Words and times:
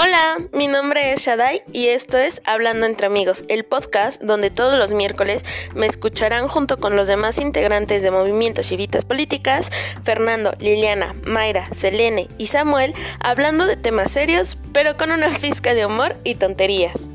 Hola, 0.00 0.48
mi 0.52 0.68
nombre 0.68 1.12
es 1.12 1.22
Shadai 1.22 1.60
y 1.72 1.88
esto 1.88 2.18
es 2.18 2.40
Hablando 2.44 2.86
entre 2.86 3.08
amigos, 3.08 3.42
el 3.48 3.64
podcast 3.64 4.22
donde 4.22 4.48
todos 4.48 4.78
los 4.78 4.94
miércoles 4.94 5.44
me 5.74 5.86
escucharán 5.86 6.46
junto 6.46 6.78
con 6.78 6.94
los 6.94 7.08
demás 7.08 7.40
integrantes 7.40 8.00
de 8.02 8.12
Movimiento 8.12 8.62
Chivitas 8.62 9.04
Políticas, 9.04 9.72
Fernando, 10.04 10.52
Liliana, 10.60 11.16
Mayra, 11.24 11.68
Selene 11.74 12.28
y 12.38 12.46
Samuel, 12.46 12.94
hablando 13.18 13.66
de 13.66 13.76
temas 13.76 14.12
serios, 14.12 14.56
pero 14.72 14.96
con 14.96 15.10
una 15.10 15.30
fisca 15.36 15.74
de 15.74 15.84
humor 15.84 16.16
y 16.22 16.36
tonterías. 16.36 17.08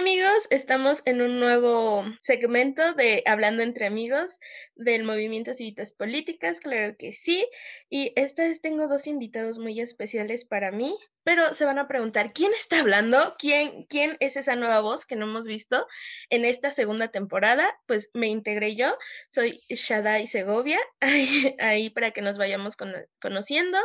Amigos, 0.00 0.46
estamos 0.48 1.02
en 1.04 1.20
un 1.20 1.40
nuevo 1.40 2.06
segmento 2.20 2.94
de 2.94 3.22
Hablando 3.26 3.62
entre 3.62 3.84
amigos 3.84 4.40
del 4.74 5.04
Movimiento 5.04 5.52
Civitas 5.52 5.92
Políticas, 5.92 6.58
claro 6.60 6.96
que 6.98 7.12
sí. 7.12 7.46
Y 7.90 8.14
esta 8.16 8.44
vez 8.44 8.62
tengo 8.62 8.88
dos 8.88 9.06
invitados 9.06 9.58
muy 9.58 9.78
especiales 9.78 10.46
para 10.46 10.72
mí, 10.72 10.96
pero 11.22 11.52
se 11.52 11.66
van 11.66 11.78
a 11.78 11.86
preguntar, 11.86 12.32
¿quién 12.32 12.50
está 12.54 12.80
hablando? 12.80 13.18
¿Quién, 13.38 13.84
quién 13.90 14.16
es 14.20 14.38
esa 14.38 14.56
nueva 14.56 14.80
voz 14.80 15.04
que 15.04 15.16
no 15.16 15.26
hemos 15.26 15.46
visto 15.46 15.86
en 16.30 16.46
esta 16.46 16.72
segunda 16.72 17.08
temporada? 17.08 17.78
Pues 17.86 18.08
me 18.14 18.28
integré 18.28 18.74
yo, 18.74 18.96
soy 19.28 19.60
Shadai 19.68 20.26
Segovia, 20.28 20.78
ahí, 21.00 21.56
ahí 21.58 21.90
para 21.90 22.10
que 22.12 22.22
nos 22.22 22.38
vayamos 22.38 22.78
conociendo 23.20 23.78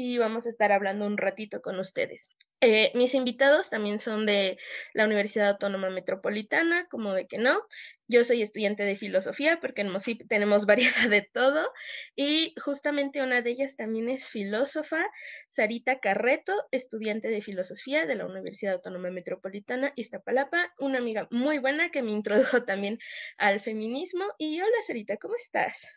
y 0.00 0.16
vamos 0.16 0.46
a 0.46 0.48
estar 0.48 0.70
hablando 0.70 1.06
un 1.06 1.16
ratito 1.16 1.60
con 1.60 1.80
ustedes. 1.80 2.28
Eh, 2.60 2.92
mis 2.94 3.14
invitados 3.14 3.68
también 3.68 3.98
son 3.98 4.26
de 4.26 4.56
la 4.94 5.04
Universidad 5.04 5.48
Autónoma 5.48 5.90
Metropolitana, 5.90 6.86
como 6.88 7.14
de 7.14 7.26
que 7.26 7.38
no. 7.38 7.60
Yo 8.06 8.22
soy 8.22 8.42
estudiante 8.42 8.84
de 8.84 8.94
filosofía 8.94 9.58
porque 9.60 9.80
en 9.80 9.88
MOSIP 9.88 10.28
tenemos 10.28 10.66
variedad 10.66 11.10
de 11.10 11.22
todo 11.22 11.72
y 12.14 12.54
justamente 12.62 13.22
una 13.22 13.42
de 13.42 13.50
ellas 13.50 13.74
también 13.74 14.08
es 14.08 14.28
filósofa, 14.28 15.04
Sarita 15.48 15.98
Carreto, 15.98 16.52
estudiante 16.70 17.26
de 17.26 17.42
filosofía 17.42 18.06
de 18.06 18.14
la 18.14 18.26
Universidad 18.26 18.74
Autónoma 18.74 19.10
Metropolitana 19.10 19.92
Iztapalapa, 19.96 20.72
una 20.78 20.98
amiga 20.98 21.26
muy 21.32 21.58
buena 21.58 21.88
que 21.88 22.04
me 22.04 22.12
introdujo 22.12 22.62
también 22.62 23.00
al 23.36 23.58
feminismo. 23.58 24.26
Y 24.38 24.60
hola 24.60 24.76
Sarita, 24.86 25.16
¿cómo 25.16 25.34
estás? 25.34 25.88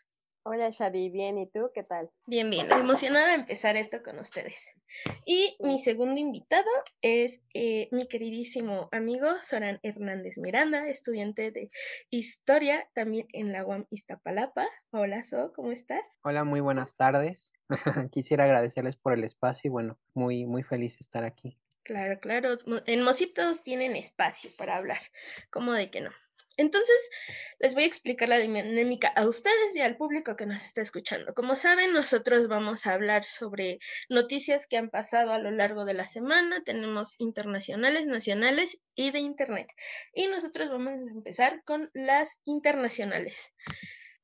Hola 0.44 0.70
Shadi, 0.70 1.08
bien, 1.08 1.38
¿y 1.38 1.48
tú 1.48 1.70
qué 1.72 1.84
tal? 1.84 2.10
Bien, 2.26 2.50
bien, 2.50 2.66
emocionada 2.72 3.28
de 3.28 3.34
empezar 3.34 3.76
esto 3.76 4.02
con 4.02 4.18
ustedes. 4.18 4.74
Y 5.24 5.56
mi 5.60 5.78
segundo 5.78 6.18
invitado 6.18 6.68
es 7.00 7.40
eh, 7.54 7.88
mi 7.92 8.08
queridísimo 8.08 8.88
amigo 8.90 9.28
Soran 9.40 9.78
Hernández 9.84 10.38
Miranda, 10.38 10.88
estudiante 10.88 11.52
de 11.52 11.70
Historia 12.10 12.90
también 12.92 13.28
en 13.32 13.52
la 13.52 13.64
UAM 13.64 13.86
Iztapalapa. 13.90 14.66
Hola 14.90 15.22
So, 15.22 15.52
¿cómo 15.54 15.70
estás? 15.70 16.02
Hola, 16.24 16.42
muy 16.42 16.58
buenas 16.58 16.96
tardes. 16.96 17.52
Quisiera 18.10 18.42
agradecerles 18.42 18.96
por 18.96 19.12
el 19.12 19.22
espacio 19.22 19.68
y 19.68 19.70
bueno, 19.70 19.96
muy, 20.12 20.44
muy 20.44 20.64
feliz 20.64 20.94
de 20.94 21.02
estar 21.02 21.22
aquí. 21.22 21.56
Claro, 21.84 22.18
claro. 22.18 22.56
En 22.86 23.02
Mosip 23.02 23.32
todos 23.32 23.62
tienen 23.62 23.94
espacio 23.94 24.50
para 24.58 24.76
hablar. 24.76 25.00
¿Cómo 25.50 25.72
de 25.72 25.88
que 25.90 26.00
no? 26.00 26.10
Entonces, 26.56 27.10
les 27.58 27.74
voy 27.74 27.84
a 27.84 27.86
explicar 27.86 28.28
la 28.28 28.38
dinámica 28.38 29.08
a 29.08 29.26
ustedes 29.26 29.74
y 29.74 29.80
al 29.80 29.96
público 29.96 30.36
que 30.36 30.46
nos 30.46 30.62
está 30.62 30.82
escuchando. 30.82 31.34
Como 31.34 31.56
saben, 31.56 31.92
nosotros 31.92 32.48
vamos 32.48 32.86
a 32.86 32.94
hablar 32.94 33.24
sobre 33.24 33.78
noticias 34.08 34.66
que 34.66 34.76
han 34.76 34.90
pasado 34.90 35.32
a 35.32 35.38
lo 35.38 35.50
largo 35.50 35.84
de 35.84 35.94
la 35.94 36.06
semana. 36.06 36.62
Tenemos 36.64 37.14
internacionales, 37.18 38.06
nacionales 38.06 38.78
y 38.94 39.10
de 39.10 39.20
Internet. 39.20 39.68
Y 40.12 40.26
nosotros 40.28 40.68
vamos 40.68 40.92
a 40.92 41.10
empezar 41.12 41.62
con 41.64 41.90
las 41.94 42.40
internacionales. 42.44 43.52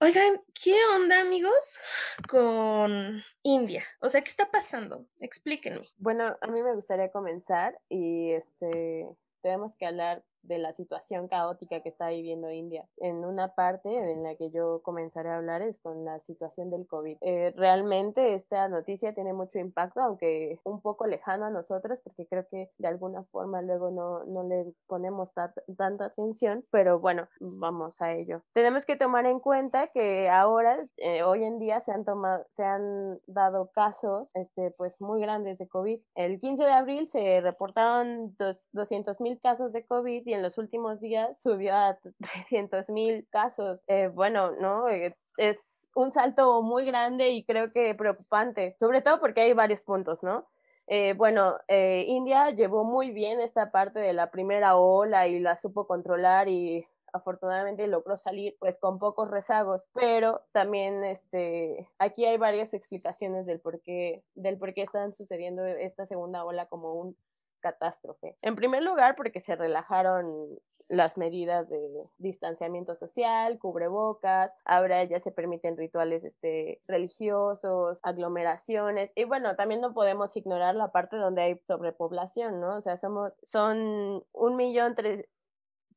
Oigan, 0.01 0.41
¿qué 0.63 0.77
onda, 0.95 1.21
amigos, 1.21 1.81
con 2.29 3.21
India? 3.43 3.85
O 4.01 4.09
sea, 4.09 4.23
¿qué 4.23 4.31
está 4.31 4.49
pasando? 4.49 5.07
Explíquenme. 5.19 5.83
Bueno, 5.97 6.37
a 6.41 6.47
mí 6.47 6.63
me 6.63 6.75
gustaría 6.75 7.11
comenzar 7.11 7.77
y 7.89 8.31
este 8.31 9.09
tenemos 9.43 9.77
que 9.77 9.87
hablar 9.87 10.23
de 10.43 10.59
la 10.59 10.73
situación 10.73 11.29
caótica 11.29 11.81
que 11.81 11.89
está 11.89 12.09
viviendo 12.09 12.51
India. 12.51 12.89
En 12.97 13.25
una 13.25 13.55
parte 13.55 14.13
en 14.13 14.23
la 14.23 14.37
que 14.37 14.51
yo 14.51 14.81
comenzaré 14.83 15.31
a 15.31 15.37
hablar 15.37 15.63
es 15.63 15.79
con 15.79 16.05
la 16.05 16.21
situación 16.21 16.71
del 16.71 16.87
COVID. 16.87 17.19
Eh, 17.21 17.53
realmente 17.57 18.35
esta 18.35 18.69
noticia 18.69 19.15
tiene 19.15 19.33
mucho 19.33 19.59
impacto, 19.59 20.01
aunque 20.01 20.59
un 20.65 20.81
poco 20.81 21.07
lejano 21.07 21.47
a 21.47 21.51
nosotros, 21.51 22.01
porque 22.01 22.27
creo 22.27 22.47
que 22.51 22.71
de 22.79 22.89
alguna 22.89 23.25
forma 23.25 23.63
luego 23.63 23.91
no, 23.91 24.25
no 24.25 24.43
le 24.45 24.73
ponemos 24.87 25.33
tanta 25.33 26.05
atención, 26.05 26.65
pero 26.71 26.99
bueno, 26.99 27.29
vamos 27.41 28.01
a 28.01 28.13
ello. 28.13 28.43
Tenemos 28.53 28.85
que 28.85 28.97
tomar 28.97 29.27
en 29.27 29.41
cuenta 29.41 29.89
que 29.89 30.29
ahora, 30.29 30.87
eh, 30.97 31.23
hoy 31.23 31.45
en 31.45 31.59
día, 31.59 31.81
se 31.81 31.93
han, 31.93 32.05
tomado, 32.05 32.45
se 32.51 32.65
han 32.65 33.19
dado 33.27 33.71
casos 33.73 34.31
este, 34.35 34.71
pues 34.73 35.01
muy 35.01 35.21
grandes 35.21 35.59
de 35.59 35.69
COVID. 35.69 36.01
El 36.15 36.39
15 36.39 36.65
de 36.65 36.73
abril 36.73 37.07
se 37.07 37.41
reportaron 37.41 38.37
200 38.73 39.21
mil 39.21 39.39
casos 39.41 39.73
de 39.73 39.87
COVID 39.87 40.27
y 40.27 40.35
en 40.39 40.43
los 40.43 40.57
últimos 40.57 41.01
días 41.01 41.41
subió 41.41 41.75
a 41.75 41.99
300 42.21 42.89
mil 42.91 43.27
casos. 43.31 43.85
Eh, 43.89 44.09
bueno, 44.09 44.53
¿no? 44.53 44.89
Eh, 44.89 45.17
es 45.37 45.91
un 45.95 46.11
salto 46.11 46.63
muy 46.63 46.87
grande 46.87 47.31
y 47.31 47.45
creo 47.45 47.71
que 47.71 47.95
preocupante, 47.95 48.75
sobre 48.81 49.03
todo 49.03 49.21
porque 49.21 49.43
hay 49.43 49.53
varios 49.53 49.85
puntos, 49.85 50.23
¿no? 50.23 50.49
Eh, 50.89 51.13
bueno, 51.13 51.59
India 51.69 52.51
llevó 52.51 52.83
muy 52.83 53.11
bien 53.11 53.41
esta 53.41 53.71
parte 53.71 54.01
de 54.01 54.15
la 54.15 54.31
primera 54.31 54.77
ola 54.77 55.29
y 55.29 55.39
la 55.39 55.59
supo 55.59 55.87
controlar 55.87 56.49
y 56.49 56.87
afortunadamente 57.13 57.87
logró 57.87 58.17
salir 58.17 58.57
pues 58.59 58.79
con 58.79 58.99
pocos 58.99 59.31
rezagos, 59.31 59.89
pero 59.93 60.43
también 60.53 61.05
este 61.05 61.89
aquí 61.99 62.25
hay 62.25 62.39
varias 62.39 62.73
explicaciones 62.73 63.45
del 63.45 63.61
por 63.61 63.83
qué 63.83 64.25
del 64.35 64.59
por 64.59 64.73
qué 64.73 64.83
están 64.83 65.15
sucediendo 65.15 65.65
esta 65.67 66.07
segunda 66.07 66.45
ola 66.45 66.67
como 66.67 66.95
un 66.95 67.17
catástrofe. 67.61 68.37
En 68.43 68.57
primer 68.57 68.83
lugar, 68.83 69.17
porque 69.17 69.41
se 69.41 69.57
relajaron 69.57 70.59
las 70.89 71.19
medidas 71.19 71.69
de 71.69 71.79
distanciamiento 72.17 72.95
social, 72.95 73.59
cubrebocas, 73.59 74.55
ahora 74.65 75.05
ya 75.05 75.21
se 75.21 75.31
permiten 75.31 75.77
rituales 75.77 76.25
este, 76.25 76.81
religiosos, 76.89 77.99
aglomeraciones, 78.03 79.11
y 79.15 79.25
bueno, 79.25 79.55
también 79.57 79.81
no 79.81 79.93
podemos 79.93 80.35
ignorar 80.37 80.75
la 80.75 80.91
parte 80.91 81.17
donde 81.17 81.43
hay 81.43 81.61
sobrepoblación, 81.67 82.61
¿no? 82.61 82.77
O 82.77 82.81
sea, 82.81 82.97
somos, 82.97 83.33
son 83.43 84.25
un 84.33 84.57
millón 84.57 84.95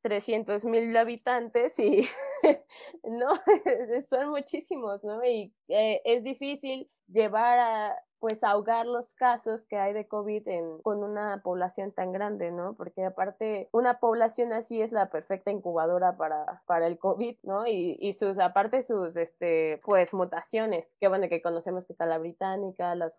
trescientos 0.02 0.66
mil 0.66 0.96
habitantes 0.98 1.78
y 1.80 2.08
no, 3.04 3.30
son 4.10 4.30
muchísimos, 4.30 5.04
¿no? 5.04 5.24
Y 5.24 5.54
eh, 5.68 6.02
es 6.06 6.24
difícil 6.24 6.90
llevar 7.08 7.60
a, 7.60 7.96
pues 8.22 8.44
ahogar 8.44 8.86
los 8.86 9.16
casos 9.16 9.66
que 9.66 9.78
hay 9.78 9.94
de 9.94 10.08
COVID 10.08 10.48
en, 10.48 10.80
con 10.84 11.04
una 11.04 11.42
población 11.42 11.92
tan 11.92 12.14
grande, 12.14 12.52
¿no? 12.52 12.76
Porque 12.76 13.04
aparte, 13.04 13.68
una 13.72 14.00
población 14.00 14.54
así 14.54 14.80
es 14.80 14.92
la 14.92 15.10
perfecta 15.10 15.50
incubadora 15.50 16.16
para, 16.18 16.62
para 16.68 16.86
el 16.86 17.00
COVID, 17.00 17.38
¿no? 17.42 17.66
Y, 17.66 17.98
y 18.00 18.14
sus, 18.14 18.38
aparte 18.38 18.84
sus, 18.84 19.16
este, 19.16 19.82
pues 19.84 20.14
mutaciones, 20.14 20.96
que 21.02 21.08
bueno, 21.08 21.28
que 21.30 21.42
conocemos 21.42 21.86
que 21.86 21.94
está 21.94 22.06
la 22.06 22.20
británica, 22.20 22.94
la, 22.94 23.10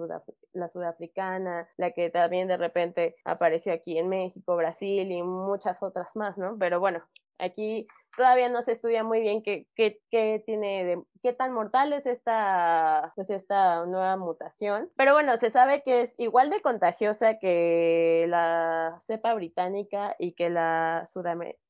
la 0.53 0.69
sudafricana, 0.69 1.69
la 1.77 1.91
que 1.91 2.09
también 2.09 2.47
de 2.47 2.57
repente 2.57 3.17
apareció 3.25 3.73
aquí 3.73 3.99
en 3.99 4.09
México, 4.09 4.55
Brasil 4.55 5.11
y 5.11 5.21
muchas 5.25 5.83
otras 5.83 6.15
más, 6.15 6.39
¿no? 6.39 6.57
Pero 6.61 6.79
bueno, 6.79 7.03
aquí 7.39 7.89
todavía 8.17 8.49
no 8.49 8.63
se 8.63 8.73
estudia 8.73 9.03
muy 9.03 9.21
bien 9.21 9.43
qué, 9.43 9.67
qué, 9.75 10.01
qué 10.11 10.43
tiene 10.47 10.85
de, 10.85 11.03
qué 11.23 11.33
tan 11.33 11.53
mortal 11.53 11.93
es 11.93 12.07
esta, 12.07 13.13
pues 13.15 13.31
esta 13.31 13.87
nueva 13.87 14.17
mutación. 14.17 14.91
Pero 14.97 15.15
bueno, 15.15 15.37
se 15.37 15.51
sabe 15.51 15.83
que 15.83 16.03
es 16.03 16.15
igual 16.19 16.51
de 16.51 16.61
contagiosa 16.61 17.39
que 17.39 18.27
la 18.29 18.97
cepa 19.01 19.35
británica 19.35 20.17
y 20.19 20.33
que 20.33 20.51
la 20.51 21.07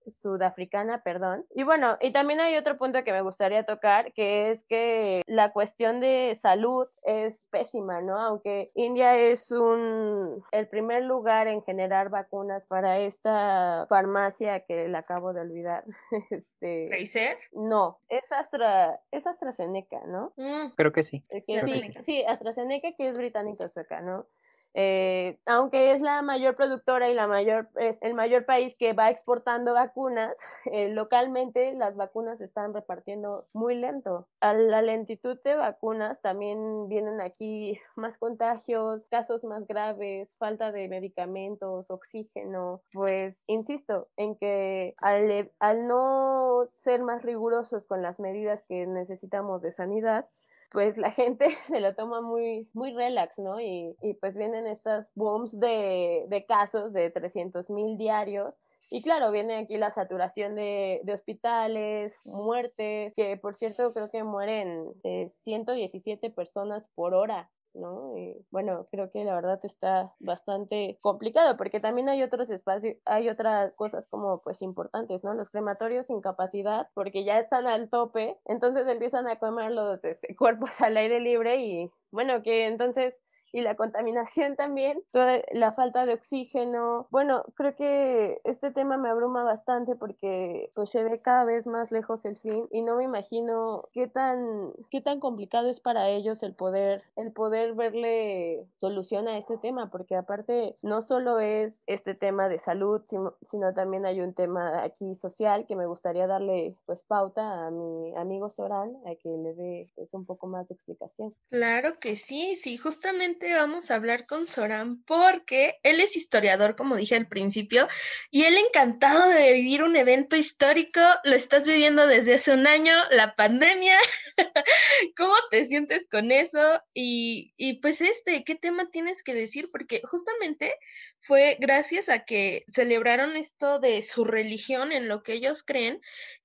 sudafricana, 0.06 1.02
perdón. 1.02 1.46
Y 1.54 1.62
bueno, 1.62 1.96
y 2.00 2.12
también 2.12 2.40
hay 2.40 2.56
otro 2.56 2.78
punto 2.78 3.04
que 3.04 3.12
me 3.12 3.22
gustaría 3.22 3.64
tocar, 3.64 4.12
que 4.12 4.50
es 4.50 4.64
que 4.64 5.22
la 5.26 5.52
cuestión 5.52 6.00
de 6.00 6.36
salud 6.40 6.86
es 7.04 7.46
pésima, 7.50 8.00
¿no? 8.00 8.18
Aunque 8.18 8.70
India 8.74 9.16
es 9.16 9.50
un 9.50 10.42
el 10.50 10.68
primer 10.68 11.04
lugar 11.04 11.46
en 11.46 11.62
generar 11.62 12.08
vacunas 12.08 12.66
para 12.66 12.98
esta 12.98 13.86
farmacia 13.88 14.60
que 14.60 14.88
la 14.88 14.98
acabo 14.98 15.32
de 15.32 15.40
olvidar. 15.40 15.84
este 16.30 16.88
¿Pfizer? 16.90 17.38
No, 17.52 17.98
es 18.08 18.30
Astra, 18.32 19.00
es 19.10 19.26
AstraZeneca, 19.42 20.00
¿no? 20.06 20.32
Mm. 20.36 20.74
Creo 20.76 20.92
que 20.92 21.02
sí. 21.02 21.24
sí, 21.46 21.82
sí, 22.04 22.24
AstraZeneca 22.24 22.92
que 22.92 23.08
es 23.08 23.16
británica 23.16 23.68
sueca, 23.68 24.00
¿no? 24.00 24.26
Eh, 24.74 25.38
aunque 25.44 25.92
es 25.92 26.00
la 26.00 26.22
mayor 26.22 26.56
productora 26.56 27.10
y 27.10 27.14
la 27.14 27.26
mayor, 27.26 27.68
es 27.76 27.98
el 28.00 28.14
mayor 28.14 28.46
país 28.46 28.74
que 28.78 28.94
va 28.94 29.10
exportando 29.10 29.74
vacunas, 29.74 30.36
eh, 30.72 30.90
localmente 30.90 31.74
las 31.74 31.96
vacunas 31.96 32.38
se 32.38 32.44
están 32.44 32.72
repartiendo 32.72 33.46
muy 33.52 33.74
lento. 33.74 34.28
A 34.40 34.54
la 34.54 34.82
lentitud 34.82 35.38
de 35.44 35.54
vacunas 35.54 36.20
también 36.22 36.88
vienen 36.88 37.20
aquí 37.20 37.78
más 37.96 38.18
contagios, 38.18 39.08
casos 39.08 39.44
más 39.44 39.66
graves, 39.66 40.36
falta 40.38 40.72
de 40.72 40.88
medicamentos, 40.88 41.90
oxígeno. 41.90 42.82
Pues 42.92 43.44
insisto 43.46 44.08
en 44.16 44.36
que 44.36 44.94
al, 44.98 45.50
al 45.58 45.86
no 45.86 46.64
ser 46.66 47.02
más 47.02 47.22
rigurosos 47.22 47.86
con 47.86 48.02
las 48.02 48.20
medidas 48.20 48.62
que 48.62 48.86
necesitamos 48.86 49.62
de 49.62 49.72
sanidad, 49.72 50.26
pues 50.72 50.96
la 50.96 51.10
gente 51.10 51.48
se 51.66 51.80
lo 51.80 51.94
toma 51.94 52.20
muy, 52.20 52.68
muy 52.72 52.92
relax, 52.92 53.38
¿no? 53.38 53.60
Y, 53.60 53.94
y 54.00 54.14
pues 54.14 54.34
vienen 54.36 54.66
estas 54.66 55.10
booms 55.14 55.58
de, 55.60 56.24
de 56.28 56.46
casos 56.46 56.92
de 56.92 57.10
300 57.10 57.70
mil 57.70 57.98
diarios. 57.98 58.58
Y 58.90 59.02
claro, 59.02 59.30
viene 59.30 59.56
aquí 59.56 59.78
la 59.78 59.90
saturación 59.90 60.54
de, 60.54 61.00
de, 61.04 61.12
hospitales, 61.12 62.18
muertes, 62.24 63.14
que 63.14 63.38
por 63.38 63.54
cierto 63.54 63.92
creo 63.94 64.10
que 64.10 64.22
mueren 64.22 64.86
eh, 65.02 65.28
117 65.30 66.28
personas 66.30 66.88
por 66.94 67.14
hora 67.14 67.50
¿no? 67.74 68.16
Y 68.16 68.44
bueno, 68.50 68.86
creo 68.90 69.10
que 69.10 69.24
la 69.24 69.34
verdad 69.34 69.60
está 69.62 70.14
bastante 70.20 70.98
complicado 71.00 71.56
porque 71.56 71.80
también 71.80 72.08
hay 72.08 72.22
otros 72.22 72.50
espacios, 72.50 72.96
hay 73.04 73.28
otras 73.28 73.76
cosas 73.76 74.06
como 74.08 74.40
pues 74.42 74.62
importantes, 74.62 75.24
¿no? 75.24 75.34
Los 75.34 75.50
crematorios 75.50 76.06
sin 76.06 76.20
capacidad 76.20 76.88
porque 76.94 77.24
ya 77.24 77.38
están 77.38 77.66
al 77.66 77.88
tope, 77.88 78.38
entonces 78.44 78.86
empiezan 78.88 79.26
a 79.28 79.36
comer 79.36 79.72
los 79.72 80.04
este, 80.04 80.34
cuerpos 80.36 80.80
al 80.80 80.96
aire 80.96 81.20
libre 81.20 81.56
y 81.56 81.90
bueno, 82.10 82.42
que 82.42 82.66
entonces 82.66 83.18
y 83.52 83.60
la 83.60 83.76
contaminación 83.76 84.56
también, 84.56 85.02
toda 85.10 85.42
la 85.52 85.72
falta 85.72 86.06
de 86.06 86.14
oxígeno. 86.14 87.06
Bueno, 87.10 87.44
creo 87.54 87.74
que 87.74 88.40
este 88.44 88.70
tema 88.70 88.96
me 88.96 89.10
abruma 89.10 89.44
bastante 89.44 89.94
porque 89.94 90.70
pues 90.74 90.90
se 90.90 91.04
ve 91.04 91.20
cada 91.20 91.44
vez 91.44 91.66
más 91.66 91.92
lejos 91.92 92.24
el 92.24 92.36
fin 92.36 92.66
y 92.70 92.82
no 92.82 92.96
me 92.96 93.04
imagino 93.04 93.88
qué 93.92 94.08
tan 94.08 94.72
qué 94.90 95.00
tan 95.00 95.20
complicado 95.20 95.68
es 95.68 95.80
para 95.80 96.08
ellos 96.08 96.42
el 96.42 96.54
poder 96.54 97.02
el 97.16 97.32
poder 97.32 97.74
verle 97.74 98.66
solución 98.78 99.28
a 99.28 99.38
este 99.38 99.58
tema, 99.58 99.90
porque 99.90 100.16
aparte 100.16 100.76
no 100.82 101.00
solo 101.02 101.38
es 101.38 101.82
este 101.86 102.14
tema 102.14 102.48
de 102.48 102.58
salud, 102.58 103.02
sino, 103.06 103.34
sino 103.42 103.74
también 103.74 104.06
hay 104.06 104.20
un 104.20 104.34
tema 104.34 104.82
aquí 104.82 105.14
social 105.14 105.66
que 105.66 105.76
me 105.76 105.86
gustaría 105.86 106.26
darle 106.26 106.76
pues 106.86 107.02
pauta 107.02 107.66
a 107.66 107.70
mi 107.70 108.14
amigo 108.16 108.50
Soran 108.50 108.96
a 109.06 109.14
que 109.16 109.28
le 109.28 109.54
dé 109.54 109.92
pues 109.94 110.14
un 110.14 110.24
poco 110.24 110.46
más 110.46 110.68
de 110.68 110.74
explicación. 110.74 111.34
Claro 111.50 111.92
que 112.00 112.16
sí, 112.16 112.56
sí, 112.56 112.76
justamente 112.76 113.41
vamos 113.50 113.90
a 113.90 113.96
hablar 113.96 114.26
con 114.26 114.46
Soran 114.46 115.02
porque 115.04 115.78
él 115.82 116.00
es 116.00 116.16
historiador, 116.16 116.76
como 116.76 116.96
dije 116.96 117.16
al 117.16 117.28
principio, 117.28 117.88
y 118.30 118.44
él 118.44 118.56
encantado 118.56 119.28
de 119.30 119.52
vivir 119.52 119.82
un 119.82 119.96
evento 119.96 120.36
histórico, 120.36 121.00
lo 121.24 121.34
estás 121.34 121.66
viviendo 121.66 122.06
desde 122.06 122.34
hace 122.34 122.52
un 122.52 122.66
año, 122.66 122.94
la 123.10 123.34
pandemia. 123.34 123.98
¿Cómo 125.16 125.34
te 125.50 125.66
sientes 125.66 126.06
con 126.08 126.32
eso? 126.32 126.80
Y, 126.94 127.52
y 127.56 127.80
pues 127.80 128.00
este, 128.00 128.44
¿qué 128.44 128.54
tema 128.54 128.90
tienes 128.90 129.22
que 129.22 129.34
decir? 129.34 129.68
Porque 129.70 130.00
justamente 130.04 130.76
fue 131.20 131.56
gracias 131.60 132.08
a 132.08 132.24
que 132.24 132.64
celebraron 132.68 133.36
esto 133.36 133.78
de 133.78 134.02
su 134.02 134.24
religión 134.24 134.92
en 134.92 135.08
lo 135.08 135.22
que 135.22 135.34
ellos 135.34 135.62
creen, 135.62 136.00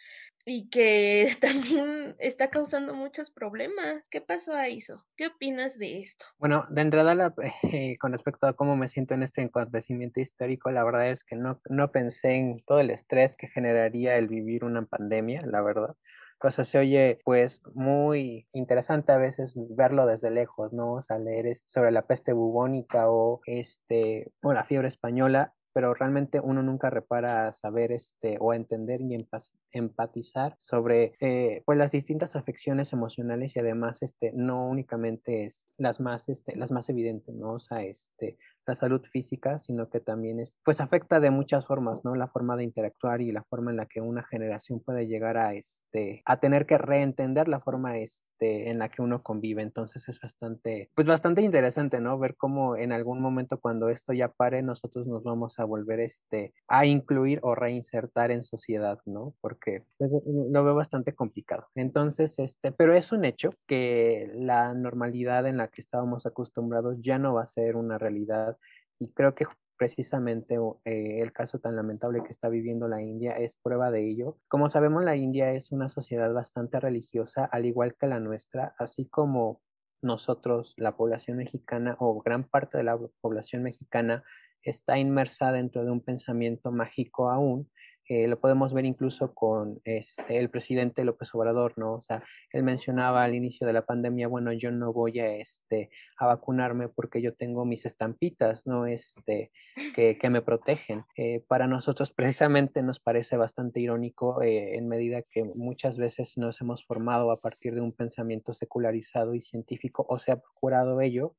y 0.45 0.69
que 0.69 1.27
también 1.41 2.15
está 2.19 2.51
causando 2.51 2.93
muchos 2.93 3.31
problemas. 3.31 4.07
¿Qué 4.07 4.21
pasó 4.21 4.53
a 4.53 4.67
eso? 4.67 5.03
¿Qué 5.15 5.25
opinas 5.25 5.79
de 5.79 5.97
esto? 5.97 6.27
Bueno, 6.37 6.65
de 6.69 6.81
entrada, 6.81 7.33
eh, 7.63 7.97
con 7.97 8.11
respecto 8.11 8.45
a 8.45 8.53
cómo 8.53 8.75
me 8.75 8.87
siento 8.87 9.15
en 9.15 9.23
este 9.23 9.41
acontecimiento 9.41 10.19
histórico, 10.19 10.69
la 10.69 10.83
verdad 10.83 11.09
es 11.09 11.23
que 11.23 11.35
no, 11.35 11.59
no 11.67 11.91
pensé 11.91 12.35
en 12.35 12.63
todo 12.63 12.79
el 12.79 12.91
estrés 12.91 13.35
que 13.35 13.47
generaría 13.47 14.17
el 14.17 14.27
vivir 14.27 14.63
una 14.63 14.85
pandemia, 14.85 15.41
la 15.43 15.63
verdad 15.63 15.95
o 16.41 16.51
sea, 16.51 16.65
se 16.65 16.77
oye 16.77 17.19
pues 17.23 17.61
muy 17.73 18.47
interesante 18.53 19.11
a 19.11 19.17
veces 19.17 19.55
verlo 19.71 20.05
desde 20.05 20.29
lejos, 20.29 20.73
¿no? 20.73 20.93
O 20.93 21.01
sea, 21.01 21.17
leer 21.17 21.55
sobre 21.65 21.91
la 21.91 22.05
peste 22.05 22.33
bubónica 22.33 23.09
o 23.09 23.41
este, 23.45 24.31
o 24.41 24.53
la 24.53 24.63
fiebre 24.63 24.87
española, 24.87 25.53
pero 25.77 25.93
realmente 25.93 26.39
uno 26.39 26.63
nunca 26.63 26.89
repara 26.89 27.53
saber 27.53 27.91
este 27.91 28.37
o 28.39 28.51
entender 28.51 28.99
y 29.01 29.27
empatizar 29.71 30.55
sobre 30.57 31.13
eh, 31.19 31.61
pues 31.67 31.77
las 31.77 31.91
distintas 31.91 32.35
afecciones 32.35 32.93
emocionales 32.93 33.55
y 33.55 33.59
además 33.59 34.01
este 34.01 34.31
no 34.33 34.67
únicamente 34.67 35.43
es 35.43 35.69
las 35.77 35.99
más 35.99 36.29
este 36.29 36.55
las 36.55 36.71
más 36.71 36.89
evidentes 36.89 37.35
no 37.35 37.53
o 37.53 37.59
sea 37.59 37.83
este 37.83 38.39
la 38.67 38.75
salud 38.75 39.01
física, 39.05 39.57
sino 39.59 39.89
que 39.89 39.99
también 39.99 40.39
es, 40.39 40.59
pues 40.63 40.81
afecta 40.81 41.19
de 41.19 41.31
muchas 41.31 41.65
formas, 41.65 42.03
¿no? 42.03 42.15
La 42.15 42.27
forma 42.27 42.55
de 42.57 42.63
interactuar 42.63 43.21
y 43.21 43.31
la 43.31 43.43
forma 43.43 43.71
en 43.71 43.77
la 43.77 43.85
que 43.85 44.01
una 44.01 44.23
generación 44.23 44.81
puede 44.81 45.07
llegar 45.07 45.37
a, 45.37 45.53
este, 45.53 46.21
a 46.25 46.39
tener 46.39 46.65
que 46.65 46.77
reentender 46.77 47.47
la 47.47 47.61
forma, 47.61 47.97
este, 47.97 48.69
en 48.69 48.79
la 48.79 48.89
que 48.89 49.01
uno 49.01 49.23
convive. 49.23 49.61
Entonces 49.61 50.07
es 50.09 50.19
bastante, 50.19 50.91
pues 50.93 51.07
bastante 51.07 51.41
interesante, 51.41 51.99
¿no? 52.01 52.19
Ver 52.19 52.35
cómo 52.35 52.75
en 52.75 52.91
algún 52.91 53.21
momento 53.21 53.59
cuando 53.59 53.89
esto 53.89 54.13
ya 54.13 54.29
pare, 54.29 54.61
nosotros 54.61 55.07
nos 55.07 55.23
vamos 55.23 55.59
a 55.59 55.65
volver, 55.65 56.01
este, 56.01 56.53
a 56.67 56.85
incluir 56.85 57.39
o 57.43 57.55
reinsertar 57.55 58.31
en 58.31 58.43
sociedad, 58.43 58.99
¿no? 59.05 59.33
Porque 59.41 59.83
pues, 59.97 60.13
lo 60.25 60.63
veo 60.63 60.75
bastante 60.75 61.15
complicado. 61.15 61.67
Entonces, 61.75 62.37
este, 62.39 62.71
pero 62.71 62.93
es 62.93 63.11
un 63.11 63.23
hecho 63.25 63.53
que 63.65 64.29
la 64.35 64.73
normalidad 64.73 65.47
en 65.47 65.57
la 65.57 65.69
que 65.69 65.81
estábamos 65.81 66.25
acostumbrados 66.25 66.97
ya 66.99 67.17
no 67.17 67.33
va 67.33 67.43
a 67.43 67.47
ser 67.47 67.75
una 67.75 67.97
realidad 67.97 68.56
y 68.99 69.09
creo 69.11 69.35
que 69.35 69.45
precisamente 69.77 70.55
eh, 70.85 71.21
el 71.21 71.31
caso 71.31 71.59
tan 71.59 71.75
lamentable 71.75 72.23
que 72.23 72.31
está 72.31 72.49
viviendo 72.49 72.87
la 72.87 73.01
India 73.01 73.33
es 73.33 73.55
prueba 73.55 73.91
de 73.91 74.09
ello. 74.09 74.37
Como 74.47 74.69
sabemos, 74.69 75.03
la 75.03 75.15
India 75.15 75.51
es 75.51 75.71
una 75.71 75.87
sociedad 75.87 76.33
bastante 76.33 76.79
religiosa, 76.79 77.45
al 77.45 77.65
igual 77.65 77.95
que 77.95 78.07
la 78.07 78.19
nuestra, 78.19 78.71
así 78.77 79.07
como 79.07 79.61
nosotros, 80.01 80.73
la 80.77 80.95
población 80.95 81.37
mexicana 81.37 81.95
o 81.99 82.21
gran 82.21 82.43
parte 82.43 82.77
de 82.77 82.83
la 82.83 82.97
población 83.21 83.63
mexicana 83.63 84.23
está 84.61 84.97
inmersa 84.97 85.51
dentro 85.51 85.85
de 85.85 85.91
un 85.91 86.01
pensamiento 86.01 86.71
mágico 86.71 87.29
aún 87.29 87.69
eh, 88.09 88.27
lo 88.27 88.39
podemos 88.39 88.73
ver 88.73 88.85
incluso 88.85 89.33
con 89.33 89.81
este, 89.83 90.37
el 90.37 90.49
presidente 90.49 91.03
López 91.03 91.33
Obrador, 91.35 91.73
¿no? 91.77 91.95
O 91.95 92.01
sea, 92.01 92.23
él 92.51 92.63
mencionaba 92.63 93.23
al 93.23 93.35
inicio 93.35 93.67
de 93.67 93.73
la 93.73 93.85
pandemia, 93.85 94.27
bueno, 94.27 94.53
yo 94.53 94.71
no 94.71 94.93
voy 94.93 95.19
a, 95.19 95.35
este, 95.35 95.89
a 96.17 96.27
vacunarme 96.27 96.87
porque 96.87 97.21
yo 97.21 97.33
tengo 97.33 97.65
mis 97.65 97.85
estampitas, 97.85 98.65
¿no? 98.65 98.85
Este, 98.85 99.51
que, 99.93 100.17
que 100.17 100.29
me 100.29 100.41
protegen. 100.41 101.03
Eh, 101.17 101.43
para 101.47 101.67
nosotros 101.67 102.11
precisamente 102.15 102.81
nos 102.81 102.99
parece 102.99 103.35
bastante 103.35 103.79
irónico 103.79 104.41
eh, 104.41 104.77
en 104.77 104.87
medida 104.87 105.21
que 105.21 105.43
muchas 105.43 105.97
veces 105.97 106.37
nos 106.37 106.61
hemos 106.61 106.85
formado 106.85 107.31
a 107.31 107.41
partir 107.41 107.75
de 107.75 107.81
un 107.81 107.91
pensamiento 107.91 108.53
secularizado 108.53 109.35
y 109.35 109.41
científico, 109.41 110.05
o 110.07 110.17
se 110.19 110.31
ha 110.31 110.39
procurado 110.39 111.01
ello. 111.01 111.35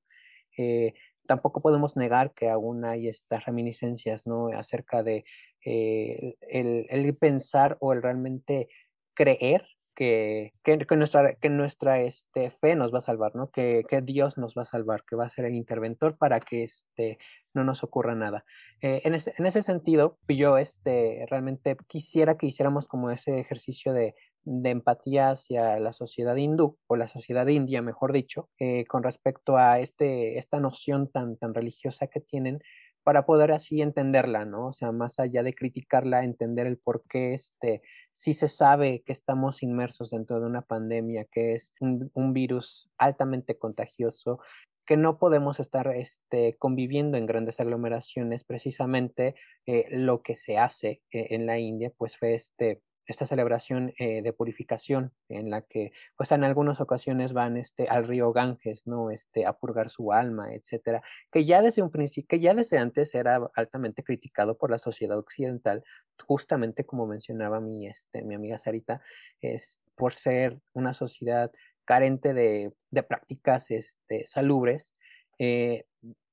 Tampoco 1.28 1.60
podemos 1.60 1.96
negar 1.96 2.32
que 2.32 2.48
aún 2.48 2.84
hay 2.84 3.06
estas 3.06 3.44
reminiscencias, 3.44 4.26
¿no? 4.26 4.48
Acerca 4.48 5.02
de 5.02 5.24
eh, 5.64 6.34
el, 6.40 6.86
el, 6.88 7.16
pensar 7.16 7.76
o 7.80 7.92
el 7.92 8.02
realmente 8.02 8.68
creer 9.14 9.66
que, 9.94 10.54
que, 10.62 10.78
nuestra, 10.96 11.34
que 11.34 11.50
nuestra 11.50 12.00
este, 12.00 12.50
fe 12.50 12.76
nos 12.76 12.94
va 12.94 12.98
a 12.98 13.02
salvar, 13.02 13.34
¿no? 13.34 13.50
Que, 13.50 13.84
que, 13.88 14.00
Dios 14.00 14.38
nos 14.38 14.54
va 14.54 14.62
a 14.62 14.64
salvar, 14.64 15.04
que 15.04 15.16
va 15.16 15.26
a 15.26 15.28
ser 15.28 15.44
el 15.44 15.54
interventor 15.54 16.16
para 16.16 16.40
que 16.40 16.62
este, 16.62 17.18
no 17.52 17.62
nos 17.62 17.84
ocurra 17.84 18.14
nada. 18.14 18.44
Eh, 18.80 19.02
en, 19.04 19.14
ese, 19.14 19.34
en, 19.36 19.46
ese, 19.46 19.60
sentido, 19.62 20.18
yo 20.28 20.56
este, 20.56 21.26
realmente 21.28 21.76
quisiera 21.88 22.38
que 22.38 22.46
hiciéramos 22.46 22.88
como 22.88 23.10
ese 23.10 23.38
ejercicio 23.38 23.92
de, 23.92 24.14
de 24.44 24.70
empatía 24.70 25.30
hacia 25.30 25.78
la 25.78 25.92
sociedad 25.92 26.36
hindú 26.36 26.78
o 26.86 26.96
la 26.96 27.08
sociedad 27.08 27.46
india, 27.46 27.82
mejor 27.82 28.12
dicho, 28.12 28.48
eh, 28.58 28.86
con 28.86 29.02
respecto 29.02 29.56
a 29.56 29.78
este, 29.80 30.38
esta 30.38 30.60
noción 30.60 31.08
tan, 31.10 31.36
tan 31.36 31.54
religiosa 31.54 32.06
que 32.06 32.20
tienen 32.20 32.60
para 33.08 33.24
poder 33.24 33.52
así 33.52 33.80
entenderla, 33.80 34.44
¿no? 34.44 34.66
O 34.66 34.72
sea, 34.74 34.92
más 34.92 35.18
allá 35.18 35.42
de 35.42 35.54
criticarla, 35.54 36.24
entender 36.24 36.66
el 36.66 36.76
por 36.76 37.04
qué 37.08 37.32
este, 37.32 37.80
sí 38.12 38.34
se 38.34 38.48
sabe 38.48 39.02
que 39.02 39.12
estamos 39.12 39.62
inmersos 39.62 40.10
dentro 40.10 40.40
de 40.40 40.46
una 40.46 40.60
pandemia, 40.60 41.24
que 41.24 41.54
es 41.54 41.72
un, 41.80 42.32
virus 42.34 42.90
altamente 42.98 43.56
contagioso, 43.56 44.40
que 44.84 44.98
no 44.98 45.18
podemos 45.18 45.58
estar 45.58 45.88
este, 45.96 46.58
conviviendo 46.58 47.16
en 47.16 47.24
grandes 47.24 47.60
aglomeraciones. 47.60 48.44
Precisamente 48.44 49.36
eh, 49.64 49.86
lo 49.90 50.20
que 50.20 50.36
se 50.36 50.58
hace 50.58 51.00
eh, 51.10 51.28
en 51.30 51.46
la 51.46 51.58
India, 51.58 51.90
pues 51.96 52.18
fue 52.18 52.34
este, 52.34 52.82
esta 53.08 53.26
celebración 53.26 53.94
eh, 53.98 54.20
de 54.22 54.32
purificación 54.34 55.12
en 55.30 55.50
la 55.50 55.62
que 55.62 55.92
pues 56.16 56.30
en 56.30 56.44
algunas 56.44 56.78
ocasiones 56.80 57.32
van 57.32 57.56
este, 57.56 57.88
al 57.88 58.06
río 58.06 58.32
Ganges, 58.32 58.86
¿no? 58.86 59.10
Este, 59.10 59.46
a 59.46 59.54
purgar 59.54 59.88
su 59.88 60.12
alma, 60.12 60.54
etcétera, 60.54 61.02
que 61.32 61.46
ya 61.46 61.62
desde 61.62 61.82
un 61.82 61.90
principio, 61.90 62.28
que 62.28 62.40
ya 62.40 62.52
desde 62.52 62.76
antes 62.76 63.14
era 63.14 63.50
altamente 63.54 64.04
criticado 64.04 64.58
por 64.58 64.70
la 64.70 64.78
sociedad 64.78 65.18
occidental, 65.18 65.82
justamente 66.26 66.84
como 66.84 67.06
mencionaba 67.06 67.60
mi, 67.60 67.86
este, 67.86 68.22
mi 68.22 68.34
amiga 68.34 68.58
Sarita, 68.58 69.00
es 69.40 69.80
por 69.96 70.12
ser 70.12 70.60
una 70.74 70.92
sociedad 70.92 71.50
carente 71.86 72.34
de, 72.34 72.74
de 72.90 73.02
prácticas 73.02 73.70
este, 73.70 74.26
salubres, 74.26 74.94
eh, 75.38 75.86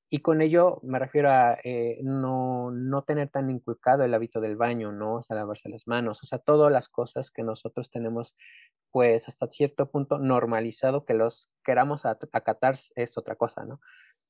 y 0.10 0.20
con 0.20 0.42
ello 0.42 0.80
me 0.84 1.00
refiero 1.00 1.30
a 1.30 1.58
eh, 1.64 2.00
no, 2.04 2.72
no, 2.72 3.04
tener 3.04 3.30
tan 3.30 3.50
inculcado 3.50 4.04
el 4.04 4.14
hábito 4.14 4.40
del 4.40 4.56
baño, 4.56 4.92
¿no? 4.92 5.16
O 5.16 5.24
sea, 5.24 5.36
lavarse 5.36 5.70
las 5.70 5.88
manos, 5.88 6.22
o 6.24 6.26
sea, 6.26 6.40
todas 6.40 6.72
las 6.72 6.90
cosas 6.90 7.32
que 7.32 7.44
nosotros 7.44 7.90
tenemos, 7.90 8.36
pues 8.92 9.28
hasta 9.28 9.48
cierto 9.48 9.90
punto 9.90 10.20
normalizado, 10.20 11.06
que 11.06 11.16
los 11.16 11.52
queramos 11.64 12.06
acatar 12.06 12.76
es 12.96 13.18
otra 13.18 13.36
cosa, 13.36 13.66
¿no? 13.66 13.82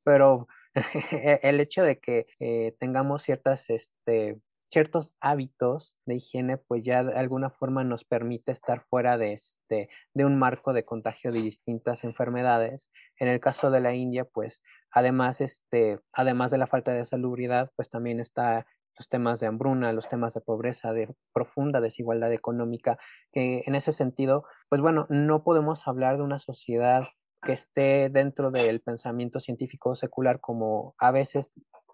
Pero 0.03 0.47
el 1.41 1.59
hecho 1.59 1.83
de 1.83 1.99
que 1.99 2.27
eh, 2.39 2.75
tengamos 2.79 3.23
ciertas, 3.23 3.69
este, 3.69 4.39
ciertos 4.71 5.13
hábitos 5.21 5.95
de 6.05 6.15
higiene, 6.15 6.57
pues 6.57 6.83
ya 6.83 7.03
de 7.03 7.17
alguna 7.17 7.49
forma 7.49 7.83
nos 7.83 8.03
permite 8.03 8.51
estar 8.51 8.83
fuera 8.89 9.17
de, 9.17 9.33
este, 9.33 9.89
de 10.13 10.25
un 10.25 10.37
marco 10.37 10.73
de 10.73 10.85
contagio 10.85 11.31
de 11.31 11.41
distintas 11.41 12.03
enfermedades. 12.03 12.91
En 13.19 13.27
el 13.27 13.39
caso 13.39 13.71
de 13.71 13.79
la 13.79 13.93
India, 13.93 14.25
pues 14.25 14.63
además, 14.95 15.41
este, 15.41 15.99
además 16.13 16.49
de 16.49 16.57
la 16.57 16.67
falta 16.67 16.91
de 16.93 17.05
salubridad, 17.05 17.69
pues 17.75 17.89
también 17.89 18.19
está 18.19 18.65
los 18.97 19.09
temas 19.09 19.41
de 19.41 19.47
hambruna, 19.47 19.91
los 19.91 20.07
temas 20.07 20.33
de 20.33 20.39
pobreza, 20.39 20.93
de 20.93 21.13
profunda 21.33 21.81
desigualdad 21.81 22.31
económica, 22.31 22.97
que 23.33 23.61
en 23.65 23.75
ese 23.75 23.91
sentido, 23.91 24.45
pues 24.69 24.81
bueno, 24.81 25.05
no 25.09 25.43
podemos 25.43 25.85
hablar 25.87 26.15
de 26.15 26.23
una 26.23 26.39
sociedad 26.39 27.03
que 27.41 27.51
esté 27.51 28.09
dentro 28.09 28.51
del 28.51 28.81
pensamiento 28.81 29.39
científico 29.41 29.95
secular 29.95 30.39
como 30.39 30.95
a 30.97 31.11
veces 31.11 31.51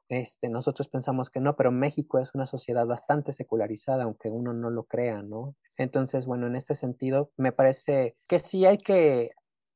este, 0.10 0.50
nosotros 0.50 0.88
pensamos 0.90 1.30
que 1.30 1.40
no, 1.40 1.56
pero 1.56 1.72
México 1.72 2.20
es 2.20 2.36
una 2.36 2.46
sociedad 2.46 2.86
bastante 2.86 3.34
secularizada, 3.34 4.04
aunque 4.04 4.30
uno 4.30 4.54
no 4.54 4.70
lo 4.70 4.84
crea, 4.84 5.24
¿no? 5.24 5.56
Entonces, 5.78 6.26
bueno, 6.28 6.48
en 6.48 6.56
este 6.56 6.76
sentido, 6.76 7.32
me 7.38 7.52
parece 7.52 8.16
que 8.28 8.38
sí 8.38 8.66
hay 8.66 8.78
que, 8.78 9.32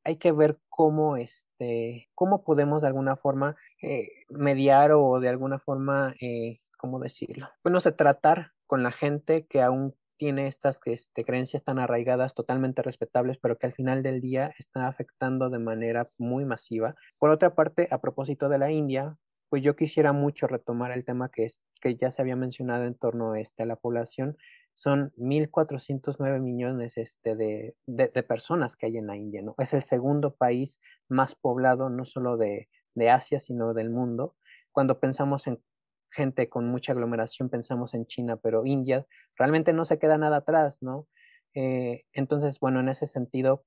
hay 0.05 0.17
que 0.17 0.31
ver 0.31 0.59
cómo, 0.69 1.17
este, 1.17 2.09
cómo 2.13 2.43
podemos 2.43 2.81
de 2.81 2.87
alguna 2.87 3.15
forma 3.15 3.55
eh, 3.81 4.09
mediar 4.29 4.91
o 4.93 5.19
de 5.19 5.29
alguna 5.29 5.59
forma, 5.59 6.15
eh, 6.21 6.59
¿cómo 6.77 6.99
decirlo? 6.99 7.47
Bueno, 7.63 7.79
se 7.79 7.91
tratar 7.91 8.51
con 8.67 8.83
la 8.83 8.91
gente 8.91 9.45
que 9.47 9.61
aún 9.61 9.95
tiene 10.17 10.47
estas 10.47 10.79
este, 10.85 11.25
creencias 11.25 11.63
tan 11.63 11.79
arraigadas, 11.79 12.35
totalmente 12.35 12.81
respetables, 12.81 13.37
pero 13.37 13.57
que 13.57 13.67
al 13.67 13.73
final 13.73 14.03
del 14.03 14.21
día 14.21 14.53
están 14.57 14.83
afectando 14.85 15.49
de 15.49 15.59
manera 15.59 16.09
muy 16.17 16.45
masiva. 16.45 16.95
Por 17.19 17.31
otra 17.31 17.53
parte, 17.55 17.87
a 17.91 17.99
propósito 17.99 18.47
de 18.47 18.59
la 18.59 18.71
India, 18.71 19.17
pues 19.49 19.63
yo 19.63 19.75
quisiera 19.75 20.13
mucho 20.13 20.47
retomar 20.47 20.91
el 20.91 21.03
tema 21.03 21.29
que, 21.29 21.45
es, 21.45 21.63
que 21.81 21.95
ya 21.95 22.11
se 22.11 22.21
había 22.21 22.35
mencionado 22.35 22.85
en 22.85 22.95
torno 22.95 23.35
este, 23.35 23.63
a 23.63 23.65
la 23.65 23.75
población. 23.75 24.37
Son 24.75 25.11
1.409 25.17 26.39
millones 26.41 26.97
este, 26.97 27.35
de, 27.35 27.75
de, 27.87 28.23
personas 28.23 28.75
que 28.75 28.85
hay 28.85 28.97
en 28.97 29.07
la 29.07 29.15
India, 29.15 29.41
¿no? 29.41 29.55
Es 29.57 29.73
el 29.73 29.83
segundo 29.83 30.35
país 30.35 30.81
más 31.07 31.33
poblado, 31.33 31.89
no 31.89 32.05
solo 32.05 32.37
de, 32.37 32.69
de 32.93 33.09
Asia, 33.09 33.39
sino 33.39 33.73
del 33.73 33.89
mundo. 33.89 34.35
Cuando 34.71 34.99
pensamos 34.99 35.47
en 35.47 35.63
gente 36.11 36.49
con 36.49 36.67
mucha 36.67 36.91
aglomeración, 36.91 37.49
pensamos 37.49 37.93
en 37.93 38.05
China, 38.05 38.37
pero 38.37 38.65
India 38.65 39.07
realmente 39.37 39.73
no 39.73 39.85
se 39.85 39.97
queda 39.97 40.17
nada 40.17 40.37
atrás, 40.37 40.81
¿no? 40.81 41.07
Eh, 41.53 42.03
entonces, 42.13 42.59
bueno, 42.59 42.81
en 42.81 42.89
ese 42.89 43.07
sentido, 43.07 43.65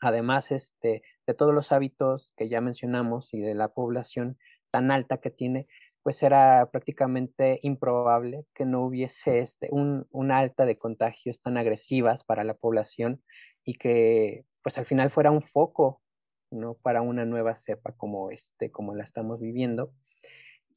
además 0.00 0.50
este, 0.50 1.02
de 1.26 1.34
todos 1.34 1.54
los 1.54 1.72
hábitos 1.72 2.30
que 2.36 2.48
ya 2.48 2.60
mencionamos 2.60 3.34
y 3.34 3.40
de 3.40 3.54
la 3.54 3.68
población, 3.68 4.38
tan 4.70 4.90
alta 4.90 5.18
que 5.18 5.30
tiene, 5.30 5.68
pues 6.06 6.22
era 6.22 6.70
prácticamente 6.70 7.58
improbable 7.62 8.44
que 8.54 8.64
no 8.64 8.82
hubiese 8.82 9.40
este, 9.40 9.66
un, 9.72 10.06
una 10.12 10.38
alta 10.38 10.64
de 10.64 10.78
contagios 10.78 11.42
tan 11.42 11.56
agresivas 11.56 12.22
para 12.22 12.44
la 12.44 12.54
población 12.54 13.24
y 13.64 13.74
que 13.74 14.44
pues 14.62 14.78
al 14.78 14.86
final 14.86 15.10
fuera 15.10 15.32
un 15.32 15.42
foco 15.42 16.00
¿no? 16.52 16.74
para 16.74 17.02
una 17.02 17.24
nueva 17.24 17.56
cepa 17.56 17.90
como, 17.96 18.30
este, 18.30 18.70
como 18.70 18.94
la 18.94 19.02
estamos 19.02 19.40
viviendo. 19.40 19.92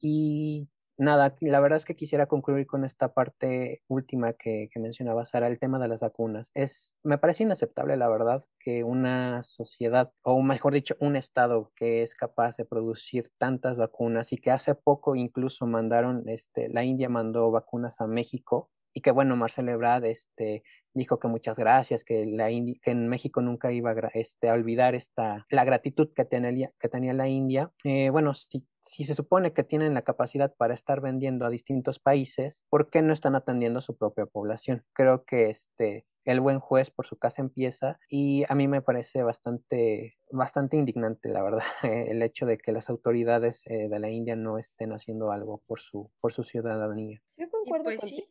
Y 0.01 0.67
nada, 0.99 1.35
la 1.41 1.59
verdad 1.59 1.77
es 1.77 1.85
que 1.85 1.95
quisiera 1.95 2.27
concluir 2.27 2.67
con 2.67 2.85
esta 2.85 3.13
parte 3.13 3.81
última 3.87 4.33
que, 4.33 4.69
que, 4.71 4.79
mencionaba 4.79 5.25
Sara, 5.25 5.47
el 5.47 5.59
tema 5.59 5.79
de 5.79 5.87
las 5.87 5.99
vacunas. 5.99 6.51
Es, 6.53 6.97
me 7.03 7.17
parece 7.17 7.43
inaceptable, 7.43 7.97
la 7.97 8.09
verdad, 8.09 8.43
que 8.59 8.83
una 8.83 9.41
sociedad, 9.43 10.11
o 10.23 10.41
mejor 10.41 10.73
dicho, 10.73 10.95
un 10.99 11.15
estado 11.15 11.71
que 11.75 12.03
es 12.03 12.15
capaz 12.15 12.57
de 12.57 12.65
producir 12.65 13.31
tantas 13.37 13.77
vacunas 13.77 14.33
y 14.33 14.37
que 14.37 14.51
hace 14.51 14.75
poco 14.75 15.15
incluso 15.15 15.65
mandaron, 15.65 16.27
este, 16.27 16.69
la 16.69 16.83
India 16.83 17.09
mandó 17.09 17.49
vacunas 17.51 18.01
a 18.01 18.07
México 18.07 18.69
y 18.93 19.01
que 19.01 19.11
bueno, 19.11 19.35
Marcelo 19.35 19.71
Ebrard 19.71 20.05
este, 20.05 20.63
dijo 20.93 21.19
que 21.19 21.27
muchas 21.27 21.57
gracias, 21.57 22.03
que, 22.03 22.25
la 22.25 22.47
que 22.47 22.91
en 22.91 23.07
México 23.07 23.41
nunca 23.41 23.71
iba 23.71 23.93
este, 24.13 24.49
a 24.49 24.53
olvidar 24.53 24.95
esta, 24.95 25.45
la 25.49 25.65
gratitud 25.65 26.09
que 26.15 26.25
tenía, 26.25 26.69
que 26.79 26.89
tenía 26.89 27.13
la 27.13 27.27
India. 27.27 27.71
Eh, 27.83 28.09
bueno, 28.09 28.33
si, 28.33 28.67
si 28.81 29.03
se 29.03 29.15
supone 29.15 29.53
que 29.53 29.63
tienen 29.63 29.93
la 29.93 30.03
capacidad 30.03 30.53
para 30.55 30.73
estar 30.73 31.01
vendiendo 31.01 31.45
a 31.45 31.49
distintos 31.49 31.99
países, 31.99 32.65
¿por 32.69 32.89
qué 32.89 33.01
no 33.01 33.13
están 33.13 33.35
atendiendo 33.35 33.79
a 33.79 33.83
su 33.83 33.97
propia 33.97 34.25
población? 34.25 34.85
Creo 34.93 35.25
que 35.25 35.49
este, 35.49 36.05
el 36.25 36.41
buen 36.41 36.59
juez 36.59 36.91
por 36.91 37.05
su 37.05 37.17
casa 37.17 37.41
empieza 37.41 37.99
y 38.09 38.43
a 38.49 38.55
mí 38.55 38.67
me 38.67 38.81
parece 38.81 39.23
bastante, 39.23 40.17
bastante 40.31 40.77
indignante, 40.77 41.29
la 41.29 41.41
verdad, 41.41 41.63
el 41.83 42.21
hecho 42.21 42.45
de 42.45 42.57
que 42.57 42.71
las 42.71 42.89
autoridades 42.89 43.63
eh, 43.65 43.87
de 43.89 43.99
la 43.99 44.09
India 44.09 44.35
no 44.35 44.57
estén 44.57 44.91
haciendo 44.91 45.31
algo 45.31 45.61
por 45.65 45.79
su, 45.79 46.11
por 46.19 46.31
su 46.31 46.43
ciudadanía. 46.43 47.21
Yo 47.37 47.49
concuerdo 47.49 47.85
pues 47.85 47.99
contigo, 47.99 48.27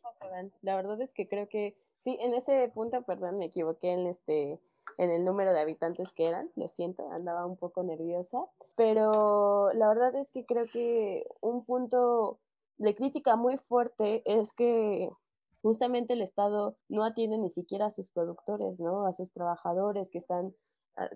La 0.61 0.75
verdad 0.75 1.01
es 1.01 1.13
que 1.13 1.27
creo 1.27 1.49
que 1.49 1.77
Sí, 1.99 2.17
en 2.21 2.33
ese 2.33 2.69
punto, 2.73 3.01
perdón, 3.03 3.37
me 3.37 3.45
equivoqué 3.45 3.89
en 3.89 4.07
este 4.07 4.59
en 4.97 5.11
el 5.11 5.23
número 5.23 5.53
de 5.53 5.61
habitantes 5.61 6.13
que 6.13 6.27
eran, 6.27 6.51
lo 6.55 6.67
siento, 6.67 7.09
andaba 7.11 7.45
un 7.45 7.55
poco 7.55 7.83
nerviosa, 7.83 8.39
pero 8.75 9.71
la 9.73 9.87
verdad 9.87 10.13
es 10.15 10.31
que 10.31 10.45
creo 10.45 10.65
que 10.65 11.25
un 11.41 11.63
punto 11.63 12.39
de 12.77 12.95
crítica 12.95 13.35
muy 13.35 13.57
fuerte 13.57 14.23
es 14.25 14.53
que 14.53 15.09
justamente 15.61 16.13
el 16.13 16.21
Estado 16.21 16.75
no 16.87 17.03
atiende 17.03 17.37
ni 17.37 17.49
siquiera 17.49 17.87
a 17.87 17.91
sus 17.91 18.09
productores, 18.09 18.79
¿no? 18.79 19.05
A 19.05 19.13
sus 19.13 19.31
trabajadores 19.31 20.09
que 20.09 20.17
están 20.17 20.53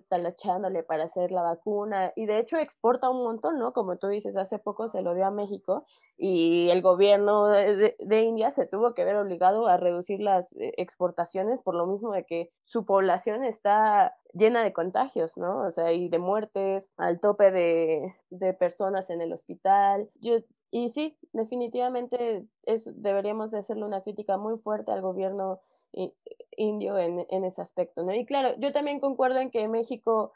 talachándole 0.08 0.82
para 0.82 1.04
hacer 1.04 1.30
la 1.30 1.42
vacuna 1.42 2.12
y 2.16 2.26
de 2.26 2.38
hecho 2.38 2.56
exporta 2.56 3.10
un 3.10 3.22
montón, 3.22 3.58
¿no? 3.58 3.72
Como 3.72 3.96
tú 3.96 4.08
dices, 4.08 4.36
hace 4.36 4.58
poco 4.58 4.88
se 4.88 5.02
lo 5.02 5.14
dio 5.14 5.26
a 5.26 5.30
México 5.30 5.84
y 6.16 6.68
el 6.70 6.80
gobierno 6.80 7.48
de, 7.48 8.22
India 8.22 8.50
se 8.50 8.66
tuvo 8.66 8.94
que 8.94 9.04
ver 9.04 9.16
obligado 9.16 9.66
a 9.66 9.76
reducir 9.76 10.20
las 10.20 10.52
eh, 10.56 10.72
exportaciones 10.76 11.60
por 11.60 11.74
lo 11.74 11.86
mismo 11.86 12.12
de 12.12 12.24
que 12.24 12.50
su 12.64 12.84
población 12.84 13.44
está 13.44 14.14
llena 14.32 14.62
de 14.62 14.72
contagios, 14.72 15.36
¿no? 15.36 15.66
O 15.66 15.70
sea, 15.70 15.92
y 15.92 16.08
de 16.08 16.18
muertes, 16.18 16.90
al 16.96 17.20
tope 17.20 17.50
de, 17.50 18.14
de 18.30 18.54
personas 18.54 19.10
en 19.10 19.20
el 19.20 19.32
hospital. 19.32 20.08
Yo, 20.20 20.36
y 20.70 20.88
sí, 20.88 21.16
definitivamente 21.32 22.46
es, 22.64 22.90
deberíamos 23.00 23.50
de 23.50 23.58
hacerle 23.58 23.84
una 23.84 24.02
crítica 24.02 24.38
muy 24.38 24.58
fuerte 24.58 24.92
al 24.92 25.02
gobierno 25.02 25.60
indio 26.56 26.98
en, 26.98 27.26
en, 27.30 27.44
ese 27.44 27.62
aspecto, 27.62 28.02
¿no? 28.02 28.14
Y 28.14 28.24
claro, 28.26 28.54
yo 28.58 28.72
también 28.72 29.00
concuerdo 29.00 29.40
en 29.40 29.50
que 29.50 29.68
México 29.68 30.32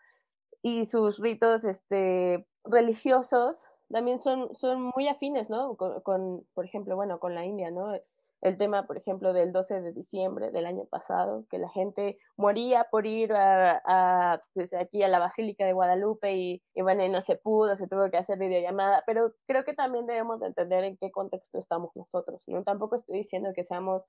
y 0.62 0.86
sus 0.86 1.18
ritos 1.18 1.64
este, 1.64 2.46
religiosos 2.64 3.66
también 3.90 4.18
son, 4.18 4.54
son 4.54 4.92
muy 4.94 5.08
afines, 5.08 5.48
¿no? 5.48 5.76
Con, 5.76 6.46
por 6.54 6.64
ejemplo, 6.64 6.96
bueno, 6.96 7.18
con 7.18 7.34
la 7.34 7.44
India, 7.44 7.70
¿no? 7.70 7.94
El 8.40 8.56
tema, 8.56 8.86
por 8.86 8.96
ejemplo, 8.96 9.32
del 9.32 9.50
12 9.52 9.80
de 9.80 9.92
diciembre 9.92 10.52
del 10.52 10.66
año 10.66 10.84
pasado, 10.84 11.44
que 11.50 11.58
la 11.58 11.68
gente 11.68 12.18
moría 12.36 12.86
por 12.88 13.04
ir 13.06 13.32
a, 13.32 13.82
a 13.84 14.40
pues 14.54 14.74
aquí 14.74 15.02
a 15.02 15.08
la 15.08 15.18
Basílica 15.18 15.64
de 15.66 15.72
Guadalupe 15.72 16.36
y, 16.36 16.62
y, 16.74 16.82
bueno, 16.82 17.06
no 17.08 17.20
se 17.20 17.36
pudo, 17.36 17.74
se 17.74 17.88
tuvo 17.88 18.10
que 18.10 18.16
hacer 18.16 18.38
videollamada, 18.38 19.02
pero 19.06 19.32
creo 19.46 19.64
que 19.64 19.72
también 19.72 20.06
debemos 20.06 20.40
entender 20.42 20.84
en 20.84 20.96
qué 20.98 21.10
contexto 21.10 21.58
estamos 21.58 21.90
nosotros, 21.96 22.42
¿no? 22.46 22.62
Tampoco 22.62 22.94
estoy 22.94 23.18
diciendo 23.18 23.50
que 23.54 23.64
seamos 23.64 24.04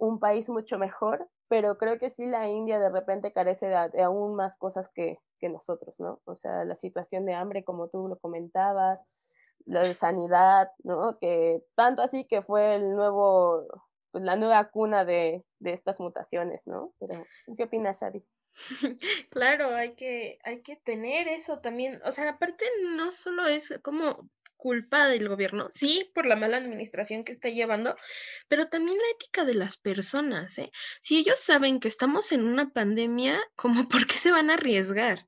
un 0.00 0.18
país 0.18 0.48
mucho 0.48 0.78
mejor, 0.78 1.28
pero 1.48 1.76
creo 1.76 1.98
que 1.98 2.10
sí 2.10 2.26
la 2.26 2.48
India 2.48 2.78
de 2.78 2.88
repente 2.88 3.32
carece 3.32 3.66
de, 3.68 4.02
aún 4.02 4.34
más 4.34 4.56
cosas 4.56 4.88
que, 4.88 5.18
que, 5.38 5.48
nosotros, 5.48 6.00
¿no? 6.00 6.20
O 6.24 6.34
sea, 6.34 6.64
la 6.64 6.74
situación 6.74 7.26
de 7.26 7.34
hambre, 7.34 7.64
como 7.64 7.88
tú 7.88 8.08
lo 8.08 8.18
comentabas, 8.18 9.04
la 9.66 9.92
sanidad, 9.94 10.70
¿no? 10.82 11.18
Que 11.18 11.62
tanto 11.74 12.02
así 12.02 12.26
que 12.26 12.40
fue 12.40 12.76
el 12.76 12.94
nuevo, 12.94 13.66
pues 14.10 14.24
la 14.24 14.36
nueva 14.36 14.70
cuna 14.70 15.04
de, 15.04 15.44
de 15.58 15.72
estas 15.72 16.00
mutaciones, 16.00 16.66
¿no? 16.66 16.94
Pero, 16.98 17.22
¿qué 17.56 17.64
opinas, 17.64 18.02
Ari? 18.02 18.24
Claro, 19.30 19.66
hay 19.74 19.94
que, 19.94 20.38
hay 20.44 20.62
que 20.62 20.76
tener 20.76 21.28
eso 21.28 21.60
también. 21.60 22.00
O 22.04 22.12
sea, 22.12 22.30
aparte 22.30 22.64
no 22.96 23.12
solo 23.12 23.46
es 23.46 23.78
como 23.82 24.28
culpa 24.60 25.08
del 25.08 25.28
gobierno, 25.28 25.68
sí, 25.70 26.10
por 26.14 26.26
la 26.26 26.36
mala 26.36 26.58
administración 26.58 27.24
que 27.24 27.32
está 27.32 27.48
llevando, 27.48 27.96
pero 28.46 28.68
también 28.68 28.98
la 28.98 29.10
ética 29.14 29.44
de 29.44 29.54
las 29.54 29.78
personas, 29.78 30.58
¿eh? 30.58 30.70
Si 31.00 31.18
ellos 31.18 31.40
saben 31.40 31.80
que 31.80 31.88
estamos 31.88 32.30
en 32.30 32.44
una 32.44 32.70
pandemia, 32.70 33.40
¿cómo 33.56 33.88
por 33.88 34.06
qué 34.06 34.18
se 34.18 34.30
van 34.30 34.50
a 34.50 34.54
arriesgar? 34.54 35.26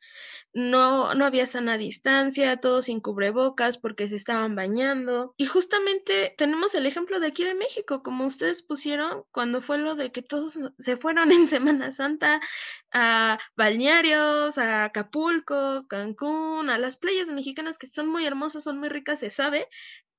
No, 0.55 1.15
no 1.15 1.25
había 1.25 1.47
sana 1.47 1.79
distancia, 1.79 2.59
todos 2.59 2.87
sin 2.87 3.01
cubrebocas 3.01 3.79
porque 3.79 4.09
se 4.09 4.17
estaban 4.17 4.55
bañando. 4.55 5.35
Y 5.37 5.47
justamente 5.47 6.35
tenemos 6.37 6.75
el 6.75 6.87
ejemplo 6.87 7.21
de 7.21 7.29
aquí 7.29 7.45
de 7.45 7.55
México, 7.55 8.03
como 8.03 8.27
ustedes 8.27 8.63
pusieron 8.63 9.25
cuando 9.31 9.63
fue 9.63 9.79
lo 9.79 9.95
de 9.95 10.13
que 10.13 10.23
todos 10.23 10.59
se 10.79 10.97
fueron 10.97 11.33
en 11.33 11.49
Semana 11.49 11.93
Santa 11.93 12.41
a 12.93 13.39
balnearios, 13.57 14.59
a 14.59 14.85
Acapulco, 14.85 15.87
Cancún, 15.89 16.71
a 16.71 16.79
las 16.79 16.97
playas 16.97 17.29
mexicanas 17.31 17.79
que 17.79 17.87
son 17.87 18.09
muy 18.09 18.27
hermosas, 18.27 18.65
son 18.65 18.79
muy 18.79 18.89
ricas, 18.89 19.21
se 19.21 19.31
sabe, 19.31 19.69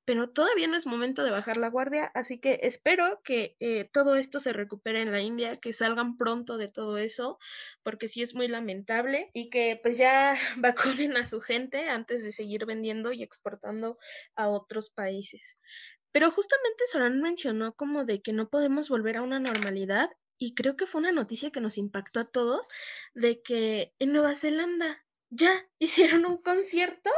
pero 0.05 0.29
todavía 0.29 0.67
no 0.67 0.77
es 0.77 0.85
momento 0.85 1.23
de 1.23 1.31
bajar 1.31 1.57
la 1.57 1.69
guardia, 1.69 2.11
así 2.13 2.39
que 2.39 2.59
espero 2.63 3.21
que 3.23 3.55
eh, 3.59 3.89
todo 3.91 4.15
esto 4.15 4.39
se 4.39 4.53
recupere 4.53 5.01
en 5.01 5.11
la 5.11 5.21
India, 5.21 5.55
que 5.55 5.73
salgan 5.73 6.17
pronto 6.17 6.57
de 6.57 6.67
todo 6.67 6.97
eso, 6.97 7.39
porque 7.83 8.07
sí 8.09 8.21
es 8.21 8.35
muy 8.35 8.47
lamentable 8.47 9.29
y 9.33 9.49
que 9.49 9.79
pues 9.81 9.97
ya 9.97 10.35
vacunen 10.57 11.17
a 11.17 11.25
su 11.25 11.41
gente 11.41 11.89
antes 11.89 12.23
de 12.23 12.31
seguir 12.31 12.65
vendiendo 12.65 13.13
y 13.13 13.23
exportando 13.23 13.97
a 14.35 14.49
otros 14.49 14.89
países. 14.89 15.57
Pero 16.11 16.29
justamente 16.31 16.83
Során 16.91 17.21
mencionó 17.21 17.73
como 17.73 18.05
de 18.05 18.21
que 18.21 18.33
no 18.33 18.49
podemos 18.49 18.89
volver 18.89 19.17
a 19.17 19.23
una 19.23 19.39
normalidad 19.39 20.09
y 20.37 20.55
creo 20.55 20.75
que 20.75 20.85
fue 20.85 20.99
una 20.99 21.11
noticia 21.11 21.51
que 21.51 21.61
nos 21.61 21.77
impactó 21.77 22.19
a 22.19 22.29
todos 22.29 22.67
de 23.13 23.41
que 23.41 23.93
en 23.99 24.11
Nueva 24.11 24.35
Zelanda 24.35 25.03
ya 25.29 25.51
hicieron 25.79 26.25
un 26.25 26.37
concierto 26.37 27.09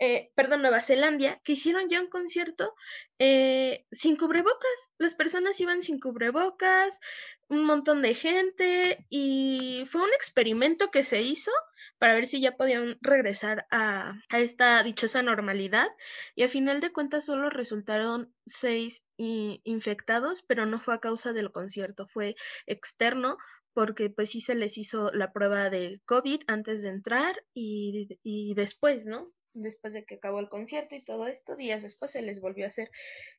eh, 0.00 0.32
perdón, 0.34 0.62
Nueva 0.62 0.80
Zelanda, 0.80 1.40
que 1.44 1.52
hicieron 1.52 1.88
ya 1.88 2.00
un 2.00 2.08
concierto 2.08 2.74
eh, 3.18 3.86
sin 3.92 4.16
cubrebocas. 4.16 4.90
Las 4.98 5.14
personas 5.14 5.60
iban 5.60 5.82
sin 5.82 6.00
cubrebocas, 6.00 7.00
un 7.48 7.64
montón 7.64 8.02
de 8.02 8.14
gente 8.14 9.06
y 9.08 9.84
fue 9.88 10.02
un 10.02 10.12
experimento 10.14 10.90
que 10.90 11.04
se 11.04 11.22
hizo 11.22 11.52
para 11.98 12.14
ver 12.14 12.26
si 12.26 12.40
ya 12.40 12.56
podían 12.56 12.98
regresar 13.02 13.66
a, 13.70 14.14
esta 14.30 14.82
dichosa 14.82 15.22
normalidad 15.22 15.88
y 16.34 16.42
a 16.42 16.48
final 16.48 16.80
de 16.80 16.92
cuentas 16.92 17.26
solo 17.26 17.50
resultaron 17.50 18.34
seis 18.46 19.04
infectados, 19.16 20.42
pero 20.42 20.66
no 20.66 20.80
fue 20.80 20.94
a 20.94 21.00
causa 21.00 21.32
del 21.32 21.52
concierto, 21.52 22.08
fue 22.08 22.34
externo 22.66 23.36
porque 23.74 24.10
pues 24.10 24.30
sí 24.30 24.40
se 24.40 24.54
les 24.54 24.78
hizo 24.78 25.12
la 25.12 25.32
prueba 25.32 25.70
de 25.70 26.00
COVID 26.04 26.42
antes 26.46 26.82
de 26.82 26.88
entrar 26.88 27.44
y, 27.52 28.18
y 28.22 28.54
después, 28.54 29.04
¿no? 29.04 29.32
Después 29.54 29.92
de 29.92 30.04
que 30.04 30.16
acabó 30.16 30.40
el 30.40 30.48
concierto 30.48 30.94
y 30.94 31.02
todo 31.02 31.26
esto, 31.26 31.56
días 31.56 31.82
después 31.82 32.10
se 32.10 32.22
les 32.22 32.40
volvió 32.40 32.66
a 32.66 32.68
hacer 32.68 32.90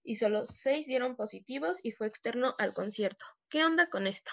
y 0.04 0.16
solo 0.16 0.46
seis 0.46 0.88
dieron 0.88 1.16
positivos 1.16 1.80
y 1.84 1.92
fue 1.92 2.08
externo 2.08 2.56
al 2.58 2.74
concierto. 2.74 3.24
¿Qué 3.50 3.64
onda 3.64 3.88
con 3.90 4.08
esto? 4.08 4.32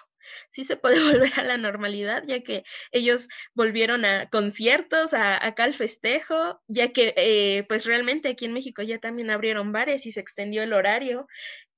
Sí 0.48 0.64
se 0.64 0.76
puede 0.76 0.94
volver 1.12 1.32
a 1.38 1.44
la 1.44 1.56
normalidad, 1.56 2.22
ya 2.26 2.40
que 2.40 2.64
ellos 2.92 3.28
volvieron 3.54 4.04
a 4.04 4.30
conciertos, 4.30 5.14
a, 5.14 5.44
acá 5.44 5.64
al 5.64 5.74
festejo, 5.74 6.62
ya 6.68 6.92
que 6.92 7.14
eh, 7.16 7.64
pues 7.68 7.84
realmente 7.84 8.28
aquí 8.28 8.44
en 8.44 8.52
México 8.52 8.82
ya 8.82 8.98
también 8.98 9.30
abrieron 9.30 9.72
bares 9.72 10.06
y 10.06 10.12
se 10.12 10.20
extendió 10.20 10.62
el 10.62 10.72
horario 10.72 11.26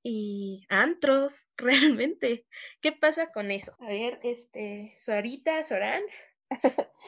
y 0.03 0.65
antros, 0.69 1.47
realmente. 1.57 2.45
¿Qué 2.79 2.91
pasa 2.91 3.31
con 3.31 3.51
eso? 3.51 3.75
A 3.79 3.87
ver, 3.87 4.19
este, 4.23 4.95
Sorita, 4.99 5.63
Során, 5.65 6.03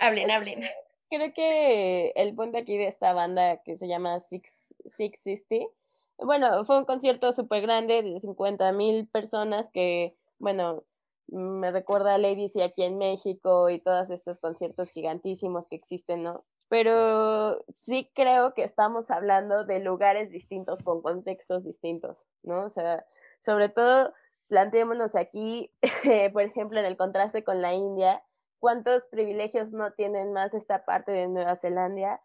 hablen, 0.01 0.31
hablen 0.31 0.63
creo 1.09 1.33
que 1.33 2.11
el 2.15 2.35
punto 2.35 2.57
aquí 2.57 2.77
de 2.77 2.87
esta 2.87 3.13
banda 3.13 3.57
que 3.63 3.75
se 3.75 3.87
llama 3.87 4.19
Six, 4.19 4.75
Six 4.85 5.19
Sixty, 5.19 5.67
bueno, 6.17 6.65
fue 6.65 6.77
un 6.79 6.85
concierto 6.85 7.31
súper 7.33 7.61
grande 7.61 8.01
de 8.01 8.19
50 8.19 8.71
mil 8.71 9.07
personas 9.07 9.69
que, 9.69 10.15
bueno, 10.39 10.83
me 11.27 11.71
recuerda 11.71 12.15
a 12.15 12.17
Lady 12.17 12.47
C 12.47 12.63
aquí 12.63 12.83
en 12.83 12.97
México 12.97 13.69
y 13.69 13.79
todos 13.79 14.09
estos 14.09 14.39
conciertos 14.39 14.89
gigantísimos 14.91 15.67
que 15.67 15.75
existen, 15.75 16.23
¿no? 16.23 16.45
Pero 16.69 17.63
sí 17.69 18.09
creo 18.15 18.53
que 18.53 18.63
estamos 18.63 19.11
hablando 19.11 19.65
de 19.65 19.79
lugares 19.79 20.31
distintos 20.31 20.83
con 20.83 21.01
contextos 21.01 21.63
distintos, 21.63 22.27
¿no? 22.43 22.65
O 22.65 22.69
sea, 22.69 23.05
sobre 23.39 23.69
todo 23.69 24.13
planteémonos 24.47 25.15
aquí, 25.15 25.71
por 26.33 26.43
ejemplo, 26.43 26.79
en 26.79 26.85
el 26.85 26.97
contraste 26.97 27.43
con 27.43 27.61
la 27.61 27.73
India, 27.73 28.23
cuántos 28.59 29.05
privilegios 29.05 29.73
no 29.73 29.91
tienen 29.93 30.33
más 30.33 30.53
esta 30.53 30.85
parte 30.85 31.11
de 31.11 31.27
Nueva 31.27 31.55
Zelanda 31.55 32.21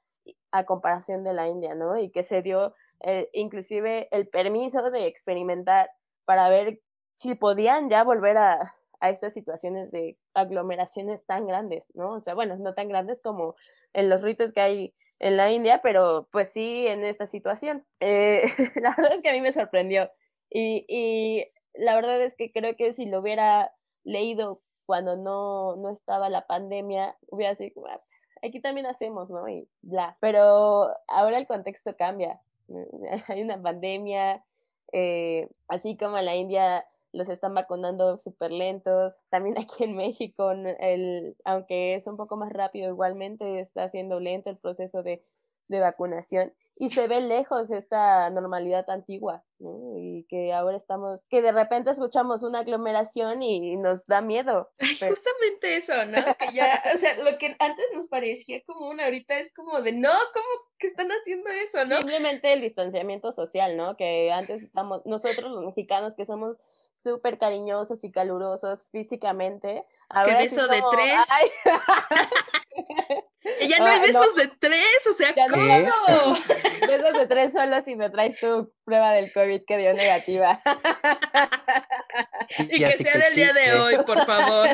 a 0.50 0.64
comparación 0.64 1.24
de 1.24 1.32
la 1.32 1.48
India, 1.48 1.74
¿no? 1.74 1.98
Y 1.98 2.10
que 2.10 2.22
se 2.22 2.42
dio 2.42 2.74
eh, 3.00 3.28
inclusive 3.32 4.08
el 4.12 4.28
permiso 4.28 4.90
de 4.90 5.06
experimentar 5.06 5.90
para 6.24 6.48
ver 6.48 6.80
si 7.16 7.34
podían 7.34 7.90
ya 7.90 8.04
volver 8.04 8.36
a, 8.36 8.76
a 9.00 9.10
estas 9.10 9.34
situaciones 9.34 9.90
de 9.90 10.16
aglomeraciones 10.34 11.26
tan 11.26 11.46
grandes, 11.46 11.92
¿no? 11.94 12.12
O 12.12 12.20
sea, 12.20 12.34
bueno, 12.34 12.56
no 12.56 12.74
tan 12.74 12.88
grandes 12.88 13.20
como 13.20 13.56
en 13.92 14.08
los 14.08 14.22
ritos 14.22 14.52
que 14.52 14.60
hay 14.60 14.94
en 15.18 15.36
la 15.36 15.50
India, 15.50 15.80
pero 15.82 16.28
pues 16.30 16.52
sí 16.52 16.86
en 16.86 17.04
esta 17.04 17.26
situación. 17.26 17.84
Eh, 18.00 18.44
la 18.76 18.94
verdad 18.96 19.14
es 19.14 19.22
que 19.22 19.30
a 19.30 19.32
mí 19.32 19.40
me 19.40 19.52
sorprendió 19.52 20.10
y, 20.50 20.84
y 20.88 21.46
la 21.74 21.94
verdad 21.94 22.20
es 22.22 22.36
que 22.36 22.52
creo 22.52 22.76
que 22.76 22.92
si 22.92 23.06
lo 23.06 23.20
hubiera 23.20 23.72
leído 24.04 24.62
cuando 24.92 25.16
no, 25.16 25.74
no 25.76 25.88
estaba 25.88 26.28
la 26.28 26.46
pandemia, 26.46 27.16
hubiera 27.30 27.54
sido 27.54 27.86
ah, 27.88 27.98
pues, 28.06 28.28
aquí 28.42 28.60
también 28.60 28.84
hacemos, 28.84 29.30
¿no? 29.30 29.48
Y 29.48 29.66
bla. 29.80 30.18
Pero 30.20 30.90
ahora 31.08 31.38
el 31.38 31.46
contexto 31.46 31.96
cambia. 31.96 32.42
Hay 33.28 33.40
una 33.40 33.62
pandemia, 33.62 34.44
eh, 34.92 35.48
así 35.66 35.96
como 35.96 36.18
en 36.18 36.26
la 36.26 36.36
India 36.36 36.86
los 37.14 37.30
están 37.30 37.54
vacunando 37.54 38.18
súper 38.18 38.52
lentos. 38.52 39.18
También 39.30 39.56
aquí 39.58 39.84
en 39.84 39.96
México, 39.96 40.50
el, 40.50 41.38
aunque 41.46 41.94
es 41.94 42.06
un 42.06 42.18
poco 42.18 42.36
más 42.36 42.52
rápido, 42.52 42.90
igualmente 42.90 43.60
está 43.60 43.88
siendo 43.88 44.20
lento 44.20 44.50
el 44.50 44.58
proceso 44.58 45.02
de, 45.02 45.24
de 45.68 45.80
vacunación 45.80 46.52
y 46.76 46.90
se 46.90 47.06
ve 47.06 47.20
lejos 47.20 47.70
esta 47.70 48.28
normalidad 48.30 48.88
antigua, 48.88 49.44
¿no? 49.58 49.96
Y 49.98 50.26
que 50.28 50.52
ahora 50.52 50.76
estamos, 50.76 51.24
que 51.28 51.42
de 51.42 51.52
repente 51.52 51.90
escuchamos 51.90 52.42
una 52.42 52.60
aglomeración 52.60 53.42
y 53.42 53.76
nos 53.76 54.06
da 54.06 54.20
miedo. 54.20 54.70
Justamente 54.78 55.76
eso, 55.76 56.04
¿no? 56.06 56.24
Que 56.38 56.54
ya, 56.54 56.82
o 56.94 56.98
sea, 56.98 57.14
lo 57.22 57.38
que 57.38 57.54
antes 57.58 57.84
nos 57.94 58.08
parecía 58.08 58.62
como 58.64 58.88
una, 58.88 59.04
ahorita 59.04 59.38
es 59.38 59.52
como 59.54 59.80
de, 59.82 59.92
no, 59.92 60.10
¿cómo 60.32 60.48
que 60.78 60.88
están 60.88 61.08
haciendo 61.10 61.50
eso, 61.50 61.84
no? 61.84 61.96
Simplemente 61.96 62.52
el 62.52 62.62
distanciamiento 62.62 63.32
social, 63.32 63.76
¿no? 63.76 63.96
Que 63.96 64.32
antes 64.32 64.62
estamos, 64.62 65.02
nosotros 65.04 65.50
los 65.52 65.64
mexicanos 65.64 66.16
que 66.16 66.26
somos 66.26 66.56
súper 66.94 67.38
cariñosos 67.38 68.04
y 68.04 68.12
calurosos 68.12 68.88
físicamente. 68.90 69.84
Ahora 70.12 70.36
¿Qué 70.36 70.44
beso 70.44 70.68
de 70.68 70.80
tres? 70.90 71.18
ya 73.68 73.78
no 73.78 73.86
hay 73.86 73.98
ah, 73.98 74.02
besos 74.02 74.34
de 74.36 74.48
tres, 74.58 75.06
o 75.10 75.14
sea, 75.14 75.34
¿cómo? 75.50 76.34
Besos 76.86 77.18
de 77.18 77.26
tres 77.26 77.52
solo 77.52 77.80
si 77.82 77.96
me 77.96 78.10
traes 78.10 78.38
tu 78.38 78.70
prueba 78.84 79.12
del 79.12 79.32
COVID 79.32 79.62
que 79.66 79.78
dio 79.78 79.94
negativa. 79.94 80.62
y 82.58 82.84
que 82.84 82.98
sea 82.98 83.16
del 83.18 83.34
día 83.34 83.54
de 83.54 83.72
hoy, 83.72 83.96
por 84.04 84.26
favor. 84.26 84.68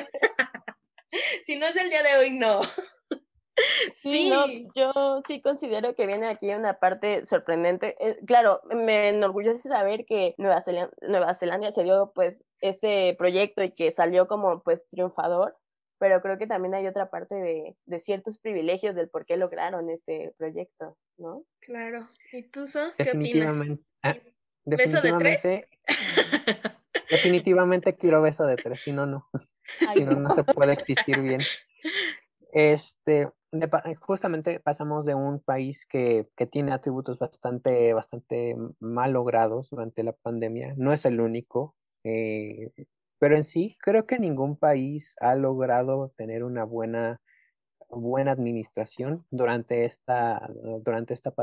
si 1.45 1.57
no 1.57 1.67
es 1.67 1.75
del 1.75 1.91
día 1.91 2.03
de 2.03 2.17
hoy, 2.17 2.31
no. 2.33 2.61
Sí, 3.95 4.33
yo 4.75 5.23
sí 5.27 5.41
considero 5.41 5.95
que 5.95 6.07
viene 6.07 6.27
aquí 6.27 6.51
una 6.51 6.79
parte 6.79 7.25
sorprendente. 7.27 7.97
Eh, 8.01 8.19
claro, 8.27 8.61
me 8.71 9.09
enorgullece 9.09 9.69
saber 9.69 10.05
que 10.05 10.35
Nueva 10.39 10.61
Zelanda, 10.61 10.93
Nueva 11.03 11.35
Zelanda 11.35 11.71
se 11.71 11.83
dio 11.83 12.13
pues 12.15 12.45
este 12.61 13.15
proyecto 13.19 13.63
y 13.63 13.71
que 13.71 13.91
salió 13.91 14.29
como 14.29 14.63
pues 14.63 14.87
triunfador, 14.89 15.57
pero 15.99 16.21
creo 16.23 16.39
que 16.39 16.47
también 16.47 16.75
hay 16.75 16.87
otra 16.87 17.11
parte 17.11 17.35
de, 17.35 17.77
de 17.87 17.99
ciertos 17.99 18.39
privilegios 18.39 18.95
del 18.95 19.09
por 19.09 19.27
qué 19.27 19.37
lograron 19.37 19.91
este 19.91 20.35
proyecto, 20.39 20.97
¿no? 21.17 21.45
Claro. 21.61 22.09
¿Y 22.33 22.45
tú, 22.45 22.67
So, 22.67 22.81
qué 22.97 23.11
opinas? 23.11 23.57
Ah, 24.03 24.17
¿Beso 24.65 25.01
de 25.01 25.13
tres? 25.13 25.43
Definitivamente 27.11 27.97
quiero 27.97 28.21
beso 28.21 28.47
de 28.47 28.57
tres, 28.57 28.81
si 28.81 28.93
no, 28.93 29.07
no. 29.07 29.29
Si 29.95 30.05
no, 30.05 30.13
no 30.13 30.35
se 30.35 30.45
puede 30.45 30.73
existir 30.73 31.21
bien. 31.21 31.41
Este, 32.53 33.31
justamente 34.01 34.61
pasamos 34.61 35.07
de 35.07 35.15
un 35.15 35.41
país 35.41 35.87
que, 35.87 36.29
que, 36.37 36.47
tiene 36.47 36.73
atributos 36.73 37.19
bastante, 37.19 37.93
bastante 37.95 38.57
mal 38.81 39.13
logrados 39.13 39.71
durante 39.71 40.03
la 40.03 40.13
pandemia. 40.13 40.75
No 40.77 40.93
es 40.93 41.05
el 41.07 41.21
único. 41.21 41.75
Eh, 42.05 42.71
pero 43.19 43.37
en 43.37 43.45
sí, 43.45 43.77
creo 43.81 44.07
que 44.07 44.19
ningún 44.19 44.57
país 44.57 45.17
ha 45.21 45.35
logrado 45.35 46.13
tener 46.17 46.45
una 46.45 46.65
buena, 46.65 47.21
buena 47.89 48.33
administración 48.33 49.27
durante 49.31 49.85
esta, 49.85 50.49
durante 50.83 51.15
esta, 51.15 51.35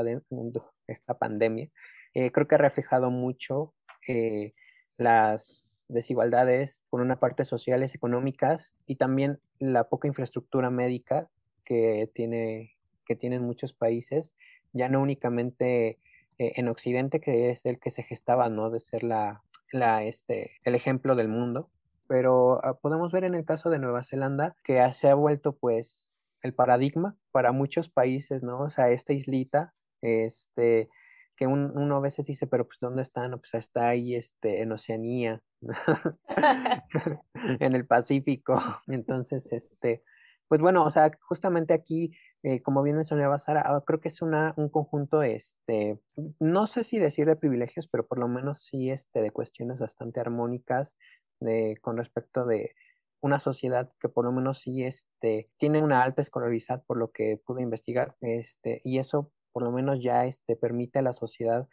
esta 0.86 1.18
pandemia. 1.18 1.68
Eh, 2.14 2.30
creo 2.32 2.46
que 2.46 2.54
ha 2.54 2.58
reflejado 2.58 3.10
mucho 3.10 3.74
eh, 4.08 4.54
las 4.96 5.84
desigualdades, 5.88 6.82
por 6.88 7.00
una 7.00 7.20
parte 7.20 7.44
sociales, 7.44 7.94
económicas, 7.94 8.74
y 8.86 8.96
también 8.96 9.40
la 9.58 9.88
poca 9.88 10.08
infraestructura 10.08 10.70
médica 10.70 11.28
que, 11.66 12.10
tiene, 12.14 12.76
que 13.04 13.16
tienen 13.16 13.42
muchos 13.42 13.74
países, 13.74 14.36
ya 14.72 14.88
no 14.88 15.02
únicamente 15.02 15.98
eh, 16.38 16.52
en 16.56 16.68
Occidente, 16.68 17.20
que 17.20 17.50
es 17.50 17.66
el 17.66 17.78
que 17.78 17.90
se 17.90 18.02
gestaba, 18.02 18.48
¿no? 18.48 18.70
De 18.70 18.80
ser 18.80 19.02
la, 19.02 19.42
la, 19.72 20.04
este, 20.04 20.52
el 20.64 20.74
ejemplo 20.74 21.14
del 21.14 21.28
mundo. 21.28 21.70
Pero 22.08 22.64
ah, 22.64 22.78
podemos 22.78 23.12
ver 23.12 23.24
en 23.24 23.34
el 23.34 23.44
caso 23.44 23.68
de 23.68 23.78
Nueva 23.78 24.04
Zelanda 24.04 24.56
que 24.64 24.80
se 24.92 25.08
ha 25.08 25.14
vuelto, 25.14 25.54
pues, 25.56 26.10
el 26.42 26.54
paradigma 26.54 27.16
para 27.32 27.52
muchos 27.52 27.88
países, 27.88 28.42
¿no? 28.42 28.60
O 28.60 28.70
sea, 28.70 28.88
esta 28.90 29.12
islita, 29.12 29.74
este, 30.00 30.88
que 31.36 31.46
uno 31.46 31.96
a 31.96 32.00
veces 32.00 32.26
dice, 32.26 32.46
pero 32.46 32.66
pues 32.66 32.78
¿dónde 32.80 33.02
están? 33.02 33.32
Pues 33.32 33.54
está 33.54 33.88
ahí 33.88 34.14
este, 34.14 34.62
en 34.62 34.72
Oceanía, 34.72 35.42
en 37.60 37.74
el 37.74 37.86
Pacífico. 37.86 38.62
Entonces, 38.86 39.52
este, 39.52 40.02
pues 40.48 40.60
bueno, 40.60 40.84
o 40.84 40.90
sea, 40.90 41.10
justamente 41.20 41.74
aquí, 41.74 42.12
eh, 42.42 42.62
como 42.62 42.82
bien 42.82 42.96
mencionaba 42.96 43.38
Sara, 43.38 43.62
ah, 43.66 43.82
creo 43.86 44.00
que 44.00 44.08
es 44.08 44.22
una, 44.22 44.54
un 44.56 44.68
conjunto, 44.68 45.22
este, 45.22 46.00
no 46.38 46.66
sé 46.66 46.84
si 46.84 46.98
decir 46.98 47.26
de 47.26 47.36
privilegios, 47.36 47.88
pero 47.88 48.06
por 48.06 48.18
lo 48.18 48.28
menos 48.28 48.62
sí 48.62 48.90
este, 48.90 49.20
de 49.20 49.32
cuestiones 49.32 49.80
bastante 49.80 50.20
armónicas 50.20 50.96
de, 51.40 51.76
con 51.82 51.96
respecto 51.96 52.44
de 52.44 52.74
una 53.20 53.40
sociedad 53.40 53.90
que 54.00 54.08
por 54.08 54.24
lo 54.24 54.32
menos 54.32 54.60
sí 54.60 54.84
este, 54.84 55.50
tiene 55.56 55.82
una 55.82 56.02
alta 56.02 56.22
escolaridad 56.22 56.84
por 56.86 56.96
lo 56.96 57.10
que 57.10 57.40
pude 57.44 57.62
investigar, 57.62 58.16
este, 58.20 58.80
y 58.84 58.98
eso 58.98 59.32
por 59.52 59.62
lo 59.62 59.72
menos 59.72 60.02
ya 60.02 60.26
este, 60.26 60.54
permite 60.54 60.98
a 60.98 61.02
la 61.02 61.12
sociedad 61.12 61.68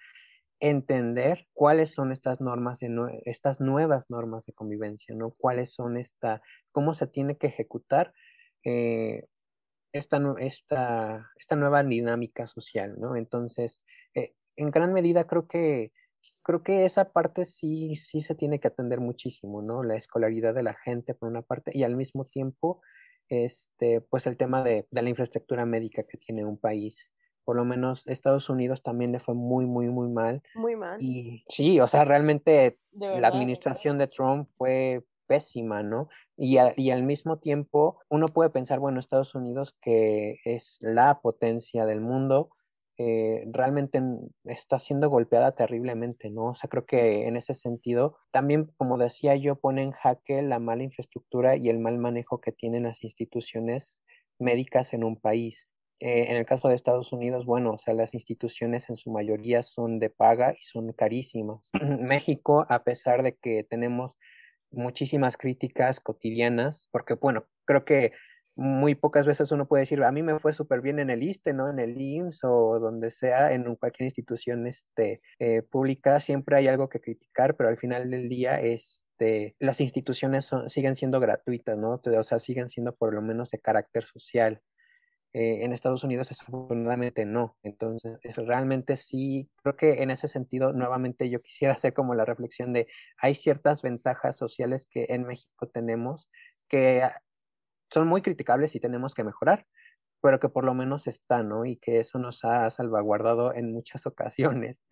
entender 0.60 1.48
cuáles 1.52 1.94
son 1.94 2.14
estas 2.14 2.40
normas, 2.40 2.80
de 2.80 3.22
estas 3.26 3.60
nuevas 3.60 4.10
normas 4.10 4.46
de 4.46 4.54
convivencia, 4.54 5.14
¿no? 5.14 5.32
Cuáles 5.32 5.74
son 5.74 5.98
esta, 5.98 6.42
cómo 6.72 6.94
se 6.94 7.06
tiene 7.06 7.38
que 7.38 7.48
ejecutar 7.48 8.14
eh, 8.64 9.26
esta, 9.92 10.20
esta, 10.40 11.30
esta, 11.38 11.56
nueva 11.56 11.84
dinámica 11.84 12.48
social, 12.48 12.96
¿no? 13.00 13.16
Entonces, 13.16 13.84
eh, 14.16 14.34
en 14.56 14.72
gran 14.72 14.94
medida 14.94 15.28
creo 15.28 15.48
que 15.48 15.92
creo 16.44 16.64
que 16.64 16.86
esa 16.86 17.12
parte 17.12 17.46
sí, 17.46 17.96
sí 17.96 18.22
se 18.22 18.36
tiene 18.36 18.60
que 18.60 18.70
atender 18.70 19.00
muchísimo, 19.00 19.62
¿no? 19.62 19.84
La 19.84 19.96
escolaridad 19.96 20.54
de 20.54 20.64
la 20.64 20.74
gente 20.74 21.14
por 21.14 21.30
una 21.30 21.42
parte 21.42 21.72
y 21.74 21.84
al 21.84 21.96
mismo 21.96 22.26
tiempo, 22.26 22.82
este, 23.30 24.02
pues 24.02 24.26
el 24.28 24.38
tema 24.38 24.64
de, 24.64 24.88
de 24.90 25.02
la 25.02 25.10
infraestructura 25.10 25.66
médica 25.66 26.04
que 26.04 26.18
tiene 26.18 26.46
un 26.46 26.58
país 26.58 27.14
por 27.44 27.56
lo 27.56 27.66
menos 27.66 28.08
Estados 28.08 28.50
Unidos 28.50 28.82
también 28.82 29.12
le 29.12 29.20
fue 29.20 29.36
muy, 29.36 29.66
muy, 29.66 29.88
muy 29.88 30.10
mal. 30.10 30.42
Muy 30.56 30.76
mal. 30.76 31.02
Y 31.02 31.44
sí, 31.48 31.80
o 31.80 31.88
sea, 31.88 32.06
realmente 32.06 32.80
la 32.92 33.28
administración 33.28 33.98
de 33.98 34.08
Trump 34.08 34.48
fue 34.56 35.04
pésima, 35.28 35.84
¿no? 35.84 36.10
Y, 36.38 36.58
al 36.58 37.04
mismo 37.04 37.40
tiempo 37.40 38.00
uno 38.10 38.28
puede 38.28 38.50
pensar, 38.50 38.80
bueno, 38.80 39.00
Estados 39.00 39.36
Unidos, 39.36 39.76
que 39.82 40.40
es 40.46 40.80
la 40.82 41.20
potencia 41.22 41.86
del 41.86 42.02
mundo, 42.02 42.50
eh, 42.98 43.46
realmente 43.52 44.02
está 44.44 44.78
siendo 44.78 45.10
golpeada 45.10 45.54
terriblemente, 45.56 46.30
¿no? 46.30 46.50
O 46.52 46.56
sea, 46.56 46.70
creo 46.70 46.86
que 46.86 47.28
en 47.28 47.38
ese 47.38 47.54
sentido, 47.54 48.18
también, 48.32 48.72
como 48.78 48.98
decía 48.98 49.36
yo, 49.36 49.56
pone 49.56 49.82
en 49.82 49.92
jaque 49.92 50.42
la 50.44 50.60
mala 50.60 50.84
infraestructura 50.84 51.56
y 51.56 51.70
el 51.70 51.80
mal 51.80 51.98
manejo 51.98 52.40
que 52.40 52.52
tienen 52.52 52.84
las 52.84 53.04
instituciones 53.04 54.04
médicas 54.40 54.94
en 54.94 55.04
un 55.04 55.18
país. 55.18 55.68
Eh, 56.00 56.30
en 56.30 56.36
el 56.36 56.46
caso 56.46 56.68
de 56.68 56.76
Estados 56.76 57.14
Unidos, 57.14 57.46
bueno, 57.46 57.72
o 57.72 57.78
sea, 57.78 57.94
las 57.94 58.14
instituciones 58.14 58.90
en 58.90 58.98
su 58.98 59.10
mayoría 59.10 59.64
son 59.64 60.00
de 60.00 60.10
paga 60.10 60.52
y 60.52 60.62
son 60.62 60.92
carísimas. 60.92 61.72
México, 62.00 62.66
a 62.68 62.84
pesar 62.84 63.24
de 63.24 63.38
que 63.38 63.64
tenemos 63.64 64.18
muchísimas 64.74 65.38
críticas 65.38 66.00
cotidianas, 66.00 66.90
porque 66.92 67.16
bueno, 67.16 67.46
creo 67.66 67.86
que 67.86 68.14
muy 68.56 68.94
pocas 68.96 69.26
veces 69.26 69.52
uno 69.52 69.68
puede 69.68 69.82
decir, 69.82 70.04
a 70.04 70.12
mí 70.12 70.22
me 70.22 70.40
fue 70.40 70.54
súper 70.54 70.82
bien 70.82 71.00
en 71.00 71.10
el 71.10 71.24
ISTE, 71.24 71.54
¿no? 71.54 71.70
En 71.70 71.80
el 71.80 72.00
IMSS 72.00 72.44
o 72.44 72.80
donde 72.80 73.10
sea, 73.10 73.52
en 73.54 73.76
cualquier 73.76 74.06
institución 74.08 74.68
este, 74.68 75.22
eh, 75.40 75.64
pública, 75.64 76.20
siempre 76.20 76.58
hay 76.58 76.68
algo 76.68 76.90
que 76.90 77.02
criticar, 77.02 77.56
pero 77.56 77.70
al 77.70 77.78
final 77.78 78.10
del 78.12 78.30
día, 78.30 78.62
este, 78.62 79.56
las 79.60 79.82
instituciones 79.82 80.52
siguen 80.68 80.96
siendo 80.96 81.20
gratuitas, 81.20 81.78
¿no? 81.78 82.00
O 82.06 82.24
sea, 82.24 82.40
siguen 82.40 82.70
siendo 82.70 82.96
por 82.96 83.14
lo 83.14 83.22
menos 83.22 83.50
de 83.50 83.60
carácter 83.60 84.04
social. 84.04 84.62
Eh, 85.34 85.66
en 85.66 85.74
Estados 85.74 86.04
Unidos 86.04 86.30
desafortunadamente 86.30 87.26
no. 87.26 87.58
Entonces, 87.64 88.20
realmente 88.38 88.98
sí, 88.98 89.50
creo 89.64 89.76
que 89.76 90.04
en 90.04 90.12
ese 90.12 90.28
sentido, 90.28 90.74
nuevamente 90.74 91.30
yo 91.30 91.42
quisiera 91.42 91.74
hacer 91.74 91.94
como 91.94 92.14
la 92.14 92.26
reflexión 92.26 92.72
de, 92.72 92.88
hay 93.18 93.34
ciertas 93.34 93.82
ventajas 93.82 94.38
sociales 94.38 94.88
que 94.90 95.08
en 95.10 95.26
México 95.26 95.68
tenemos 95.68 96.30
que 96.70 97.04
son 97.92 98.08
muy 98.08 98.22
criticables 98.22 98.76
y 98.76 98.80
tenemos 98.80 99.14
que 99.14 99.24
mejorar, 99.24 99.68
pero 100.22 100.40
que 100.40 100.50
por 100.50 100.66
lo 100.66 100.74
menos 100.74 101.08
están, 101.08 101.50
¿no? 101.50 101.66
Y 101.66 101.78
que 101.78 102.00
eso 102.00 102.20
nos 102.20 102.44
ha 102.46 102.70
salvaguardado 102.70 103.54
en 103.54 103.72
muchas 103.72 104.06
ocasiones. 104.08 104.84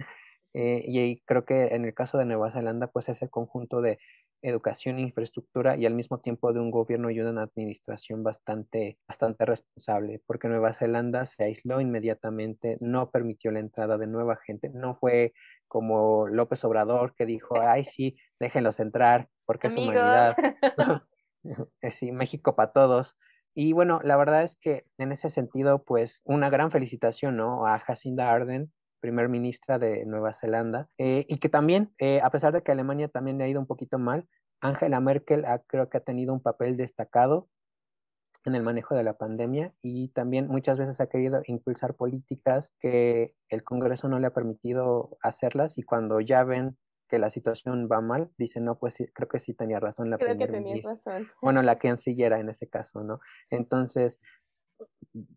Eh, 0.54 0.84
y 0.86 1.22
creo 1.22 1.46
que 1.46 1.68
en 1.76 1.86
el 1.86 1.94
caso 1.94 2.18
de 2.18 2.26
Nueva 2.26 2.52
Zelanda, 2.52 2.88
pues 2.88 3.10
es 3.10 3.22
el 3.22 3.30
conjunto 3.30 3.82
de 3.82 4.00
educación 4.42 4.98
e 4.98 5.02
infraestructura 5.02 5.78
y 5.78 5.86
al 5.86 5.94
mismo 5.94 6.20
tiempo 6.20 6.54
de 6.54 6.60
un 6.60 6.72
gobierno 6.72 7.10
y 7.10 7.20
una 7.20 7.44
administración 7.44 8.24
bastante, 8.24 8.98
bastante 9.08 9.46
responsable, 9.46 10.22
porque 10.26 10.48
Nueva 10.48 10.74
Zelanda 10.74 11.26
se 11.26 11.44
aisló 11.44 11.82
inmediatamente, 11.82 12.78
no 12.80 13.12
permitió 13.12 13.52
la 13.52 13.60
entrada 13.60 13.98
de 13.98 14.08
nueva 14.08 14.38
gente, 14.38 14.70
no 14.70 14.96
fue 14.96 15.34
como 15.68 16.28
López 16.28 16.64
Obrador 16.64 17.16
que 17.16 17.26
dijo, 17.26 17.62
ay 17.62 17.84
sí, 17.84 18.18
déjenlos 18.40 18.80
entrar 18.80 19.30
porque 19.46 19.68
es 19.68 19.76
humanidad. 19.76 20.36
sí, 21.90 22.12
México 22.12 22.56
para 22.56 22.72
todos. 22.72 23.18
Y 23.54 23.74
bueno, 23.74 24.00
la 24.04 24.16
verdad 24.16 24.44
es 24.44 24.58
que 24.58 24.86
en 24.98 25.12
ese 25.12 25.30
sentido, 25.30 25.84
pues 25.84 26.22
una 26.24 26.50
gran 26.50 26.72
felicitación, 26.72 27.36
¿no? 27.36 27.68
A 27.68 27.80
Jacinda 27.80 28.32
Arden 28.32 28.72
primer 29.02 29.28
ministra 29.28 29.80
de 29.80 30.06
Nueva 30.06 30.34
Zelanda, 30.34 30.88
eh, 30.98 31.26
y 31.28 31.40
que 31.40 31.50
también, 31.50 31.94
eh, 31.98 32.22
a 32.22 32.30
pesar 32.30 32.54
de 32.54 32.64
que 32.64 32.72
Alemania 32.72 33.10
también 33.10 33.38
le 33.38 33.44
ha 33.44 33.50
ido 33.50 33.60
un 33.60 33.68
poquito 33.68 34.00
mal, 34.00 34.28
Angela 34.62 35.00
Merkel 35.00 35.46
creo 35.68 35.90
que 35.90 35.98
ha 35.98 36.04
tenido 36.04 36.34
un 36.34 36.42
papel 36.42 36.78
destacado 36.78 37.50
en 38.46 38.56
el 38.56 38.64
manejo 38.64 38.96
de 38.96 39.04
la 39.04 39.18
pandemia 39.18 39.74
y 39.82 40.10
también 40.10 40.48
muchas 40.48 40.78
veces 40.80 41.00
ha 41.00 41.08
querido 41.08 41.42
impulsar 41.46 41.96
políticas 41.96 42.74
que 42.80 43.36
el 43.50 43.64
Congreso 43.64 44.08
no 44.08 44.20
le 44.20 44.28
ha 44.28 44.34
permitido 44.34 45.18
hacerlas 45.22 45.78
y 45.78 45.84
cuando 45.84 46.20
ya 46.22 46.44
ven 46.44 46.78
que 47.08 47.20
la 47.20 47.30
situación 47.30 47.90
va 47.92 48.00
mal, 48.00 48.32
dicen, 48.38 48.64
no, 48.64 48.80
pues 48.80 48.94
sí, 48.96 49.06
creo 49.14 49.28
que 49.28 49.40
sí 49.40 49.54
tenía 49.54 49.82
razón 49.82 50.10
la 50.10 50.18
Creo 50.18 50.38
que 50.38 50.48
tenía 50.48 50.82
razón. 50.82 51.28
Bueno, 51.42 51.62
la 51.62 51.78
canciller 51.78 52.32
en 52.34 52.50
ese 52.50 52.70
caso, 52.70 53.04
¿no? 53.04 53.20
Entonces, 53.50 54.22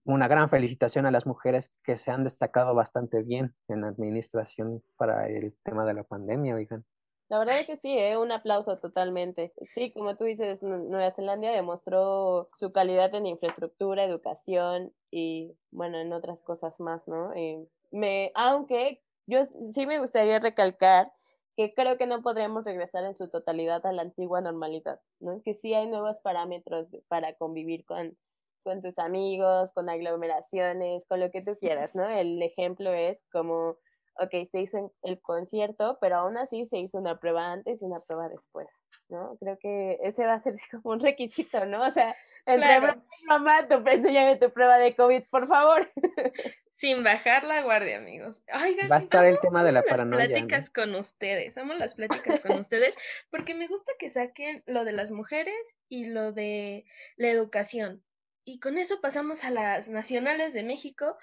una 0.05 0.29
gran 0.29 0.49
felicitación 0.49 1.07
a 1.07 1.11
las 1.11 1.27
mujeres 1.27 1.73
que 1.83 1.97
se 1.97 2.11
han 2.11 2.25
destacado 2.25 2.75
bastante 2.75 3.23
bien 3.23 3.55
en 3.69 3.83
la 3.83 3.89
administración 3.89 4.83
para 4.97 5.29
el 5.29 5.55
tema 5.65 5.85
de 5.85 5.95
la 5.95 6.05
pandemia, 6.05 6.55
oigan. 6.55 6.85
La 7.29 7.39
verdad 7.39 7.59
es 7.59 7.67
que 7.67 7.77
sí, 7.77 7.97
¿eh? 7.99 8.19
un 8.19 8.33
aplauso 8.33 8.79
totalmente. 8.79 9.53
Sí, 9.63 9.93
como 9.93 10.17
tú 10.17 10.25
dices, 10.25 10.63
Nueva 10.63 11.11
Zelanda 11.11 11.51
demostró 11.51 12.51
su 12.53 12.71
calidad 12.71 13.15
en 13.15 13.27
infraestructura, 13.27 14.05
educación 14.05 14.93
y, 15.11 15.57
bueno, 15.71 15.99
en 15.99 16.13
otras 16.13 16.43
cosas 16.43 16.81
más, 16.81 17.09
¿no? 17.09 17.33
Eh, 17.35 17.67
me, 17.91 18.31
aunque 18.35 19.03
yo 19.27 19.45
sí 19.47 19.87
me 19.87 19.99
gustaría 19.99 20.39
recalcar 20.39 21.13
que 21.57 21.73
creo 21.73 21.97
que 21.97 22.07
no 22.07 22.23
podremos 22.23 22.65
regresar 22.65 23.05
en 23.05 23.15
su 23.15 23.29
totalidad 23.31 23.87
a 23.87 23.93
la 23.93 24.03
antigua 24.03 24.41
normalidad, 24.41 25.01
¿no? 25.21 25.41
Que 25.43 25.55
sí 25.55 25.73
hay 25.73 25.87
nuevos 25.87 26.19
parámetros 26.19 26.89
para 27.09 27.35
convivir 27.35 27.85
con 27.85 28.19
con 28.65 28.83
tus 28.83 28.99
amigos, 28.99 29.73
con 29.73 29.89
aglomeraciones, 29.89 31.07
con 31.07 31.21
lo 31.21 31.31
que 31.31 31.43
tú 31.43 31.57
quieras, 31.61 31.95
¿no? 31.95 32.09
El 32.09 32.43
ejemplo 32.43 32.93
es 32.93 33.25
como, 33.31 33.79
ok, 34.17 34.31
se 34.51 34.61
hizo 34.61 34.93
el 35.03 35.21
concierto, 35.21 35.99
pero 36.01 36.17
aún 36.17 36.37
así 36.37 36.67
se 36.67 36.79
hizo 36.79 36.99
una 36.99 37.19
prueba 37.19 37.53
antes 37.53 37.83
y 37.83 37.85
una 37.85 38.01
prueba 38.01 38.29
después, 38.29 38.83
¿no? 39.09 39.37
Creo 39.41 39.59
que 39.59 39.99
ese 40.03 40.27
va 40.27 40.35
a 40.35 40.39
ser 40.39 40.55
como 40.71 40.95
un 40.95 41.01
requisito, 41.01 41.65
¿no? 41.67 41.83
O 41.83 41.91
sea, 41.91 42.17
entre 42.47 42.81
mamá, 43.27 43.69
tu, 43.69 43.75
enséñame 43.89 44.37
tu 44.37 44.51
prueba 44.51 44.79
de 44.79 44.95
COVID, 44.95 45.25
por 45.31 45.49
favor. 45.49 45.91
Sin 46.73 47.05
bajar 47.05 47.45
la 47.45 47.63
guardia, 47.63 47.99
amigos. 47.99 48.43
Oigan, 48.53 48.91
va 48.91 48.97
a 48.97 48.99
estar 48.99 49.25
el 49.25 49.39
tema 49.39 49.63
de 49.63 49.71
la 49.71 49.83
paranoia. 49.83 50.27
Las 50.27 50.29
pláticas 50.29 50.71
con 50.71 50.95
ustedes, 50.97 51.57
amo 51.57 51.73
las 51.75 51.95
pláticas 51.95 52.41
con 52.41 52.59
ustedes, 52.59 52.99
porque 53.31 53.55
me 53.55 53.69
gusta 53.69 53.93
que 53.97 54.11
saquen 54.11 54.65
lo 54.67 54.85
de 54.85 54.93
las 54.93 55.13
mujeres 55.13 55.55
y 55.89 56.07
lo 56.07 56.33
de 56.33 56.85
la 57.17 57.29
educación, 57.29 58.03
y 58.45 58.61
con 58.61 58.79
eso 58.79 59.01
pasamos 59.01 59.45
a 59.45 59.51
las 59.51 59.89
nacionales 59.89 60.53
de 60.53 60.63
México, 60.63 61.17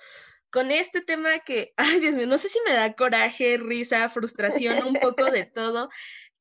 con 0.49 0.71
este 0.71 1.01
tema 1.01 1.39
que, 1.39 1.73
ay 1.77 1.99
Dios 1.99 2.15
mío, 2.15 2.27
no 2.27 2.37
sé 2.37 2.49
si 2.49 2.59
me 2.67 2.73
da 2.73 2.93
coraje, 2.93 3.57
risa, 3.57 4.09
frustración, 4.09 4.85
un 4.85 4.95
poco 4.95 5.31
de 5.31 5.45
todo. 5.53 5.89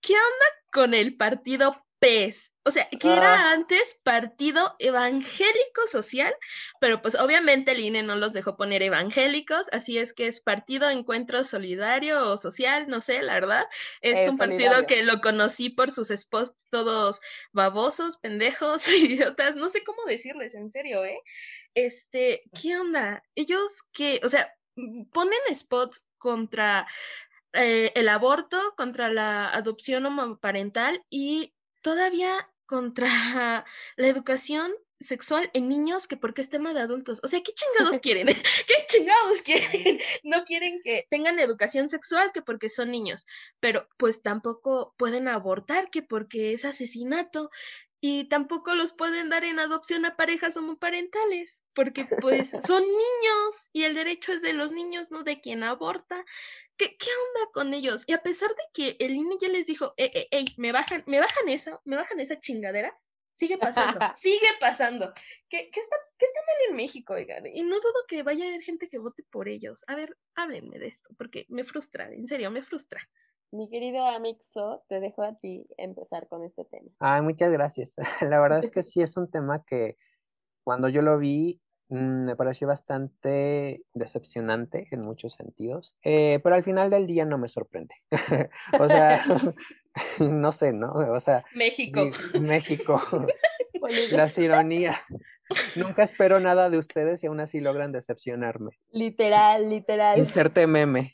¿Qué 0.00 0.14
onda 0.14 0.46
con 0.72 0.94
el 0.94 1.16
partido 1.16 1.86
PES? 1.98 2.49
O 2.62 2.70
sea, 2.70 2.86
que 2.90 3.08
era 3.10 3.34
ah. 3.34 3.52
antes 3.52 3.98
Partido 4.02 4.76
Evangélico 4.78 5.86
Social, 5.90 6.34
pero 6.78 7.00
pues 7.00 7.14
obviamente 7.14 7.72
el 7.72 7.80
INE 7.80 8.02
no 8.02 8.16
los 8.16 8.34
dejó 8.34 8.58
poner 8.58 8.82
evangélicos, 8.82 9.68
así 9.72 9.96
es 9.96 10.12
que 10.12 10.26
es 10.26 10.42
Partido 10.42 10.90
Encuentro 10.90 11.42
Solidario 11.44 12.30
o 12.30 12.36
Social, 12.36 12.86
no 12.88 13.00
sé, 13.00 13.22
la 13.22 13.32
verdad. 13.34 13.64
Es 14.02 14.28
un 14.28 14.36
partido 14.36 14.86
que 14.86 15.02
lo 15.04 15.22
conocí 15.22 15.70
por 15.70 15.90
sus 15.90 16.08
spots 16.08 16.66
todos 16.68 17.20
babosos, 17.52 18.18
pendejos, 18.18 18.86
idiotas, 18.88 19.56
no 19.56 19.70
sé 19.70 19.82
cómo 19.82 20.04
decirles, 20.04 20.54
en 20.54 20.70
serio, 20.70 21.02
¿eh? 21.04 21.20
Este, 21.74 22.42
¿qué 22.60 22.76
onda? 22.76 23.22
Ellos 23.34 23.84
que, 23.92 24.20
o 24.22 24.28
sea, 24.28 24.54
ponen 25.12 25.38
spots 25.54 26.04
contra 26.18 26.86
eh, 27.52 27.90
el 27.94 28.08
aborto, 28.08 28.74
contra 28.76 29.08
la 29.08 29.48
adopción 29.48 30.04
homoparental 30.06 31.04
y 31.08 31.54
todavía 31.82 32.48
contra 32.66 33.64
la 33.96 34.06
educación 34.08 34.72
sexual 35.00 35.50
en 35.54 35.68
niños 35.68 36.06
que 36.06 36.16
porque 36.16 36.42
es 36.42 36.48
tema 36.48 36.74
de 36.74 36.80
adultos. 36.80 37.20
O 37.22 37.28
sea, 37.28 37.40
¿qué 37.42 37.52
chingados 37.52 37.98
quieren? 38.02 38.26
¿Qué 38.66 38.74
chingados 38.88 39.42
quieren? 39.42 39.98
No 40.22 40.44
quieren 40.44 40.80
que 40.84 41.06
tengan 41.10 41.38
educación 41.38 41.88
sexual 41.88 42.32
que 42.32 42.42
porque 42.42 42.68
son 42.68 42.90
niños, 42.90 43.26
pero 43.60 43.88
pues 43.96 44.22
tampoco 44.22 44.94
pueden 44.96 45.28
abortar 45.28 45.90
que 45.90 46.02
porque 46.02 46.52
es 46.52 46.64
asesinato 46.64 47.50
y 48.00 48.24
tampoco 48.24 48.74
los 48.74 48.92
pueden 48.94 49.28
dar 49.28 49.44
en 49.44 49.58
adopción 49.58 50.06
a 50.06 50.16
parejas 50.16 50.56
homoparentales, 50.56 51.62
porque 51.74 52.04
pues 52.20 52.50
son 52.66 52.82
niños 52.82 53.68
y 53.72 53.84
el 53.84 53.94
derecho 53.94 54.32
es 54.32 54.42
de 54.42 54.54
los 54.54 54.72
niños, 54.72 55.10
no 55.10 55.22
de 55.22 55.40
quien 55.40 55.62
aborta. 55.62 56.24
¿Qué, 56.76 56.96
qué 56.96 57.08
onda 57.28 57.52
con 57.52 57.74
ellos? 57.74 58.04
Y 58.06 58.14
a 58.14 58.22
pesar 58.22 58.48
de 58.48 58.62
que 58.72 58.96
el 59.04 59.12
INE 59.12 59.36
ya 59.40 59.48
les 59.48 59.66
dijo, 59.66 59.92
ey, 59.98 60.10
ey, 60.14 60.28
ey, 60.30 60.54
me 60.56 60.72
bajan, 60.72 61.04
me 61.06 61.20
bajan 61.20 61.48
eso, 61.48 61.82
me 61.84 61.96
bajan 61.96 62.20
esa 62.20 62.40
chingadera, 62.40 62.98
sigue 63.34 63.58
pasando, 63.58 63.98
sigue 64.18 64.48
pasando. 64.60 65.12
¿Qué, 65.50 65.68
qué, 65.70 65.80
está, 65.80 65.96
¿Qué 66.16 66.24
está 66.24 66.40
mal 66.46 66.70
en 66.70 66.76
México, 66.76 67.12
oigan? 67.12 67.46
Y 67.46 67.62
no 67.62 67.76
dudo 67.76 68.06
que 68.08 68.22
vaya 68.22 68.46
a 68.46 68.48
haber 68.48 68.62
gente 68.62 68.88
que 68.88 68.98
vote 68.98 69.24
por 69.30 69.48
ellos. 69.48 69.84
A 69.88 69.94
ver, 69.94 70.16
háblenme 70.34 70.78
de 70.78 70.86
esto, 70.86 71.10
porque 71.18 71.44
me 71.50 71.64
frustra, 71.64 72.08
en 72.10 72.26
serio, 72.26 72.50
me 72.50 72.62
frustra. 72.62 73.06
Mi 73.52 73.68
querido 73.68 74.06
Amixo, 74.06 74.84
te 74.88 75.00
dejo 75.00 75.22
a 75.24 75.34
ti 75.34 75.66
empezar 75.76 76.28
con 76.28 76.44
este 76.44 76.64
tema. 76.64 76.88
Ay, 77.00 77.22
muchas 77.22 77.50
gracias. 77.50 77.96
La 78.20 78.40
verdad 78.40 78.62
es 78.62 78.70
que 78.70 78.82
sí 78.82 79.02
es 79.02 79.16
un 79.16 79.30
tema 79.30 79.64
que 79.64 79.96
cuando 80.62 80.88
yo 80.88 81.02
lo 81.02 81.18
vi 81.18 81.60
mm, 81.88 82.26
me 82.26 82.36
pareció 82.36 82.68
bastante 82.68 83.82
decepcionante 83.92 84.86
en 84.92 85.02
muchos 85.02 85.32
sentidos, 85.32 85.96
eh, 86.04 86.38
pero 86.44 86.54
al 86.54 86.62
final 86.62 86.90
del 86.90 87.08
día 87.08 87.24
no 87.24 87.38
me 87.38 87.48
sorprende. 87.48 87.96
o 88.78 88.86
sea, 88.86 89.24
no 90.20 90.52
sé, 90.52 90.72
¿no? 90.72 90.92
O 90.92 91.18
sea, 91.18 91.44
México. 91.54 92.08
México. 92.40 93.02
Las 94.12 94.38
ironías. 94.38 94.96
Nunca 95.74 96.04
espero 96.04 96.38
nada 96.38 96.70
de 96.70 96.78
ustedes 96.78 97.24
y 97.24 97.26
aún 97.26 97.40
así 97.40 97.58
logran 97.58 97.90
decepcionarme. 97.90 98.78
Literal, 98.92 99.68
literal. 99.68 100.18
Inserte 100.18 100.68
meme. 100.68 101.10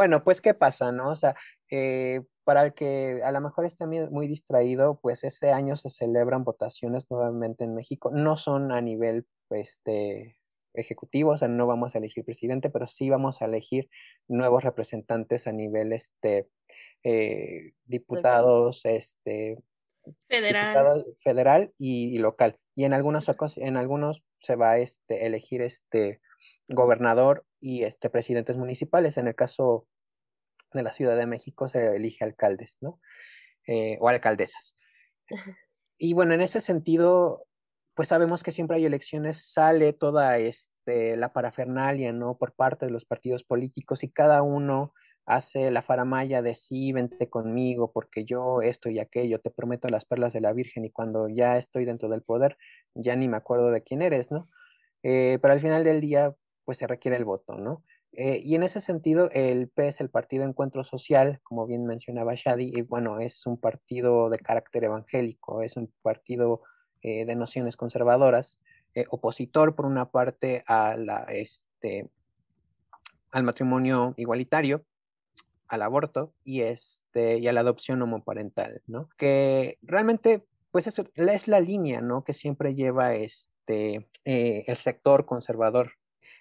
Bueno, 0.00 0.24
pues, 0.24 0.40
¿qué 0.40 0.54
pasa, 0.54 0.92
no? 0.92 1.10
O 1.10 1.14
sea, 1.14 1.36
eh, 1.70 2.22
para 2.44 2.62
el 2.64 2.72
que 2.72 3.20
a 3.22 3.30
lo 3.32 3.42
mejor 3.42 3.66
esté 3.66 3.86
muy 3.86 4.28
distraído, 4.28 4.98
pues 4.98 5.24
ese 5.24 5.52
año 5.52 5.76
se 5.76 5.90
celebran 5.90 6.42
votaciones 6.42 7.04
nuevamente 7.10 7.64
en 7.64 7.74
México. 7.74 8.10
No 8.10 8.38
son 8.38 8.72
a 8.72 8.80
nivel, 8.80 9.26
este, 9.50 10.38
ejecutivo, 10.72 11.32
o 11.32 11.36
sea, 11.36 11.48
no 11.48 11.66
vamos 11.66 11.94
a 11.94 11.98
elegir 11.98 12.24
presidente, 12.24 12.70
pero 12.70 12.86
sí 12.86 13.10
vamos 13.10 13.42
a 13.42 13.44
elegir 13.44 13.90
nuevos 14.26 14.64
representantes 14.64 15.46
a 15.46 15.52
nivel, 15.52 15.92
este, 15.92 16.48
eh, 17.04 17.74
diputados, 17.84 18.86
este, 18.86 19.58
federal, 20.30 21.04
federal 21.18 21.74
y, 21.76 22.16
local. 22.20 22.56
Y 22.74 22.84
en 22.84 22.94
algunas 22.94 23.26
en 23.58 23.76
algunos 23.76 24.24
se 24.40 24.56
va 24.56 24.70
a 24.70 24.78
este, 24.78 25.26
elegir 25.26 25.60
este 25.60 26.22
gobernador 26.68 27.44
y 27.60 27.84
este, 27.84 28.10
presidentes 28.10 28.56
municipales. 28.56 29.16
En 29.16 29.28
el 29.28 29.34
caso 29.34 29.86
de 30.72 30.82
la 30.82 30.92
Ciudad 30.92 31.16
de 31.16 31.26
México 31.26 31.68
se 31.68 31.96
elige 31.96 32.24
alcaldes, 32.24 32.78
¿no? 32.80 33.00
Eh, 33.66 33.98
o 34.00 34.08
alcaldesas. 34.08 34.76
Y 35.98 36.14
bueno, 36.14 36.34
en 36.34 36.40
ese 36.40 36.60
sentido, 36.60 37.46
pues 37.94 38.08
sabemos 38.08 38.42
que 38.42 38.52
siempre 38.52 38.78
hay 38.78 38.86
elecciones, 38.86 39.52
sale 39.52 39.92
toda 39.92 40.38
este, 40.38 41.16
la 41.16 41.32
parafernalia, 41.32 42.12
¿no? 42.12 42.38
Por 42.38 42.54
parte 42.54 42.86
de 42.86 42.92
los 42.92 43.04
partidos 43.04 43.44
políticos 43.44 44.02
y 44.02 44.10
cada 44.10 44.42
uno 44.42 44.94
hace 45.26 45.70
la 45.70 45.82
faramaya 45.82 46.42
de 46.42 46.54
sí, 46.54 46.92
vente 46.92 47.28
conmigo, 47.28 47.92
porque 47.92 48.24
yo 48.24 48.62
esto 48.62 48.88
y 48.88 48.98
aquello, 48.98 49.40
te 49.40 49.50
prometo 49.50 49.88
las 49.88 50.04
perlas 50.04 50.32
de 50.32 50.40
la 50.40 50.52
Virgen 50.52 50.84
y 50.84 50.90
cuando 50.90 51.28
ya 51.28 51.56
estoy 51.56 51.84
dentro 51.84 52.08
del 52.08 52.22
poder, 52.22 52.56
ya 52.94 53.14
ni 53.14 53.28
me 53.28 53.36
acuerdo 53.36 53.70
de 53.70 53.82
quién 53.82 54.02
eres, 54.02 54.30
¿no? 54.32 54.48
Eh, 55.02 55.38
pero 55.40 55.54
al 55.54 55.60
final 55.60 55.84
del 55.84 56.00
día, 56.00 56.34
pues 56.64 56.78
se 56.78 56.86
requiere 56.86 57.16
el 57.16 57.24
voto, 57.24 57.56
¿no? 57.56 57.84
Eh, 58.12 58.40
y 58.42 58.54
en 58.54 58.62
ese 58.62 58.80
sentido, 58.80 59.30
el 59.32 59.68
PES, 59.68 60.00
el 60.00 60.10
Partido 60.10 60.44
Encuentro 60.44 60.84
Social, 60.84 61.40
como 61.42 61.66
bien 61.66 61.86
mencionaba 61.86 62.34
Shadi, 62.34 62.72
y 62.74 62.82
bueno, 62.82 63.20
es 63.20 63.46
un 63.46 63.56
partido 63.58 64.30
de 64.30 64.38
carácter 64.38 64.84
evangélico, 64.84 65.62
es 65.62 65.76
un 65.76 65.92
partido 66.02 66.62
eh, 67.02 67.24
de 67.24 67.36
nociones 67.36 67.76
conservadoras, 67.76 68.60
opositor 69.08 69.76
por 69.76 69.86
una 69.86 70.10
parte 70.10 70.64
a 70.66 70.96
la, 70.96 71.22
este, 71.28 72.10
al 73.30 73.44
matrimonio 73.44 74.14
igualitario, 74.16 74.84
al 75.68 75.82
aborto 75.82 76.34
y, 76.44 76.62
este, 76.62 77.38
y 77.38 77.46
a 77.46 77.52
la 77.52 77.60
adopción 77.60 78.02
homoparental, 78.02 78.82
¿no? 78.86 79.08
Que 79.16 79.78
realmente, 79.82 80.44
pues 80.72 80.88
es, 80.88 81.00
es 81.14 81.48
la 81.48 81.60
línea, 81.60 82.00
¿no? 82.00 82.24
Que 82.24 82.32
siempre 82.32 82.74
lleva 82.74 83.14
este 83.14 84.08
eh, 84.24 84.64
el 84.66 84.76
sector 84.76 85.26
conservador. 85.26 85.92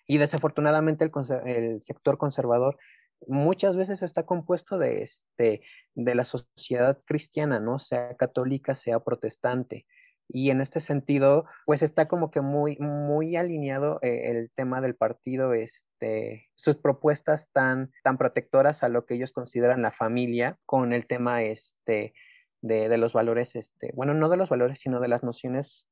Y 0.10 0.18
desafortunadamente 0.18 1.08
el, 1.46 1.82
sector 1.84 2.18
conservador 2.18 2.80
muchas 3.28 3.76
veces 3.76 4.02
está 4.02 4.26
compuesto 4.26 4.80
de, 4.80 5.04
este, 5.04 5.62
de 5.94 6.16
la 6.16 6.26
sociedad 6.26 7.00
cristiana, 7.06 7.60
¿no? 7.60 7.78
Sea 7.78 8.16
católica, 8.18 8.74
sea 8.74 9.02
protestante. 9.02 9.86
Y 10.28 10.50
en 10.50 10.62
este 10.62 10.80
sentido, 10.80 11.46
pues 11.68 11.84
está 11.84 12.08
como 12.08 12.32
que 12.32 12.42
muy, 12.42 12.76
muy 12.78 13.36
alineado 13.36 14.00
eh, 14.02 14.32
el 14.32 14.50
tema 14.50 14.82
del 14.82 14.96
partido, 14.96 15.54
este, 15.54 16.48
sus 16.56 16.80
propuestas 16.80 17.52
tan, 17.52 17.92
tan 18.04 18.18
protectoras 18.18 18.84
a 18.84 18.90
lo 18.90 19.06
que 19.06 19.14
ellos 19.14 19.32
consideran 19.32 19.84
la 19.84 19.92
familia 19.92 20.58
con 20.66 20.92
el 20.92 21.06
tema 21.06 21.44
este, 21.44 22.16
de, 22.62 22.90
de 22.90 22.98
los 22.98 23.14
valores, 23.14 23.56
este, 23.56 23.92
bueno, 23.94 24.16
no 24.16 24.28
de 24.28 24.38
los 24.38 24.50
valores, 24.50 24.80
sino 24.80 25.00
de 25.02 25.08
las 25.08 25.22
nociones 25.22 25.88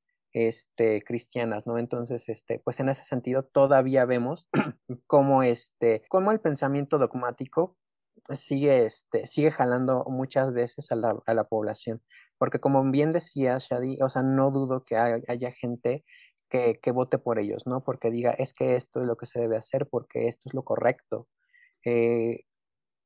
este, 0.46 1.02
cristianas, 1.02 1.66
¿no? 1.66 1.80
Entonces, 1.80 2.30
este, 2.30 2.60
pues 2.60 2.80
en 2.80 2.90
ese 2.90 3.04
sentido 3.04 3.44
todavía 3.44 4.06
vemos 4.06 4.48
cómo, 5.08 5.42
este, 5.42 6.04
cómo 6.10 6.32
el 6.32 6.40
pensamiento 6.40 7.00
dogmático 7.00 7.76
sigue, 8.36 8.86
este, 8.86 9.26
sigue 9.26 9.50
jalando 9.52 10.06
muchas 10.08 10.54
veces 10.54 10.92
a 10.92 10.96
la, 10.96 11.18
a 11.26 11.34
la 11.34 11.46
población, 11.46 12.04
porque 12.38 12.60
como 12.60 12.84
bien 12.92 13.12
decía 13.12 13.58
Shadi, 13.58 13.98
o 14.02 14.10
sea, 14.10 14.22
no 14.22 14.52
dudo 14.52 14.84
que 14.86 14.96
haya 14.96 15.52
gente 15.52 16.06
que, 16.50 16.80
que, 16.82 16.92
vote 16.92 17.18
por 17.18 17.40
ellos, 17.40 17.66
¿no? 17.66 17.84
Porque 17.84 18.12
diga, 18.12 18.32
es 18.32 18.54
que 18.54 18.76
esto 18.76 19.02
es 19.02 19.08
lo 19.08 19.18
que 19.18 19.26
se 19.26 19.40
debe 19.40 19.58
hacer, 19.58 19.88
porque 19.88 20.28
esto 20.28 20.50
es 20.50 20.54
lo 20.54 20.64
correcto. 20.64 21.28
Eh, 21.84 22.44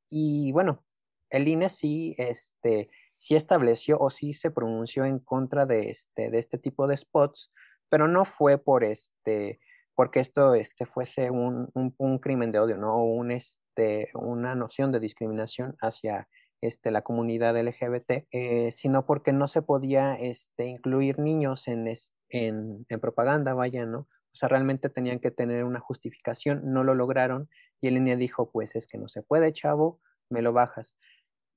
y 0.10 0.52
bueno, 0.52 0.84
el 1.30 1.48
INE 1.48 1.70
sí, 1.70 2.14
este, 2.18 2.90
sí 3.22 3.36
estableció 3.36 4.00
o 4.00 4.10
sí 4.10 4.34
se 4.34 4.50
pronunció 4.50 5.06
en 5.06 5.20
contra 5.20 5.68
de 5.68 5.92
este, 5.92 6.32
de 6.32 6.40
este 6.40 6.58
tipo 6.58 6.88
de 6.88 6.98
spots, 6.98 7.52
pero 7.88 8.08
no 8.08 8.26
fue 8.26 8.58
por 8.58 8.84
este, 8.84 9.60
porque 9.94 10.22
esto 10.22 10.56
este, 10.56 10.88
fuese 10.88 11.30
un, 11.30 11.70
un, 11.76 12.18
crimen 12.18 12.52
de 12.52 12.58
odio, 12.58 12.78
¿no? 12.78 13.04
Un, 13.04 13.30
este, 13.30 14.10
una 14.16 14.56
noción 14.56 14.92
de 14.92 15.00
discriminación 15.00 15.76
hacia 15.82 16.28
este, 16.62 16.90
la 16.90 17.04
comunidad 17.04 17.56
LGBT, 17.56 18.26
eh, 18.32 18.72
sino 18.72 19.06
porque 19.06 19.34
no 19.34 19.48
se 19.48 19.62
podía 19.62 20.16
este, 20.16 20.66
incluir 20.66 21.20
niños 21.20 21.68
en, 21.68 21.88
en, 22.30 22.88
en 22.90 23.00
propaganda, 23.00 23.54
vaya, 23.54 23.86
¿no? 23.86 24.00
O 24.00 24.36
sea, 24.36 24.50
realmente 24.50 24.90
tenían 24.90 25.20
que 25.20 25.30
tener 25.30 25.64
una 25.64 25.80
justificación, 25.80 26.74
no 26.74 26.84
lo 26.84 26.96
lograron 26.96 27.50
y 27.82 27.88
el 27.88 27.94
línea 27.94 28.16
dijo, 28.16 28.50
pues 28.50 28.76
es 28.76 28.88
que 28.88 28.98
no 28.98 29.08
se 29.10 29.22
puede, 29.22 29.54
chavo, 29.54 30.00
me 30.32 30.42
lo 30.42 30.54
bajas 30.54 30.96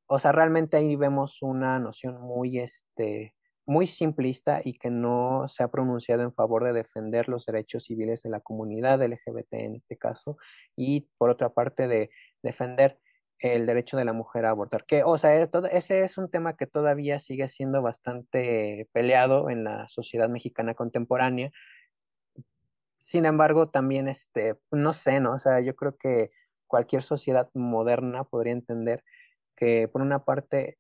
o 0.07 0.19
sea, 0.19 0.33
realmente 0.33 0.77
ahí 0.77 0.97
vemos 0.97 1.43
una 1.43 1.79
noción 1.79 2.21
muy, 2.21 2.59
este, 2.59 3.35
muy 3.67 3.87
simplista 3.87 4.61
y 4.63 4.79
que 4.79 4.91
no 4.91 5.49
se 5.49 5.63
ha 5.63 5.69
pronunciado 5.69 6.23
en 6.23 6.35
favor 6.35 6.65
de 6.65 6.73
defender 6.73 7.29
los 7.29 7.47
derechos 7.47 7.85
civiles 7.85 8.23
de 8.23 8.31
la 8.31 8.41
comunidad 8.41 9.03
LGBT 9.03 9.55
en 9.55 9.77
este 9.77 9.97
caso, 9.97 10.37
y 10.77 11.09
por 11.19 11.31
otra 11.31 11.51
parte 11.51 11.89
de 11.89 12.11
defender 12.43 12.99
el 13.41 13.67
derecho 13.67 13.97
de 13.97 14.05
la 14.05 14.13
mujer 14.13 14.47
a 14.47 14.51
abortar. 14.51 14.85
Que, 14.87 15.03
o 15.05 15.19
sea, 15.19 15.35
ese 15.37 16.01
es 16.01 16.19
un 16.19 16.31
tema 16.31 16.57
que 16.57 16.67
todavía 16.67 17.19
sigue 17.19 17.49
siendo 17.49 17.83
bastante 17.83 18.89
peleado 18.93 19.51
en 19.51 19.65
la 19.65 19.89
sociedad 19.89 20.29
mexicana 20.29 20.75
contemporánea. 20.75 21.51
Sin 22.99 23.27
embargo, 23.27 23.69
también, 23.69 24.09
este, 24.09 24.57
no 24.71 24.93
sé, 24.93 25.21
¿no? 25.21 25.33
O 25.33 25.39
sea, 25.39 25.61
yo 25.61 25.75
creo 25.75 25.97
que 25.97 26.31
cualquier 26.67 27.03
sociedad 27.03 27.51
moderna 27.55 28.25
podría 28.25 28.53
entender 28.53 29.05
que 29.57 29.89
por 29.89 30.03
una 30.03 30.25
parte 30.25 30.79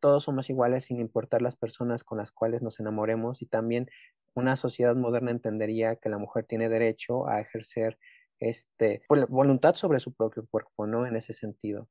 todos 0.00 0.24
somos 0.24 0.50
iguales 0.50 0.84
sin 0.84 1.00
importar 1.00 1.42
las 1.42 1.56
personas 1.56 2.04
con 2.04 2.18
las 2.18 2.32
cuales 2.32 2.62
nos 2.62 2.80
enamoremos 2.80 3.40
y 3.42 3.46
también 3.46 3.88
una 4.34 4.56
sociedad 4.56 4.96
moderna 4.96 5.30
entendería 5.30 5.96
que 5.96 6.08
la 6.08 6.18
mujer 6.18 6.44
tiene 6.44 6.68
derecho 6.68 7.28
a 7.28 7.40
ejercer 7.40 7.98
este 8.40 9.02
voluntad 9.08 9.74
sobre 9.74 10.00
su 10.00 10.12
propio 10.12 10.46
cuerpo, 10.50 10.86
¿no? 10.86 11.06
En 11.06 11.14
ese 11.14 11.32
sentido. 11.32 11.88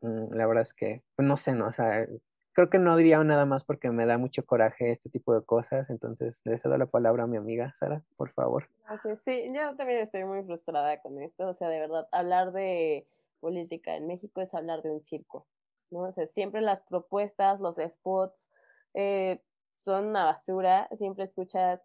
Mm, 0.00 0.34
la 0.34 0.46
verdad 0.46 0.62
es 0.62 0.74
que, 0.74 1.02
pues, 1.14 1.28
no 1.28 1.36
sé, 1.36 1.54
¿no? 1.54 1.66
O 1.66 1.72
sea, 1.72 2.06
creo 2.52 2.70
que 2.70 2.78
no 2.78 2.96
diría 2.96 3.22
nada 3.22 3.46
más 3.46 3.64
porque 3.64 3.90
me 3.90 4.06
da 4.06 4.18
mucho 4.18 4.44
coraje 4.44 4.90
este 4.90 5.08
tipo 5.10 5.34
de 5.34 5.44
cosas, 5.44 5.90
entonces 5.90 6.40
le 6.44 6.58
cedo 6.58 6.76
la 6.76 6.86
palabra 6.86 7.24
a 7.24 7.26
mi 7.26 7.36
amiga 7.36 7.72
Sara, 7.74 8.02
por 8.16 8.30
favor. 8.30 8.68
Sí, 9.16 9.50
yo 9.54 9.76
también 9.76 10.00
estoy 10.00 10.24
muy 10.24 10.42
frustrada 10.42 11.00
con 11.00 11.20
esto. 11.20 11.48
O 11.48 11.54
sea, 11.54 11.68
de 11.68 11.78
verdad, 11.78 12.08
hablar 12.12 12.52
de 12.52 13.06
política 13.40 13.96
en 13.96 14.06
México 14.06 14.40
es 14.40 14.54
hablar 14.54 14.82
de 14.82 14.90
un 14.90 15.02
circo, 15.02 15.46
¿no? 15.92 16.00
O 16.08 16.12
sea, 16.12 16.26
siempre 16.26 16.60
las 16.60 16.80
propuestas, 16.80 17.60
los 17.60 17.76
spots 17.76 18.48
eh, 18.94 19.42
son 19.84 20.06
una 20.08 20.24
basura. 20.24 20.88
Siempre 20.94 21.24
escuchas 21.24 21.84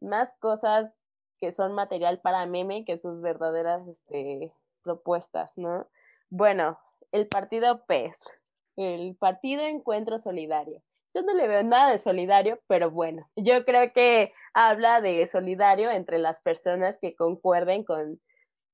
más 0.00 0.34
cosas 0.38 0.94
que 1.38 1.52
son 1.52 1.72
material 1.72 2.20
para 2.20 2.46
meme 2.46 2.84
que 2.84 2.98
sus 2.98 3.20
verdaderas 3.20 3.86
este, 3.86 4.52
propuestas, 4.82 5.56
¿no? 5.56 5.88
Bueno, 6.30 6.78
el 7.12 7.28
partido 7.28 7.84
PES, 7.86 8.38
el 8.76 9.16
Partido 9.16 9.62
Encuentro 9.62 10.18
Solidario. 10.18 10.82
Yo 11.14 11.22
no 11.22 11.34
le 11.34 11.48
veo 11.48 11.62
nada 11.62 11.90
de 11.90 11.98
solidario, 11.98 12.60
pero 12.66 12.90
bueno, 12.90 13.28
yo 13.34 13.64
creo 13.64 13.92
que 13.92 14.32
habla 14.52 15.00
de 15.00 15.26
solidario 15.26 15.90
entre 15.90 16.18
las 16.18 16.40
personas 16.40 16.98
que 16.98 17.16
concuerden 17.16 17.82
con, 17.82 18.20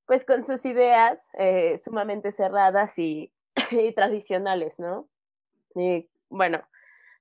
pues, 0.07 0.25
con 0.25 0.45
sus 0.45 0.65
ideas 0.65 1.27
eh, 1.39 1.79
sumamente 1.79 2.33
cerradas 2.33 2.99
y, 2.99 3.33
y 3.71 3.93
tradicionales, 3.93 4.79
¿no? 4.79 5.09
Y 5.75 6.09
bueno, 6.29 6.63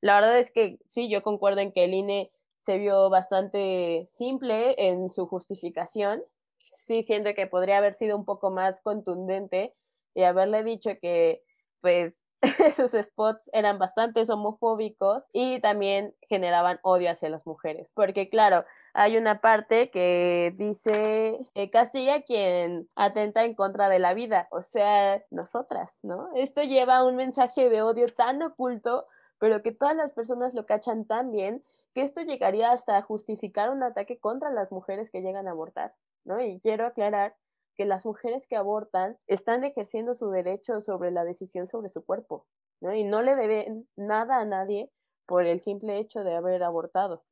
la 0.02 0.16
verdad 0.16 0.40
es 0.40 0.52
que 0.52 0.80
sí, 0.86 1.10
yo 1.10 1.24
concuerdo 1.24 1.62
en 1.62 1.72
que 1.72 1.86
el 1.86 1.94
INE 1.94 2.32
se 2.60 2.78
vio 2.78 3.10
bastante 3.10 4.06
simple 4.10 4.76
en 4.78 5.10
su 5.10 5.28
justificación. 5.28 6.24
Sí, 6.58 7.04
siento 7.04 7.34
que 7.34 7.48
podría 7.48 7.78
haber 7.78 7.94
sido 7.94 8.18
un 8.18 8.26
poco 8.26 8.52
más 8.52 8.82
contundente 8.82 9.74
y 10.14 10.24
haberle 10.24 10.64
dicho 10.64 10.92
que, 11.02 11.44
pues, 11.82 12.24
sus 12.76 12.92
spots 12.92 13.50
eran 13.54 13.80
bastante 13.80 14.24
homofóbicos 14.30 15.24
y 15.32 15.60
también 15.62 16.16
generaban 16.22 16.80
odio 16.84 17.12
hacia 17.12 17.30
las 17.30 17.46
mujeres. 17.46 17.92
Porque, 17.96 18.30
claro, 18.30 18.66
hay 18.94 19.18
una 19.18 19.42
parte 19.42 19.90
que 19.90 20.54
dice 20.58 21.40
eh, 21.56 21.70
castiga 21.72 22.22
quien 22.22 22.90
atenta 22.96 23.44
en 23.44 23.56
contra 23.56 23.90
de 23.90 24.00
la 24.00 24.14
vida, 24.14 24.48
o 24.52 24.62
sea, 24.62 25.24
nosotras, 25.32 26.00
¿no? 26.04 26.30
Esto 26.36 26.64
lleva 26.64 27.04
un 27.04 27.16
mensaje 27.16 27.70
de 27.70 27.82
odio 27.82 28.08
tan 28.14 28.42
oculto 28.42 29.08
pero 29.44 29.62
que 29.62 29.74
todas 29.74 29.94
las 29.94 30.14
personas 30.14 30.54
lo 30.54 30.66
cachan 30.66 31.04
tan 31.04 31.30
bien 31.30 31.62
que 31.94 32.02
esto 32.02 32.22
llegaría 32.22 32.72
hasta 32.72 33.02
justificar 33.02 33.72
un 33.72 33.84
ataque 33.84 34.18
contra 34.18 34.50
las 34.52 34.72
mujeres 34.72 35.12
que 35.12 35.22
llegan 35.22 35.50
a 35.50 35.52
abortar, 35.52 35.94
¿no? 36.24 36.40
Y 36.40 36.62
quiero 36.62 36.86
aclarar 36.86 37.36
que 37.76 37.84
las 37.84 38.06
mujeres 38.06 38.48
que 38.48 38.56
abortan 38.56 39.18
están 39.28 39.66
ejerciendo 39.66 40.14
su 40.14 40.30
derecho 40.30 40.80
sobre 40.80 41.12
la 41.12 41.26
decisión 41.26 41.68
sobre 41.68 41.90
su 41.90 42.06
cuerpo, 42.06 42.46
¿no? 42.80 42.94
Y 42.94 43.04
no 43.04 43.22
le 43.22 43.36
deben 43.36 43.86
nada 43.98 44.38
a 44.38 44.46
nadie 44.46 44.90
por 45.26 45.44
el 45.44 45.60
simple 45.60 45.98
hecho 45.98 46.24
de 46.24 46.36
haber 46.36 46.64
abortado. 46.64 47.26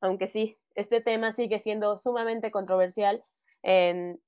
Aunque 0.00 0.28
sí, 0.28 0.58
este 0.74 1.00
tema 1.00 1.32
sigue 1.32 1.58
siendo 1.58 1.98
sumamente 1.98 2.50
controversial 2.50 3.24
en, 3.62 4.20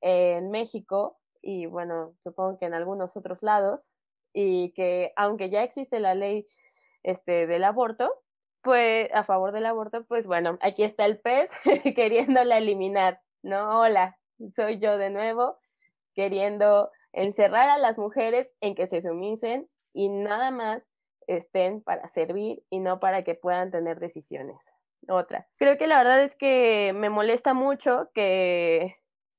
en 0.00 0.50
México 0.50 1.18
y 1.42 1.66
bueno, 1.66 2.14
supongo 2.22 2.58
que 2.58 2.66
en 2.66 2.74
algunos 2.74 3.16
otros 3.16 3.42
lados, 3.42 3.90
y 4.38 4.72
que 4.72 5.14
aunque 5.16 5.48
ya 5.48 5.62
existe 5.62 5.98
la 5.98 6.14
ley 6.14 6.46
este, 7.02 7.46
del 7.46 7.64
aborto, 7.64 8.12
pues 8.62 9.08
a 9.14 9.24
favor 9.24 9.52
del 9.52 9.64
aborto, 9.64 10.04
pues 10.04 10.26
bueno, 10.26 10.58
aquí 10.60 10.82
está 10.82 11.06
el 11.06 11.18
pez 11.18 11.50
queriéndola 11.96 12.58
eliminar, 12.58 13.22
¿no? 13.42 13.80
Hola, 13.80 14.18
soy 14.54 14.78
yo 14.78 14.98
de 14.98 15.08
nuevo, 15.08 15.56
queriendo 16.14 16.90
encerrar 17.12 17.70
a 17.70 17.78
las 17.78 17.96
mujeres 17.96 18.54
en 18.60 18.74
que 18.74 18.86
se 18.86 19.00
sumisen 19.00 19.70
y 19.94 20.10
nada 20.10 20.50
más 20.50 20.86
estén 21.26 21.80
para 21.80 22.06
servir 22.08 22.62
y 22.68 22.80
no 22.80 23.00
para 23.00 23.24
que 23.24 23.36
puedan 23.36 23.70
tener 23.70 24.00
decisiones. 24.00 24.74
Otra. 25.08 25.46
Creo 25.56 25.76
que 25.76 25.86
la 25.86 25.98
verdad 25.98 26.22
es 26.22 26.36
que 26.36 26.92
me 26.94 27.10
molesta 27.10 27.54
mucho 27.54 28.10
que 28.14 28.96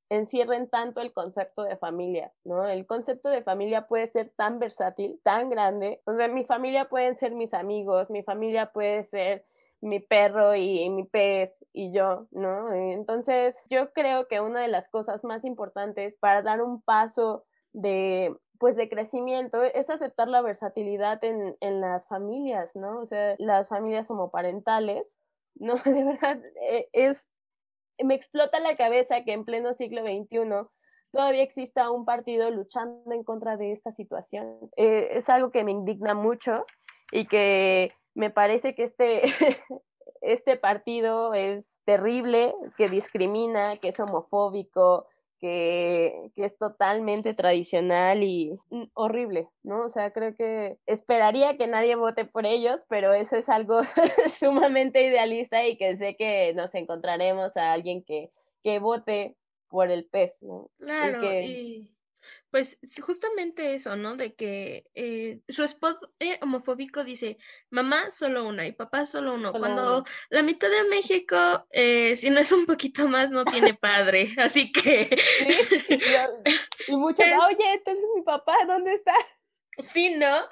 encierren 0.09 0.69
tanto 0.69 1.01
el 1.01 1.11
concepto 1.11 1.63
de 1.63 1.77
familia, 1.77 2.33
¿no? 2.45 2.65
El 2.65 2.85
concepto 2.85 3.29
de 3.29 3.43
familia 3.43 3.87
puede 3.87 4.07
ser 4.07 4.31
tan 4.35 4.59
versátil, 4.59 5.19
tan 5.23 5.49
grande, 5.49 6.01
o 6.05 6.15
sea, 6.15 6.27
mi 6.27 6.45
familia 6.45 6.87
pueden 6.87 7.17
ser 7.17 7.33
mis 7.33 7.53
amigos, 7.53 8.09
mi 8.09 8.23
familia 8.23 8.71
puede 8.71 9.03
ser 9.03 9.45
mi 9.81 9.99
perro 9.99 10.55
y, 10.55 10.89
mi 10.89 11.03
pez 11.03 11.63
y 11.73 11.91
yo, 11.91 12.27
¿no? 12.31 12.73
Entonces, 12.73 13.63
yo 13.69 13.91
creo 13.93 14.27
que 14.27 14.39
una 14.41 14.61
de 14.61 14.69
las 14.69 14.89
cosas 14.89 15.23
más 15.23 15.45
importantes 15.45 16.17
para 16.17 16.41
dar 16.41 16.61
un 16.61 16.81
paso 16.81 17.45
de 17.73 18.35
pues 18.59 18.75
de 18.75 18.89
crecimiento 18.89 19.61
es 19.61 19.91
aceptar 19.91 20.27
la 20.27 20.41
versatilidad 20.41 21.23
en, 21.23 21.55
en 21.59 21.79
las 21.79 22.07
familias, 22.07 22.75
¿no? 22.75 22.99
O 22.99 23.05
sea, 23.05 23.35
las 23.37 23.67
familias 23.67 24.09
homoparentales, 24.09 25.15
¿no? 25.59 25.75
De 25.85 26.03
verdad, 26.03 26.39
e, 26.61 26.89
es 26.93 27.29
me 28.03 28.15
explota 28.15 28.59
la 28.59 28.75
cabeza 28.75 29.23
que 29.23 29.33
en 29.33 29.45
pleno 29.45 29.73
siglo 29.73 30.01
XXI 30.01 30.67
todavía 31.11 31.43
exista 31.43 31.89
un 31.91 32.05
partido 32.05 32.51
luchando 32.51 33.11
en 33.11 33.23
contra 33.23 33.57
de 33.57 33.71
esta 33.71 33.91
situación. 33.91 34.69
Eh, 34.75 35.09
es 35.11 35.29
algo 35.29 35.51
que 35.51 35.63
me 35.63 35.71
indigna 35.71 36.13
mucho 36.13 36.65
y 37.11 37.27
que 37.27 37.91
me 38.13 38.29
parece 38.29 38.75
que 38.75 38.83
este, 38.83 39.21
este 40.21 40.57
partido 40.57 41.33
es 41.33 41.79
terrible, 41.85 42.55
que 42.77 42.89
discrimina, 42.89 43.77
que 43.77 43.89
es 43.89 43.99
homofóbico, 43.99 45.07
que, 45.39 46.31
es 46.35 46.57
totalmente 46.57 47.33
tradicional 47.33 48.23
y 48.23 48.57
mm, 48.69 48.83
horrible, 48.93 49.49
¿no? 49.63 49.85
O 49.85 49.89
sea, 49.89 50.11
creo 50.11 50.35
que 50.35 50.77
esperaría 50.85 51.57
que 51.57 51.67
nadie 51.67 51.95
vote 51.95 52.25
por 52.25 52.45
ellos, 52.45 52.79
pero 52.89 53.13
eso 53.13 53.35
es 53.35 53.49
algo 53.49 53.81
sumamente 54.39 55.03
idealista 55.05 55.65
y 55.65 55.77
que 55.77 55.97
sé 55.97 56.15
que 56.15 56.53
nos 56.55 56.73
encontraremos 56.75 57.57
a 57.57 57.73
alguien 57.73 58.03
que, 58.03 58.31
que 58.63 58.79
vote 58.79 59.35
por 59.69 59.91
el 59.91 60.05
pez, 60.05 60.41
¿no? 60.43 60.69
Claro, 60.79 61.23
y 61.23 61.89
pues 62.51 62.77
justamente 63.01 63.75
eso, 63.75 63.95
¿no? 63.95 64.15
De 64.15 64.33
que 64.33 64.85
eh, 64.95 65.41
su 65.49 65.63
spot 65.63 65.97
eh, 66.19 66.39
homofóbico 66.41 67.03
dice, 67.03 67.37
mamá 67.69 68.11
solo 68.11 68.45
una 68.45 68.65
y 68.65 68.71
papá 68.71 69.05
solo 69.05 69.33
uno. 69.33 69.51
Cuando 69.51 70.05
la 70.29 70.43
mitad 70.43 70.69
de 70.69 70.89
México, 70.89 71.67
eh, 71.71 72.15
si 72.15 72.29
no 72.29 72.39
es 72.39 72.51
un 72.51 72.65
poquito 72.65 73.07
más, 73.07 73.31
no 73.31 73.45
tiene 73.45 73.73
padre. 73.73 74.33
Así 74.37 74.71
que... 74.71 75.17
Y, 76.87 76.95
muchos, 76.95 77.25
oye, 77.25 77.73
entonces 77.73 78.05
mi 78.15 78.21
papá, 78.21 78.55
¿dónde 78.67 78.93
está? 78.93 79.13
Sí, 79.79 80.15
¿no? 80.17 80.49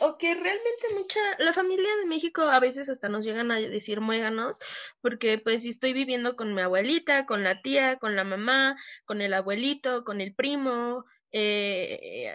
O, 0.00 0.18
que 0.18 0.34
realmente 0.34 0.94
mucha, 0.94 1.20
la 1.38 1.54
familia 1.54 1.88
de 1.96 2.06
México 2.06 2.42
a 2.42 2.60
veces 2.60 2.90
hasta 2.90 3.08
nos 3.08 3.24
llegan 3.24 3.50
a 3.50 3.56
decir 3.56 4.02
muéganos, 4.02 4.60
porque 5.00 5.38
pues 5.38 5.62
si 5.62 5.70
estoy 5.70 5.94
viviendo 5.94 6.36
con 6.36 6.52
mi 6.52 6.60
abuelita, 6.60 7.24
con 7.24 7.42
la 7.42 7.62
tía, 7.62 7.96
con 7.96 8.16
la 8.16 8.24
mamá, 8.24 8.76
con 9.06 9.22
el 9.22 9.32
abuelito, 9.32 10.04
con 10.04 10.20
el 10.20 10.34
primo, 10.34 11.06
eh, 11.38 12.32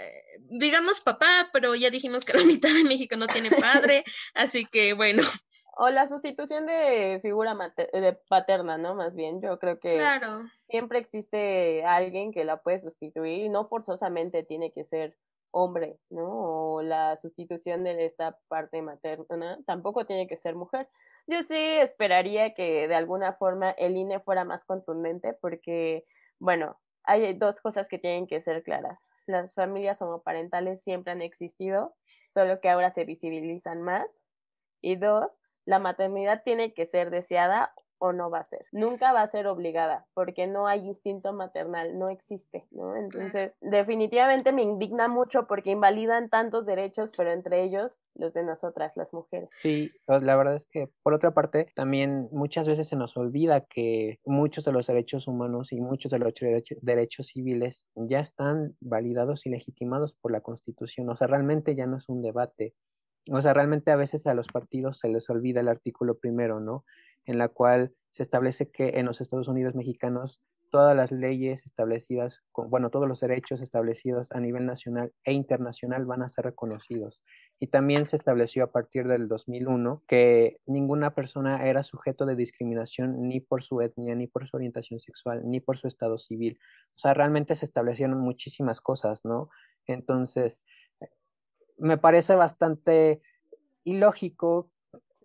digamos 0.50 1.02
papá, 1.02 1.50
pero 1.52 1.74
ya 1.76 1.90
dijimos 1.90 2.26
que 2.26 2.38
la 2.38 2.44
mitad 2.46 2.74
de 2.74 2.84
México 2.84 3.16
no 3.16 3.28
tiene 3.28 3.50
padre, 3.50 4.04
así 4.34 4.66
que 4.66 4.94
bueno. 4.94 5.24
O 5.78 5.90
la 5.90 6.08
sustitución 6.08 6.68
de 6.68 7.20
figura 7.22 7.56
de 7.94 8.14
paterna, 8.28 8.78
¿no? 8.78 8.94
Más 8.94 9.16
bien, 9.16 9.42
yo 9.42 9.58
creo 9.58 9.80
que 9.80 10.00
siempre 10.68 11.00
existe 11.00 11.84
alguien 11.86 12.32
que 12.32 12.44
la 12.44 12.62
puede 12.62 12.80
sustituir 12.80 13.46
y 13.46 13.50
no 13.50 13.68
forzosamente 13.68 14.44
tiene 14.44 14.72
que 14.72 14.84
ser 14.84 15.18
hombre, 15.50 15.98
¿no? 16.10 16.28
O 16.30 16.82
la 16.82 17.18
sustitución 17.18 17.84
de 17.84 18.06
esta 18.06 18.38
parte 18.50 18.82
materna 18.82 19.60
tampoco 19.66 20.06
tiene 20.06 20.28
que 20.28 20.38
ser 20.38 20.56
mujer. 20.56 20.88
Yo 21.26 21.42
sí 21.42 21.58
esperaría 21.58 22.54
que 22.54 22.88
de 22.88 22.96
alguna 22.96 23.34
forma 23.34 23.72
el 23.72 23.96
INE 23.96 24.20
fuera 24.20 24.44
más 24.44 24.66
contundente 24.66 25.34
porque, 25.34 26.06
bueno, 26.40 26.80
hay 27.04 27.34
dos 27.34 27.62
cosas 27.62 27.88
que 27.88 28.00
tienen 28.00 28.28
que 28.28 28.42
ser 28.42 28.64
claras. 28.64 29.00
Las 29.26 29.54
familias 29.54 30.02
homoparentales 30.02 30.82
siempre 30.82 31.12
han 31.12 31.22
existido, 31.22 31.96
solo 32.30 32.60
que 32.60 32.70
ahora 32.70 32.92
se 32.92 33.06
visibilizan 33.06 33.82
más. 33.82 34.22
Y 34.82 34.96
dos, 34.96 35.40
la 35.66 35.80
maternidad 35.80 36.44
tiene 36.44 36.74
que 36.74 36.86
ser 36.86 37.12
deseada 37.12 37.74
o 38.02 38.14
no 38.14 38.32
va 38.32 38.40
a 38.40 38.44
ser. 38.44 38.66
Nunca 38.72 39.14
va 39.14 39.22
a 39.22 39.28
ser 39.28 39.46
obligada, 39.46 40.08
porque 40.16 40.48
no 40.48 40.68
hay 40.68 40.88
instinto 40.88 41.34
maternal, 41.34 42.00
no 42.00 42.10
existe, 42.10 42.66
¿no? 42.72 42.96
Entonces, 42.96 43.56
definitivamente 43.62 44.52
me 44.52 44.64
indigna 44.64 45.08
mucho 45.08 45.46
porque 45.46 45.70
invalidan 45.70 46.30
tantos 46.30 46.66
derechos, 46.66 47.12
pero 47.16 47.32
entre 47.32 47.64
ellos 47.64 48.00
los 48.16 48.34
de 48.34 48.44
nosotras, 48.44 48.98
las 48.98 49.14
mujeres. 49.14 49.52
Sí, 49.54 49.88
la 50.08 50.36
verdad 50.36 50.56
es 50.56 50.66
que, 50.66 50.90
por 51.04 51.14
otra 51.14 51.36
parte, 51.36 51.68
también 51.76 52.28
muchas 52.32 52.68
veces 52.68 52.88
se 52.88 52.96
nos 52.96 53.16
olvida 53.18 53.62
que 53.62 54.20
muchos 54.26 54.66
de 54.66 54.72
los 54.72 54.88
derechos 54.88 55.28
humanos 55.28 55.72
y 55.72 55.80
muchos 55.80 56.12
de 56.12 56.18
los 56.18 56.34
derechos 56.82 57.28
civiles 57.28 57.88
ya 57.94 58.20
están 58.20 58.76
validados 58.80 59.46
y 59.46 59.52
legitimados 59.52 60.14
por 60.14 60.32
la 60.32 60.42
Constitución. 60.42 61.08
O 61.10 61.16
sea, 61.16 61.28
realmente 61.28 61.76
ya 61.76 61.86
no 61.86 61.98
es 61.98 62.10
un 62.10 62.24
debate. 62.24 62.74
O 63.32 63.40
sea, 63.40 63.54
realmente 63.54 63.91
a 63.91 63.95
veces 63.95 64.26
a 64.26 64.34
los 64.34 64.47
partidos 64.47 64.97
se 64.97 65.08
les 65.08 65.30
olvida 65.30 65.60
el 65.60 65.68
artículo 65.68 66.18
primero, 66.18 66.60
¿no? 66.60 66.84
En 67.26 67.38
la 67.38 67.47
cual 67.47 67.93
se 68.11 68.24
establece 68.24 68.69
que 68.69 68.99
en 68.99 69.05
los 69.05 69.22
Estados 69.22 69.47
Unidos 69.47 69.76
mexicanos 69.76 70.41
todas 70.72 70.95
las 70.95 71.11
leyes 71.11 71.65
establecidas, 71.65 72.43
bueno, 72.55 72.89
todos 72.89 73.07
los 73.07 73.19
derechos 73.19 73.61
establecidos 73.61 74.32
a 74.32 74.39
nivel 74.39 74.65
nacional 74.65 75.13
e 75.26 75.34
internacional 75.34 76.05
van 76.05 76.24
a 76.24 76.30
ser 76.30 76.45
reconocidos. 76.45 77.22
Y 77.59 77.67
también 77.67 78.05
se 78.05 78.15
estableció 78.15 78.63
a 78.63 78.72
partir 78.72 79.07
del 79.07 79.28
2001 79.28 80.03
que 80.07 80.59
ninguna 80.65 81.13
persona 81.13 81.67
era 81.67 81.84
sujeto 81.84 82.26
de 82.26 82.36
discriminación 82.36 83.28
ni 83.28 83.41
por 83.41 83.61
su 83.63 83.82
etnia, 83.82 84.15
ni 84.15 84.28
por 84.28 84.47
su 84.47 84.55
orientación 84.55 84.99
sexual, 84.99 85.41
ni 85.45 85.59
por 85.59 85.78
su 85.78 85.88
estado 85.88 86.17
civil. 86.17 86.57
O 86.95 86.99
sea, 86.99 87.13
realmente 87.13 87.55
se 87.55 87.65
establecieron 87.65 88.19
muchísimas 88.19 88.82
cosas, 88.82 89.26
¿no? 89.26 89.49
Entonces, 89.86 90.61
me 91.78 91.97
parece 91.97 92.36
bastante 92.36 93.22
ilógico 93.84 94.72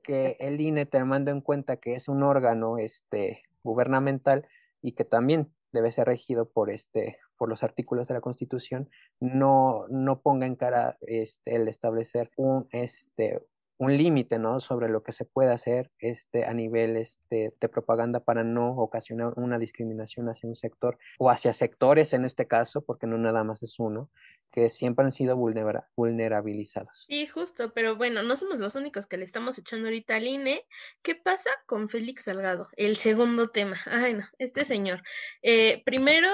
que 0.07 0.37
el 0.39 0.61
INE, 0.61 0.87
tomando 0.87 1.31
en 1.31 1.41
cuenta 1.41 1.79
que 1.79 1.95
es 1.95 2.09
un 2.09 2.23
órgano 2.23 2.79
este, 2.79 3.43
gubernamental 3.65 4.47
y 4.81 4.93
que 4.93 5.05
también 5.05 5.53
debe 5.73 5.91
ser 5.91 6.07
regido 6.07 6.49
por, 6.49 6.71
este, 6.71 7.19
por 7.37 7.49
los 7.49 7.63
artículos 7.63 8.07
de 8.09 8.15
la 8.15 8.21
Constitución, 8.21 8.89
no, 9.21 9.87
no 9.89 10.21
ponga 10.21 10.47
en 10.47 10.55
cara 10.55 10.97
este, 11.01 11.57
el 11.57 11.69
establecer 11.69 12.31
un, 12.37 12.69
este, 12.71 13.45
un 13.79 13.97
límite 13.97 14.39
¿no? 14.39 14.61
sobre 14.61 14.89
lo 14.89 15.03
que 15.03 15.13
se 15.13 15.25
puede 15.25 15.53
hacer 15.53 15.91
este, 15.99 16.45
a 16.45 16.55
nivel 16.55 16.97
este, 16.97 17.55
de 17.61 17.69
propaganda 17.69 18.21
para 18.21 18.45
no 18.45 18.77
ocasionar 18.77 19.35
una 19.37 19.59
discriminación 19.59 20.29
hacia 20.29 20.49
un 20.49 20.57
sector 20.57 20.99
o 21.19 21.31
hacia 21.31 21.53
sectores 21.53 22.13
en 22.13 22.25
este 22.25 22.47
caso, 22.47 22.83
porque 22.83 23.07
no 23.07 23.19
nada 23.19 23.45
más 23.45 23.63
es 23.63 23.79
uno, 23.79 24.11
que 24.53 24.69
siempre 24.71 25.05
han 25.05 25.13
sido 25.13 25.37
vulnerabilizados. 25.37 27.05
Sí, 27.09 27.27
justo, 27.27 27.75
pero 27.75 27.97
bueno, 27.97 28.23
no 28.23 28.37
somos 28.37 28.59
los 28.59 28.75
únicos 28.75 29.07
que 29.07 29.19
le 29.19 29.25
estamos 29.25 29.59
echando 29.59 29.89
ahorita 29.89 30.17
al 30.17 30.27
INE. 30.27 30.67
¿Qué 31.03 31.15
pasa 31.15 31.51
con 31.67 31.89
Félix 31.89 32.25
Salgado? 32.25 32.69
El 32.77 32.97
segundo 32.97 33.49
tema. 33.49 33.77
Ay, 33.87 34.15
no, 34.15 34.25
este 34.39 34.65
señor. 34.65 35.03
Eh, 35.43 35.83
primero, 35.85 36.31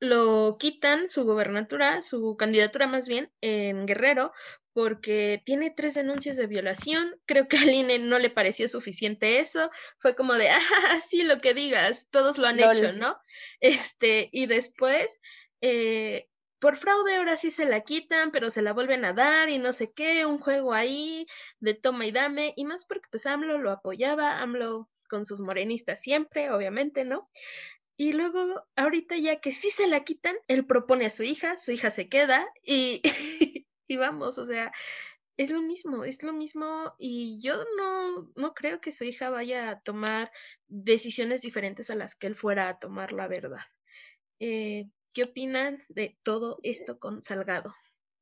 lo 0.00 0.56
quitan 0.58 1.10
su 1.10 1.24
gobernatura, 1.24 2.02
su 2.02 2.36
candidatura 2.36 2.86
más 2.86 3.08
bien, 3.08 3.30
en 3.40 3.86
Guerrero, 3.86 4.32
porque 4.76 5.42
tiene 5.46 5.70
tres 5.70 5.94
denuncias 5.94 6.36
de 6.36 6.46
violación. 6.46 7.18
Creo 7.24 7.48
que 7.48 7.56
al 7.56 7.70
INE 7.70 7.98
no 7.98 8.18
le 8.18 8.28
pareció 8.28 8.68
suficiente 8.68 9.38
eso. 9.38 9.70
Fue 9.98 10.14
como 10.14 10.34
de, 10.34 10.50
ah, 10.50 11.00
sí, 11.00 11.22
lo 11.22 11.38
que 11.38 11.54
digas, 11.54 12.08
todos 12.10 12.36
lo 12.36 12.46
han 12.46 12.60
hecho, 12.60 12.92
¿no? 12.92 13.18
Este, 13.60 14.28
y 14.32 14.44
después, 14.44 15.22
eh, 15.62 16.28
por 16.58 16.76
fraude 16.76 17.16
ahora 17.16 17.38
sí 17.38 17.50
se 17.50 17.64
la 17.64 17.80
quitan, 17.80 18.32
pero 18.32 18.50
se 18.50 18.60
la 18.60 18.74
vuelven 18.74 19.06
a 19.06 19.14
dar 19.14 19.48
y 19.48 19.56
no 19.56 19.72
sé 19.72 19.92
qué, 19.94 20.26
un 20.26 20.40
juego 20.40 20.74
ahí 20.74 21.24
de 21.58 21.72
toma 21.72 22.04
y 22.04 22.12
dame, 22.12 22.52
y 22.54 22.66
más 22.66 22.84
porque 22.84 23.08
pues 23.10 23.24
AMLO 23.24 23.56
lo 23.56 23.70
apoyaba, 23.70 24.42
AMLO 24.42 24.90
con 25.08 25.24
sus 25.24 25.40
morenistas 25.40 26.02
siempre, 26.02 26.50
obviamente, 26.50 27.06
¿no? 27.06 27.30
Y 27.98 28.12
luego, 28.12 28.66
ahorita 28.76 29.16
ya 29.16 29.40
que 29.40 29.54
sí 29.54 29.70
se 29.70 29.86
la 29.86 30.04
quitan, 30.04 30.36
él 30.48 30.66
propone 30.66 31.06
a 31.06 31.10
su 31.10 31.22
hija, 31.22 31.58
su 31.58 31.72
hija 31.72 31.90
se 31.90 32.10
queda 32.10 32.46
y, 32.62 33.00
y 33.88 33.96
vamos, 33.96 34.38
o 34.38 34.44
sea, 34.44 34.72
es 35.36 35.50
lo 35.50 35.60
mismo, 35.60 36.04
es 36.04 36.22
lo 36.22 36.32
mismo 36.32 36.94
y 36.98 37.40
yo 37.40 37.56
no, 37.76 38.32
no 38.36 38.54
creo 38.54 38.80
que 38.80 38.92
su 38.92 39.04
hija 39.04 39.30
vaya 39.30 39.70
a 39.70 39.80
tomar 39.80 40.32
decisiones 40.66 41.42
diferentes 41.42 41.90
a 41.90 41.94
las 41.94 42.14
que 42.16 42.26
él 42.26 42.34
fuera 42.34 42.68
a 42.68 42.78
tomar, 42.78 43.12
la 43.12 43.28
verdad. 43.28 43.60
Eh, 44.40 44.86
¿Qué 45.14 45.24
opinan 45.24 45.82
de 45.88 46.16
todo 46.22 46.58
esto 46.62 46.98
con 46.98 47.22
Salgado? 47.22 47.74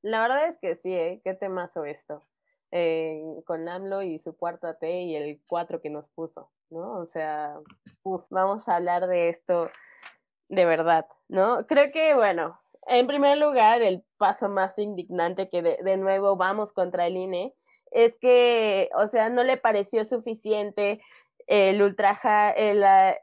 La 0.02 0.22
verdad 0.22 0.48
es 0.48 0.58
que 0.58 0.74
sí, 0.74 0.92
¿eh? 0.92 1.20
Qué 1.24 1.34
temazo 1.34 1.84
esto. 1.84 2.26
Eh, 2.70 3.22
con 3.46 3.68
AMLO 3.68 4.02
y 4.02 4.18
su 4.18 4.36
cuarto 4.36 4.74
T 4.76 5.02
y 5.02 5.14
el 5.14 5.40
4 5.46 5.80
que 5.80 5.90
nos 5.90 6.08
puso, 6.08 6.50
¿no? 6.70 6.98
O 6.98 7.06
sea, 7.06 7.56
vamos 8.30 8.68
a 8.68 8.76
hablar 8.76 9.06
de 9.06 9.28
esto 9.28 9.70
de 10.48 10.64
verdad, 10.64 11.06
¿no? 11.28 11.66
Creo 11.66 11.92
que, 11.92 12.14
bueno, 12.14 12.60
en 12.86 13.06
primer 13.06 13.38
lugar, 13.38 13.82
el 13.82 14.04
paso 14.18 14.48
más 14.48 14.78
indignante 14.78 15.48
que 15.48 15.62
de, 15.62 15.96
nuevo 15.96 16.36
vamos 16.36 16.72
contra 16.72 17.06
el 17.06 17.16
INE 17.16 17.54
es 17.90 18.16
que, 18.16 18.90
o 18.96 19.06
sea, 19.06 19.28
no 19.28 19.44
le 19.44 19.56
pareció 19.56 20.04
suficiente 20.04 21.00
el 21.46 21.82
ultraja, 21.82 22.50
el, 22.50 22.82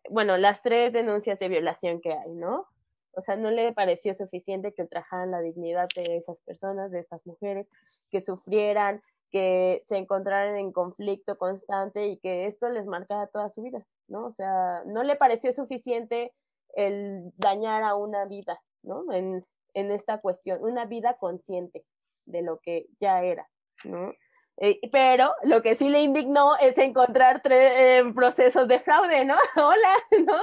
bueno, 0.10 0.38
las 0.38 0.62
tres 0.62 0.94
denuncias 0.94 1.40
de 1.40 1.50
violación 1.50 2.02
que 2.02 2.14
hay, 2.14 2.32
¿no? 2.34 2.68
O 3.14 3.22
sea, 3.22 3.36
no 3.36 3.52
le 3.52 3.74
pareció 3.74 4.14
suficiente 4.14 4.74
que 4.74 4.84
ultrajaran 4.84 5.32
la 5.32 5.42
dignidad 5.42 5.90
de 5.96 6.16
esas 6.16 6.42
personas, 6.42 6.92
de 6.92 7.00
estas 7.00 7.26
mujeres, 7.26 7.70
que 8.10 8.22
sufrieran, 8.22 9.02
que 9.32 9.82
se 9.84 9.98
encontraran 9.98 10.58
en 10.58 10.72
conflicto 10.72 11.38
constante 11.38 12.08
y 12.08 12.18
que 12.18 12.46
esto 12.46 12.70
les 12.70 12.86
marcara 12.86 13.28
toda 13.28 13.50
su 13.50 13.62
vida, 13.62 13.86
¿no? 14.08 14.26
O 14.28 14.32
sea, 14.32 14.84
no 14.86 15.04
le 15.04 15.16
pareció 15.16 15.52
suficiente 15.52 16.34
el 16.76 17.32
dañar 17.38 17.84
a 17.84 17.96
una 17.96 18.26
vida, 18.26 18.62
¿no? 18.84 19.12
En, 19.12 19.44
en 19.74 19.92
esta 19.92 20.20
cuestión, 20.20 20.64
una 20.64 20.86
vida 20.86 21.18
consciente 21.18 21.86
de 22.26 22.42
lo 22.42 22.60
que 22.60 22.88
ya 23.00 23.24
era, 23.24 23.50
¿no? 23.84 24.14
Eh, 24.58 24.80
pero 24.92 25.34
lo 25.44 25.62
que 25.64 25.76
sí 25.76 25.90
le 25.90 26.02
indignó 26.02 26.56
es 26.58 26.78
encontrar 26.78 27.42
tres 27.42 27.72
eh, 27.78 28.04
procesos 28.14 28.68
de 28.68 28.80
fraude, 28.80 29.26
¿no? 29.26 29.36
Hola, 29.56 29.96
no, 30.26 30.40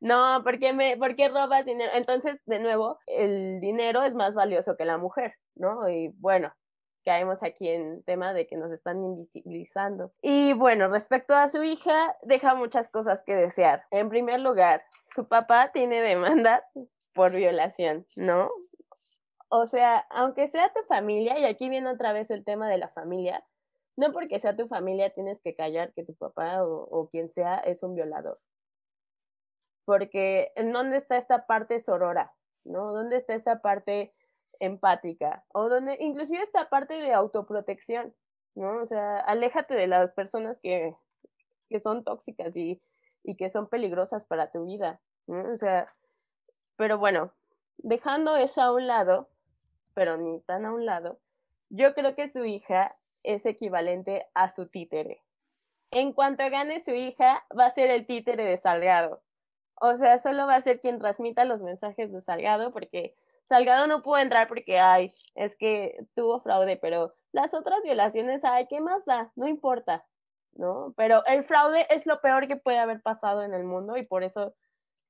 no, 0.00 0.44
¿por 0.44 0.58
me, 0.72 0.96
¿por 0.96 1.14
qué 1.14 1.28
robas 1.28 1.66
dinero? 1.66 1.92
Entonces, 1.94 2.40
de 2.46 2.58
nuevo, 2.58 2.98
el 3.06 3.60
dinero 3.60 4.02
es 4.02 4.14
más 4.14 4.34
valioso 4.34 4.76
que 4.76 4.86
la 4.86 4.96
mujer, 4.96 5.34
¿no? 5.56 5.88
Y 5.90 6.08
bueno, 6.16 6.54
caemos 7.04 7.42
aquí 7.42 7.68
en 7.68 8.02
tema 8.04 8.32
de 8.32 8.46
que 8.46 8.56
nos 8.56 8.72
están 8.72 9.04
invisibilizando. 9.04 10.12
Y 10.22 10.52
bueno, 10.54 10.88
respecto 10.88 11.34
a 11.34 11.48
su 11.48 11.62
hija, 11.62 12.16
deja 12.22 12.54
muchas 12.54 12.88
cosas 12.88 13.22
que 13.24 13.34
desear. 13.34 13.84
En 13.90 14.08
primer 14.08 14.40
lugar, 14.40 14.84
su 15.14 15.28
papá 15.28 15.70
tiene 15.72 16.00
demandas 16.00 16.62
por 17.12 17.32
violación, 17.32 18.06
¿no? 18.16 18.50
O 19.48 19.66
sea, 19.66 20.06
aunque 20.10 20.46
sea 20.46 20.72
tu 20.72 20.82
familia, 20.84 21.38
y 21.38 21.44
aquí 21.44 21.68
viene 21.68 21.90
otra 21.90 22.12
vez 22.12 22.30
el 22.30 22.44
tema 22.44 22.68
de 22.68 22.78
la 22.78 22.88
familia, 22.88 23.44
no 23.96 24.12
porque 24.12 24.38
sea 24.38 24.56
tu 24.56 24.68
familia 24.68 25.10
tienes 25.10 25.40
que 25.40 25.54
callar 25.54 25.92
que 25.92 26.04
tu 26.04 26.14
papá 26.14 26.64
o, 26.64 27.08
quien 27.10 27.28
sea 27.28 27.56
es 27.56 27.82
un 27.82 27.94
violador. 27.94 28.40
Porque 29.84 30.52
¿en 30.56 30.72
dónde 30.72 30.96
está 30.96 31.16
esta 31.16 31.46
parte 31.46 31.80
sorora? 31.80 32.32
¿No? 32.64 32.92
¿Dónde 32.92 33.16
está 33.16 33.34
esta 33.34 33.60
parte 33.60 34.14
empática 34.60 35.44
o 35.52 35.68
donde 35.68 35.96
inclusive 36.00 36.42
esta 36.42 36.68
parte 36.68 36.94
de 36.94 37.12
autoprotección, 37.12 38.14
¿no? 38.54 38.80
O 38.80 38.86
sea, 38.86 39.18
aléjate 39.18 39.74
de 39.74 39.86
las 39.86 40.12
personas 40.12 40.60
que, 40.60 40.94
que 41.68 41.80
son 41.80 42.04
tóxicas 42.04 42.56
y, 42.56 42.80
y 43.22 43.36
que 43.36 43.48
son 43.48 43.68
peligrosas 43.68 44.26
para 44.26 44.50
tu 44.50 44.64
vida, 44.64 45.00
¿no? 45.26 45.50
O 45.50 45.56
sea, 45.56 45.92
pero 46.80 46.96
bueno, 46.96 47.30
dejando 47.76 48.38
eso 48.38 48.62
a 48.62 48.72
un 48.72 48.86
lado, 48.86 49.28
pero 49.92 50.16
ni 50.16 50.40
tan 50.40 50.64
a 50.64 50.72
un 50.72 50.86
lado, 50.86 51.18
yo 51.68 51.92
creo 51.92 52.14
que 52.14 52.26
su 52.26 52.46
hija 52.46 52.96
es 53.22 53.44
equivalente 53.44 54.26
a 54.32 54.50
su 54.50 54.64
títere. 54.64 55.22
En 55.90 56.14
cuanto 56.14 56.48
gane 56.48 56.80
su 56.80 56.92
hija, 56.92 57.44
va 57.52 57.66
a 57.66 57.70
ser 57.70 57.90
el 57.90 58.06
títere 58.06 58.44
de 58.44 58.56
Salgado. 58.56 59.20
O 59.74 59.94
sea, 59.94 60.18
solo 60.18 60.46
va 60.46 60.54
a 60.54 60.62
ser 60.62 60.80
quien 60.80 60.98
transmita 60.98 61.44
los 61.44 61.60
mensajes 61.60 62.10
de 62.12 62.22
Salgado 62.22 62.72
porque 62.72 63.14
Salgado 63.44 63.86
no 63.86 64.00
pudo 64.00 64.16
entrar 64.16 64.48
porque, 64.48 64.80
ay, 64.80 65.12
es 65.34 65.56
que 65.56 66.06
tuvo 66.14 66.40
fraude, 66.40 66.78
pero 66.78 67.12
las 67.32 67.52
otras 67.52 67.82
violaciones, 67.82 68.42
ay, 68.42 68.68
¿qué 68.68 68.80
más 68.80 69.04
da? 69.04 69.32
No 69.36 69.46
importa, 69.48 70.06
¿no? 70.54 70.94
Pero 70.96 71.26
el 71.26 71.44
fraude 71.44 71.86
es 71.90 72.06
lo 72.06 72.22
peor 72.22 72.48
que 72.48 72.56
puede 72.56 72.78
haber 72.78 73.02
pasado 73.02 73.42
en 73.42 73.52
el 73.52 73.64
mundo 73.64 73.98
y 73.98 74.02
por 74.02 74.24
eso 74.24 74.54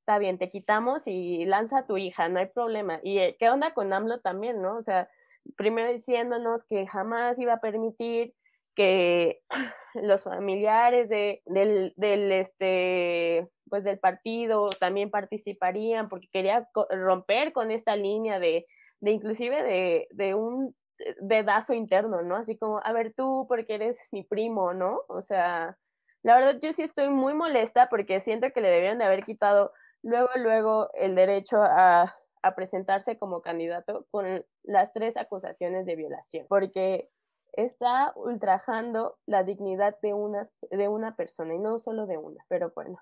está 0.01 0.19
bien, 0.19 0.39
te 0.39 0.51
quitamos 0.51 1.07
y 1.07 1.45
lanza 1.47 1.79
a 1.79 1.87
tu 1.87 1.97
hija, 1.97 2.29
no 2.29 2.41
hay 2.41 2.47
problema. 2.47 3.01
¿Y 3.03 3.19
eh, 3.19 3.37
qué 3.39 3.51
onda 3.51 3.73
con 3.75 3.93
AMLO 3.93 4.21
también, 4.21 4.61
no? 4.61 4.77
O 4.77 4.83
sea, 4.83 5.09
primero 5.57 5.93
diciéndonos 5.93 6.65
que 6.65 6.87
jamás 6.87 7.39
iba 7.39 7.55
a 7.55 7.61
permitir 7.61 8.35
que 8.75 9.41
los 9.95 10.25
familiares 10.25 11.09
de, 11.09 11.43
del, 11.47 11.93
del, 11.97 12.33
este, 12.33 13.49
pues 13.69 13.85
del 13.85 13.99
partido 13.99 14.71
también 14.81 15.11
participarían 15.11 16.09
porque 16.09 16.29
quería 16.33 16.69
romper 16.91 17.53
con 17.53 17.71
esta 17.71 17.95
línea 17.95 18.41
de, 18.41 18.67
de 19.01 19.11
inclusive 19.11 19.63
de, 19.63 20.09
de 20.11 20.35
un 20.35 20.75
dedazo 21.21 21.75
interno, 21.75 22.23
¿no? 22.23 22.37
Así 22.37 22.57
como, 22.59 22.81
a 22.83 22.93
ver 22.93 23.13
tú, 23.15 23.47
porque 23.49 23.75
eres 23.75 24.09
mi 24.13 24.23
primo, 24.23 24.75
¿no? 24.75 25.03
O 25.09 25.23
sea, 25.23 25.77
la 26.23 26.35
verdad 26.35 26.59
yo 26.61 26.73
sí 26.73 26.83
estoy 26.83 27.09
muy 27.11 27.35
molesta 27.35 27.89
porque 27.89 28.21
siento 28.21 28.51
que 28.51 28.61
le 28.61 28.69
debieron 28.71 28.99
de 28.99 29.05
haber 29.05 29.25
quitado 29.25 29.73
luego, 30.03 30.29
luego 30.37 30.91
el 30.95 31.15
derecho 31.15 31.59
a, 31.63 32.17
presentarse 32.57 33.19
como 33.19 33.43
candidato 33.43 34.07
con 34.11 34.47
las 34.63 34.95
tres 34.95 35.19
acusaciones 35.19 35.85
de 35.85 35.95
violación, 35.95 36.47
porque 36.49 37.11
está 37.53 38.13
ultrajando 38.17 39.19
la 39.27 39.45
dignidad 39.45 39.99
de, 40.01 40.15
unas, 40.15 40.55
de 40.71 40.89
una 40.89 41.17
persona 41.17 41.55
y 41.55 41.59
no 41.59 41.79
solo 41.79 42.07
de 42.07 42.17
una, 42.17 42.43
pero 42.49 42.73
bueno, 42.75 42.99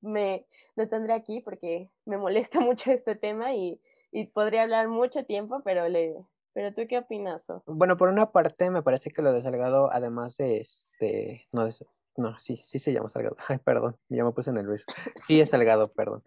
me 0.00 0.46
detendré 0.74 1.12
aquí 1.12 1.40
porque 1.40 1.90
me 2.06 2.16
molesta 2.16 2.58
mucho 2.60 2.90
este 2.90 3.14
tema 3.14 3.54
y, 3.54 3.80
y 4.10 4.26
podría 4.26 4.62
hablar 4.62 4.88
mucho 4.88 5.24
tiempo, 5.24 5.62
pero 5.64 5.88
le, 5.88 6.16
Pero 6.54 6.74
tú 6.74 6.82
qué 6.88 6.98
opinas? 6.98 7.50
Bueno, 7.66 7.96
por 7.96 8.08
una 8.08 8.30
parte 8.30 8.70
me 8.70 8.82
parece 8.82 9.10
que 9.10 9.22
lo 9.22 9.32
de 9.32 9.42
Salgado, 9.42 9.90
además 9.92 10.36
de 10.36 10.58
este, 10.58 11.48
no, 11.52 11.64
de, 11.64 11.74
no, 12.16 12.38
sí, 12.38 12.56
sí 12.56 12.78
se 12.78 12.92
llama 12.92 13.08
Salgado. 13.08 13.36
Ay, 13.48 13.58
perdón, 13.58 13.96
ya 14.08 14.24
me 14.24 14.32
puse 14.32 14.52
nervioso. 14.52 14.84
Sí 15.26 15.40
es 15.40 15.50
Salgado, 15.50 15.92
perdón. 15.92 16.22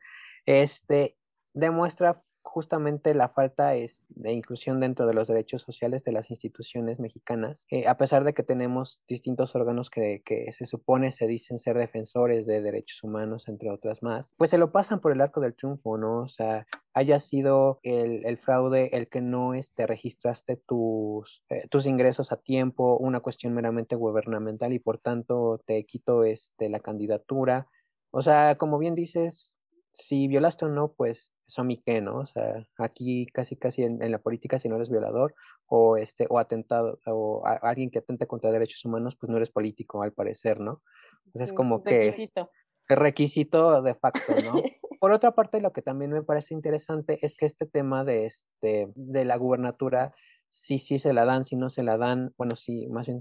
Este 0.45 1.17
demuestra 1.53 2.23
justamente 2.55 3.13
la 3.13 3.27
falta 3.27 3.71
de 3.71 4.31
inclusión 4.31 4.79
dentro 4.79 5.05
de 5.05 5.13
los 5.13 5.27
derechos 5.27 5.61
sociales 5.61 6.05
de 6.05 6.13
las 6.13 6.29
instituciones 6.29 7.01
mexicanas, 7.01 7.67
eh, 7.69 7.85
a 7.85 7.97
pesar 7.97 8.23
de 8.23 8.33
que 8.33 8.43
tenemos 8.43 9.03
distintos 9.09 9.55
órganos 9.55 9.89
que, 9.89 10.23
se 10.53 10.65
supone 10.65 11.11
se 11.11 11.27
dicen 11.27 11.59
ser 11.59 11.77
defensores 11.77 12.45
de 12.45 12.61
derechos 12.61 13.03
humanos, 13.03 13.49
entre 13.49 13.69
otras 13.69 14.01
más, 14.01 14.35
pues 14.37 14.51
se 14.51 14.57
lo 14.57 14.71
pasan 14.71 15.01
por 15.01 15.11
el 15.11 15.19
arco 15.19 15.41
del 15.41 15.53
triunfo, 15.53 15.97
¿no? 15.97 16.21
O 16.21 16.29
sea, 16.29 16.65
haya 16.93 17.19
sido 17.19 17.81
el, 17.83 18.37
fraude 18.37 18.89
el 18.93 19.09
que 19.09 19.19
no 19.19 19.53
este, 19.53 19.85
registraste 19.85 20.55
tus, 20.55 21.43
eh, 21.49 21.67
tus 21.67 21.85
ingresos 21.85 22.31
a 22.31 22.37
tiempo, 22.37 22.95
una 22.97 23.19
cuestión 23.19 23.53
meramente 23.53 23.97
gubernamental 23.97 24.71
y 24.71 24.79
por 24.79 24.97
tanto 24.99 25.61
te 25.65 25.85
quito 25.85 26.23
este, 26.23 26.69
la 26.69 26.79
candidatura. 26.79 27.67
O 28.11 28.21
sea, 28.21 28.55
como 28.55 28.77
bien 28.77 28.95
dices, 28.95 29.57
si 29.95 30.27
violaste 30.27 30.65
o 30.65 30.69
no, 30.69 30.91
pues 30.91 31.31
eso 31.47 31.61
a 31.61 31.63
mí 31.63 31.81
qué, 31.85 32.01
¿no? 32.01 32.19
O 32.19 32.25
sea, 32.25 32.67
aquí 32.77 33.27
casi 33.27 33.55
casi 33.55 33.83
en, 33.83 34.11
la 34.11 34.19
política 34.19 34.59
si 34.59 34.67
no 34.67 34.75
eres 34.75 34.89
violador 34.89 35.33
o 35.67 35.95
este 35.95 36.27
o 36.29 36.37
atentado 36.37 36.99
o 37.05 37.43
alguien 37.45 37.89
que 37.89 37.99
atente 37.99 38.27
contra 38.27 38.51
derechos 38.51 38.83
humanos, 38.83 39.15
pues 39.15 39.29
no 39.29 39.37
eres 39.37 39.51
político 39.51 40.03
al 40.03 40.11
parecer, 40.11 40.59
¿no? 40.59 40.81
Entonces 41.27 41.51
es 41.51 41.53
como 41.53 41.81
que 41.81 42.11
requisito. 42.11 42.51
requisito 42.89 43.81
de 43.81 43.95
facto, 43.95 44.33
¿no? 44.43 44.53
Por 44.99 45.13
otra 45.13 45.31
parte, 45.31 45.61
lo 45.61 45.71
que 45.71 45.81
también 45.81 46.11
me 46.11 46.23
parece 46.23 46.53
interesante 46.53 47.19
es 47.21 47.37
que 47.37 47.45
este 47.45 47.65
tema 47.65 48.03
de 48.03 48.25
este 48.25 48.91
de 48.95 49.23
la 49.23 49.37
gubernatura 49.37 50.13
sí 50.49 50.77
sí 50.77 50.99
se 50.99 51.13
la 51.13 51.23
dan, 51.23 51.45
si 51.45 51.55
no 51.55 51.69
se 51.69 51.83
la 51.83 51.97
dan, 51.97 52.33
bueno, 52.37 52.55
sí, 52.55 52.87
más 52.87 53.07
bien 53.07 53.19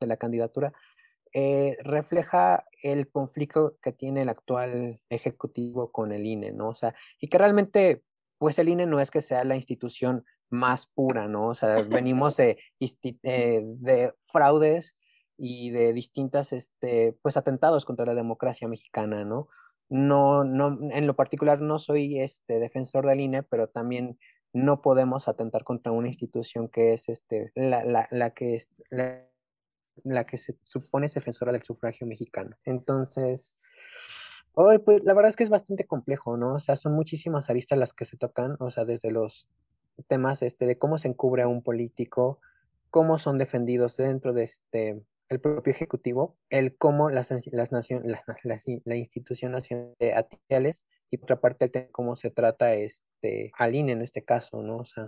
de 0.00 0.06
la 0.06 0.16
candidatura, 0.16 0.72
eh, 1.38 1.76
refleja 1.82 2.64
el 2.82 3.10
conflicto 3.10 3.76
que 3.82 3.92
tiene 3.92 4.22
el 4.22 4.30
actual 4.30 5.02
ejecutivo 5.10 5.92
con 5.92 6.12
el 6.12 6.24
INE, 6.24 6.50
¿no? 6.52 6.70
O 6.70 6.74
sea, 6.74 6.94
y 7.20 7.28
que 7.28 7.36
realmente, 7.36 8.02
pues 8.38 8.58
el 8.58 8.70
INE 8.70 8.86
no 8.86 9.00
es 9.00 9.10
que 9.10 9.20
sea 9.20 9.44
la 9.44 9.54
institución 9.54 10.24
más 10.48 10.86
pura, 10.86 11.28
¿no? 11.28 11.48
O 11.48 11.54
sea, 11.54 11.82
venimos 11.82 12.36
de, 12.38 12.56
eh, 12.80 13.62
de 13.66 14.14
fraudes 14.24 14.96
y 15.36 15.68
de 15.72 15.92
distintas, 15.92 16.54
este, 16.54 17.18
pues, 17.20 17.36
atentados 17.36 17.84
contra 17.84 18.06
la 18.06 18.14
democracia 18.14 18.66
mexicana, 18.66 19.26
¿no? 19.26 19.48
No, 19.90 20.42
no, 20.42 20.78
en 20.90 21.06
lo 21.06 21.16
particular 21.16 21.60
no 21.60 21.78
soy 21.78 22.18
este 22.18 22.60
defensor 22.60 23.06
del 23.06 23.20
INE, 23.20 23.42
pero 23.42 23.68
también 23.68 24.18
no 24.54 24.80
podemos 24.80 25.28
atentar 25.28 25.64
contra 25.64 25.92
una 25.92 26.08
institución 26.08 26.70
que 26.70 26.94
es 26.94 27.10
este, 27.10 27.52
la, 27.54 27.84
la, 27.84 28.08
la 28.10 28.30
que 28.30 28.54
es, 28.54 28.70
la, 28.88 29.28
la 30.04 30.24
que 30.24 30.38
se 30.38 30.56
supone 30.64 31.06
es 31.06 31.14
defensora 31.14 31.52
del 31.52 31.62
sufragio 31.62 32.06
mexicano. 32.06 32.56
Entonces, 32.64 33.56
pues 34.54 35.04
la 35.04 35.14
verdad 35.14 35.28
es 35.28 35.36
que 35.36 35.44
es 35.44 35.50
bastante 35.50 35.84
complejo, 35.84 36.36
¿no? 36.36 36.54
O 36.54 36.58
sea, 36.58 36.76
son 36.76 36.94
muchísimas 36.94 37.50
aristas 37.50 37.78
las 37.78 37.92
que 37.92 38.06
se 38.06 38.16
tocan, 38.16 38.56
o 38.58 38.70
sea, 38.70 38.84
desde 38.84 39.10
los 39.10 39.48
temas 40.08 40.42
este, 40.42 40.66
de 40.66 40.78
cómo 40.78 40.98
se 40.98 41.08
encubre 41.08 41.42
a 41.42 41.48
un 41.48 41.62
político, 41.62 42.40
cómo 42.90 43.18
son 43.18 43.38
defendidos 43.38 43.96
dentro 43.96 44.32
de 44.32 44.44
este 44.44 45.02
el 45.28 45.40
propio 45.40 45.72
ejecutivo, 45.72 46.36
el 46.50 46.76
cómo 46.76 47.10
las, 47.10 47.32
las 47.52 47.72
naciones, 47.72 48.22
la 48.84 48.96
institución 48.96 49.52
nacional 49.52 49.92
de 49.98 50.14
atiales 50.14 50.86
y 51.10 51.16
por 51.16 51.24
otra 51.26 51.40
parte 51.40 51.70
el 51.72 51.90
cómo 51.90 52.16
se 52.16 52.30
trata 52.30 52.74
este 52.74 53.50
al 53.58 53.74
INE 53.74 53.92
en 53.92 54.02
este 54.02 54.24
caso, 54.24 54.62
¿no? 54.62 54.78
O 54.78 54.84
sea, 54.84 55.04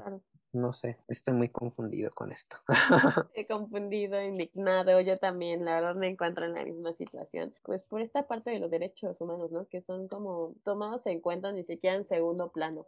no 0.52 0.72
sé, 0.72 0.98
estoy 1.08 1.34
muy 1.34 1.48
confundido 1.48 2.10
con 2.10 2.32
esto. 2.32 2.56
He 3.34 3.46
confundido, 3.46 4.22
indignado, 4.22 5.00
yo 5.00 5.16
también, 5.16 5.64
la 5.64 5.74
verdad 5.76 5.94
me 5.94 6.08
encuentro 6.08 6.46
en 6.46 6.54
la 6.54 6.64
misma 6.64 6.92
situación. 6.92 7.54
Pues 7.62 7.82
por 7.82 8.00
esta 8.00 8.26
parte 8.26 8.50
de 8.50 8.58
los 8.58 8.70
derechos 8.70 9.20
humanos, 9.20 9.50
¿no? 9.52 9.66
Que 9.68 9.80
son 9.80 10.08
como 10.08 10.54
tomados 10.62 11.06
en 11.06 11.20
cuenta 11.20 11.52
ni 11.52 11.64
siquiera 11.64 11.96
en 11.96 12.04
segundo 12.04 12.50
plano. 12.50 12.86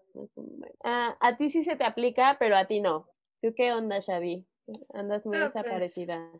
Ah, 0.84 1.16
a 1.20 1.36
ti 1.36 1.50
sí 1.50 1.64
se 1.64 1.76
te 1.76 1.84
aplica, 1.84 2.36
pero 2.38 2.56
a 2.56 2.66
ti 2.66 2.80
no. 2.80 3.08
¿Tú 3.42 3.52
qué 3.54 3.72
onda, 3.72 4.00
Xavi? 4.00 4.46
Andas 4.92 5.26
muy 5.26 5.38
pues 5.38 5.52
desaparecida. 5.52 6.30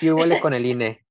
Y 0.00 0.10
huele 0.10 0.40
con 0.40 0.54
el 0.54 0.66
INE. 0.66 1.06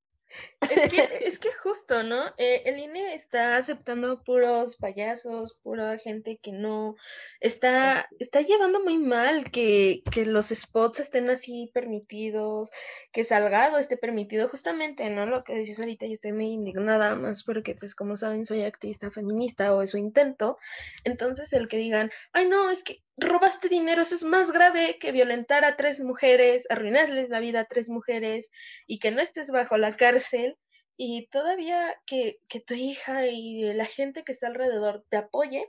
Es 0.60 0.90
que, 0.90 1.08
es 1.24 1.38
que 1.38 1.52
justo, 1.52 2.02
¿no? 2.02 2.24
Eh, 2.38 2.62
el 2.66 2.78
INE 2.78 3.14
está 3.14 3.56
aceptando 3.56 4.22
puros 4.22 4.76
payasos, 4.76 5.58
pura 5.62 5.96
gente 5.98 6.38
que 6.38 6.52
no 6.52 6.96
está, 7.40 8.08
está 8.18 8.40
llevando 8.40 8.82
muy 8.82 8.98
mal 8.98 9.50
que, 9.50 10.02
que 10.10 10.26
los 10.26 10.48
spots 10.48 11.00
estén 11.00 11.30
así 11.30 11.70
permitidos, 11.72 12.70
que 13.12 13.24
Salgado 13.24 13.78
esté 13.78 13.96
permitido, 13.96 14.48
justamente, 14.48 15.08
¿no? 15.10 15.26
Lo 15.26 15.44
que 15.44 15.56
dices 15.56 15.80
ahorita, 15.80 16.06
yo 16.06 16.12
estoy 16.12 16.32
muy 16.32 16.46
indignada 16.46 17.16
más 17.16 17.44
porque, 17.44 17.74
pues, 17.74 17.94
como 17.94 18.16
saben, 18.16 18.46
soy 18.46 18.62
activista 18.62 19.10
feminista 19.10 19.74
o 19.74 19.82
eso 19.82 19.98
intento. 19.98 20.58
Entonces, 21.04 21.52
el 21.52 21.68
que 21.68 21.78
digan, 21.78 22.10
ay, 22.32 22.48
no, 22.48 22.70
es 22.70 22.82
que 22.82 23.05
robaste 23.16 23.68
dinero, 23.68 24.02
eso 24.02 24.14
es 24.14 24.24
más 24.24 24.52
grave 24.52 24.98
que 24.98 25.12
violentar 25.12 25.64
a 25.64 25.76
tres 25.76 26.00
mujeres, 26.00 26.66
arruinarles 26.70 27.30
la 27.30 27.40
vida 27.40 27.60
a 27.60 27.64
tres 27.64 27.88
mujeres 27.88 28.50
y 28.86 28.98
que 28.98 29.10
no 29.10 29.20
estés 29.20 29.50
bajo 29.50 29.78
la 29.78 29.92
cárcel 29.92 30.58
y 30.96 31.26
todavía 31.28 31.94
que, 32.06 32.38
tu 32.66 32.74
hija 32.74 33.26
y 33.26 33.72
la 33.74 33.86
gente 33.86 34.24
que 34.24 34.32
está 34.32 34.48
alrededor 34.48 35.04
te 35.08 35.16
apoye, 35.16 35.64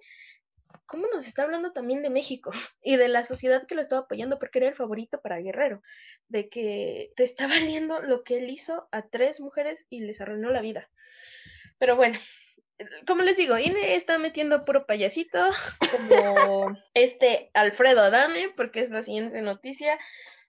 ¿cómo 0.86 1.08
nos 1.14 1.28
está 1.28 1.44
hablando 1.44 1.74
también 1.74 2.02
de 2.02 2.10
México 2.10 2.52
y 2.82 2.98
de 2.98 3.08
la 3.08 3.24
sociedad 3.24 3.66
que 3.66 3.76
lo 3.76 3.82
estaba 3.82 4.02
apoyando 4.04 4.40
porque 4.40 4.60
era 4.60 4.70
el 4.70 4.76
favorito 4.76 5.22
para 5.22 5.40
Guerrero? 5.40 5.82
De 6.28 6.50
que 6.50 7.12
te 7.16 7.24
está 7.24 7.48
valiendo 7.48 8.02
lo 8.02 8.24
que 8.24 8.38
él 8.38 8.50
hizo 8.50 8.88
a 8.92 9.08
tres 9.08 9.40
mujeres 9.40 9.86
y 9.90 10.02
les 10.02 10.22
arruinó 10.22 10.50
la 10.52 10.62
vida. 10.62 10.90
Pero 11.78 11.96
bueno, 11.96 12.20
como 13.06 13.24
les 13.24 13.38
digo, 13.38 13.58
INE 13.58 13.96
está 13.96 14.18
metiendo 14.18 14.66
puro 14.66 14.86
payasito, 14.86 15.40
como 15.92 16.78
este 16.94 17.50
Alfredo 17.54 18.02
Adame, 18.02 18.50
porque 18.56 18.82
es 18.82 18.92
la 18.92 19.02
siguiente 19.02 19.42
noticia. 19.42 19.98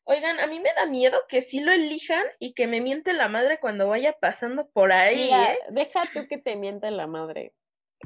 Oigan, 0.06 0.40
a 0.40 0.46
mí 0.46 0.60
me 0.60 0.72
da 0.74 0.86
miedo 0.86 1.18
que 1.28 1.42
sí 1.42 1.60
lo 1.60 1.72
elijan 1.72 2.24
y 2.38 2.54
que 2.54 2.66
me 2.66 2.80
miente 2.80 3.12
la 3.12 3.28
madre 3.28 3.58
cuando 3.60 3.88
vaya 3.88 4.14
pasando 4.18 4.68
por 4.70 4.92
ahí. 4.92 5.30
¿eh? 5.30 5.58
Deja 5.70 6.02
tú 6.12 6.26
que 6.28 6.38
te 6.38 6.56
miente 6.56 6.90
la 6.90 7.06
madre. 7.06 7.52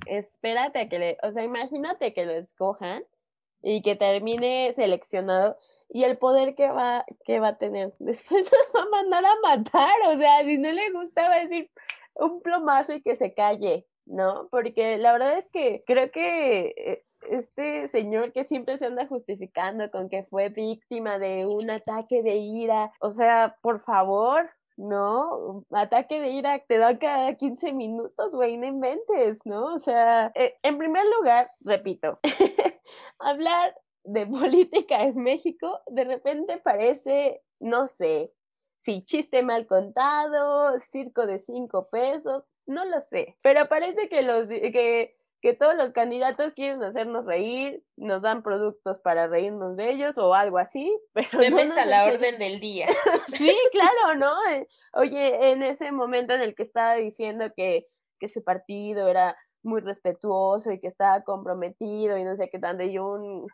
Espérate 0.06 0.80
a 0.80 0.88
que 0.88 0.98
le, 0.98 1.18
o 1.22 1.30
sea, 1.30 1.44
imagínate 1.44 2.12
que 2.12 2.24
lo 2.24 2.32
escojan 2.32 3.04
y 3.62 3.82
que 3.82 3.94
termine 3.94 4.72
seleccionado 4.74 5.58
y 5.88 6.04
el 6.04 6.18
poder 6.18 6.54
que 6.54 6.68
va, 6.68 7.04
que 7.24 7.38
va 7.38 7.48
a 7.48 7.58
tener. 7.58 7.94
Después 7.98 8.44
nos 8.50 8.74
va 8.74 8.82
a 8.82 8.90
mandar 8.90 9.24
a 9.24 9.40
matar, 9.42 9.94
o 10.08 10.18
sea, 10.18 10.44
si 10.44 10.58
no 10.58 10.72
le 10.72 10.90
gusta 10.90 11.28
va 11.28 11.36
a 11.36 11.46
decir 11.46 11.70
un 12.14 12.42
plomazo 12.42 12.94
y 12.94 13.02
que 13.02 13.14
se 13.16 13.32
calle. 13.34 13.86
¿No? 14.06 14.48
Porque 14.50 14.98
la 14.98 15.12
verdad 15.12 15.38
es 15.38 15.48
que 15.48 15.84
creo 15.86 16.10
que 16.10 16.74
eh, 16.76 17.04
este 17.30 17.88
señor 17.88 18.32
que 18.32 18.44
siempre 18.44 18.78
se 18.78 18.86
anda 18.86 19.06
justificando 19.06 19.90
con 19.90 20.08
que 20.08 20.24
fue 20.24 20.48
víctima 20.48 21.18
de 21.18 21.46
un 21.46 21.70
ataque 21.70 22.22
de 22.22 22.36
ira, 22.36 22.92
o 23.00 23.10
sea, 23.10 23.56
por 23.62 23.80
favor, 23.80 24.50
¿no? 24.76 25.64
Ataque 25.70 26.20
de 26.20 26.30
ira 26.30 26.58
te 26.66 26.78
da 26.78 26.98
cada 26.98 27.34
15 27.34 27.72
minutos, 27.72 28.34
güey, 28.34 28.56
no 28.56 28.66
inventes, 28.66 29.38
¿no? 29.44 29.74
O 29.74 29.78
sea, 29.78 30.32
eh, 30.34 30.56
en 30.62 30.78
primer 30.78 31.04
lugar, 31.16 31.50
repito, 31.60 32.18
hablar 33.18 33.76
de 34.04 34.26
política 34.26 35.02
en 35.02 35.22
México 35.22 35.80
de 35.86 36.04
repente 36.04 36.58
parece, 36.58 37.42
no 37.60 37.86
sé, 37.86 38.32
si 38.80 39.04
chiste 39.04 39.42
mal 39.42 39.66
contado, 39.66 40.78
circo 40.80 41.26
de 41.26 41.38
cinco 41.38 41.88
pesos, 41.88 42.48
no 42.66 42.84
lo 42.84 43.00
sé, 43.00 43.36
pero 43.42 43.68
parece 43.68 44.08
que 44.08 44.22
los 44.22 44.46
que, 44.46 45.16
que 45.42 45.54
todos 45.54 45.74
los 45.74 45.90
candidatos 45.90 46.52
quieren 46.54 46.82
hacernos 46.82 47.26
reír, 47.26 47.84
nos 47.96 48.22
dan 48.22 48.42
productos 48.42 49.00
para 49.00 49.26
reírnos 49.26 49.76
de 49.76 49.90
ellos 49.90 50.16
o 50.16 50.34
algo 50.34 50.58
así, 50.58 50.96
pero 51.12 51.38
Memes 51.38 51.76
a 51.76 51.84
la 51.84 52.06
orden 52.06 52.38
del 52.38 52.60
día. 52.60 52.86
sí, 53.34 53.52
claro, 53.72 54.14
¿no? 54.16 54.32
Eh, 54.50 54.68
oye, 54.92 55.50
en 55.50 55.62
ese 55.62 55.90
momento 55.90 56.34
en 56.34 56.42
el 56.42 56.54
que 56.54 56.62
estaba 56.62 56.94
diciendo 56.94 57.46
que, 57.56 57.86
que 58.20 58.26
ese 58.26 58.40
partido 58.40 59.08
era 59.08 59.36
muy 59.64 59.80
respetuoso 59.80 60.70
y 60.70 60.80
que 60.80 60.88
estaba 60.88 61.22
comprometido 61.22 62.16
y 62.18 62.24
no 62.24 62.36
sé 62.36 62.48
qué 62.48 62.60
tanto, 62.60 62.84
y 62.84 62.98
un, 62.98 63.46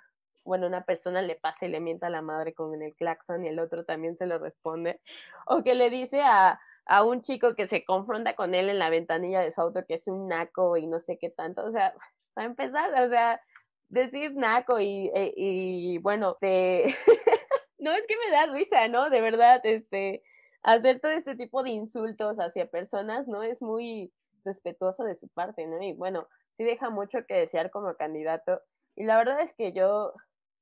bueno, 0.45 0.67
una 0.67 0.85
persona 0.85 1.23
le 1.23 1.37
pasa 1.37 1.67
y 1.67 1.71
le 1.71 1.81
mienta 1.81 2.09
a 2.09 2.11
la 2.11 2.23
madre 2.23 2.55
con 2.55 2.81
el 2.83 2.95
claxon 2.97 3.45
y 3.45 3.49
el 3.49 3.59
otro 3.59 3.85
también 3.85 4.17
se 4.17 4.27
lo 4.27 4.39
responde, 4.39 5.01
o 5.47 5.63
que 5.63 5.75
le 5.75 5.89
dice 5.89 6.21
a, 6.23 6.61
a 6.89 7.05
un 7.05 7.21
chico 7.23 7.55
que 7.55 7.69
se 7.69 7.85
confronta 7.85 8.35
con 8.35 8.55
él 8.55 8.71
en 8.71 8.79
la 8.79 8.91
ventanilla 8.91 9.41
de 9.41 9.51
su 9.51 9.61
auto 9.61 9.85
que 9.87 9.95
es 9.95 10.09
un 10.09 10.27
naco 10.27 10.77
y 10.79 10.87
no 10.87 11.01
sé 11.01 11.19
qué 11.19 11.31
tanto, 11.31 11.65
o 11.65 11.71
sea, 11.71 11.95
para 12.35 12.47
empezar, 12.47 12.91
o 12.95 13.09
sea, 13.09 13.41
decir 13.89 14.35
naco 14.35 14.81
y, 14.81 15.11
e, 15.15 15.33
y, 15.37 15.99
bueno, 15.99 16.37
te... 16.41 16.87
no 17.79 17.93
es 17.93 18.07
que 18.07 18.17
me 18.25 18.33
da 18.33 18.47
risa, 18.47 18.89
¿no? 18.89 19.11
De 19.11 19.21
verdad, 19.21 19.61
este, 19.65 20.23
hacer 20.63 21.01
todo 21.01 21.13
este 21.13 21.37
tipo 21.37 21.63
de 21.63 21.71
insultos 21.71 22.39
hacia 22.39 22.71
personas, 22.71 23.29
¿no? 23.29 23.43
Es 23.43 23.63
muy 23.63 24.13
respetuoso 24.45 25.05
de 25.05 25.15
su 25.15 25.29
parte, 25.29 25.67
¿no? 25.67 25.83
Y 25.83 25.93
bueno, 25.93 26.27
sí 26.57 26.65
deja 26.65 26.91
mucho 26.91 27.25
que 27.27 27.35
desear 27.35 27.71
como 27.71 27.95
candidato. 27.95 28.63
Y 28.97 29.05
la 29.05 29.17
verdad 29.17 29.41
es 29.41 29.55
que 29.55 29.73
yo 29.73 30.15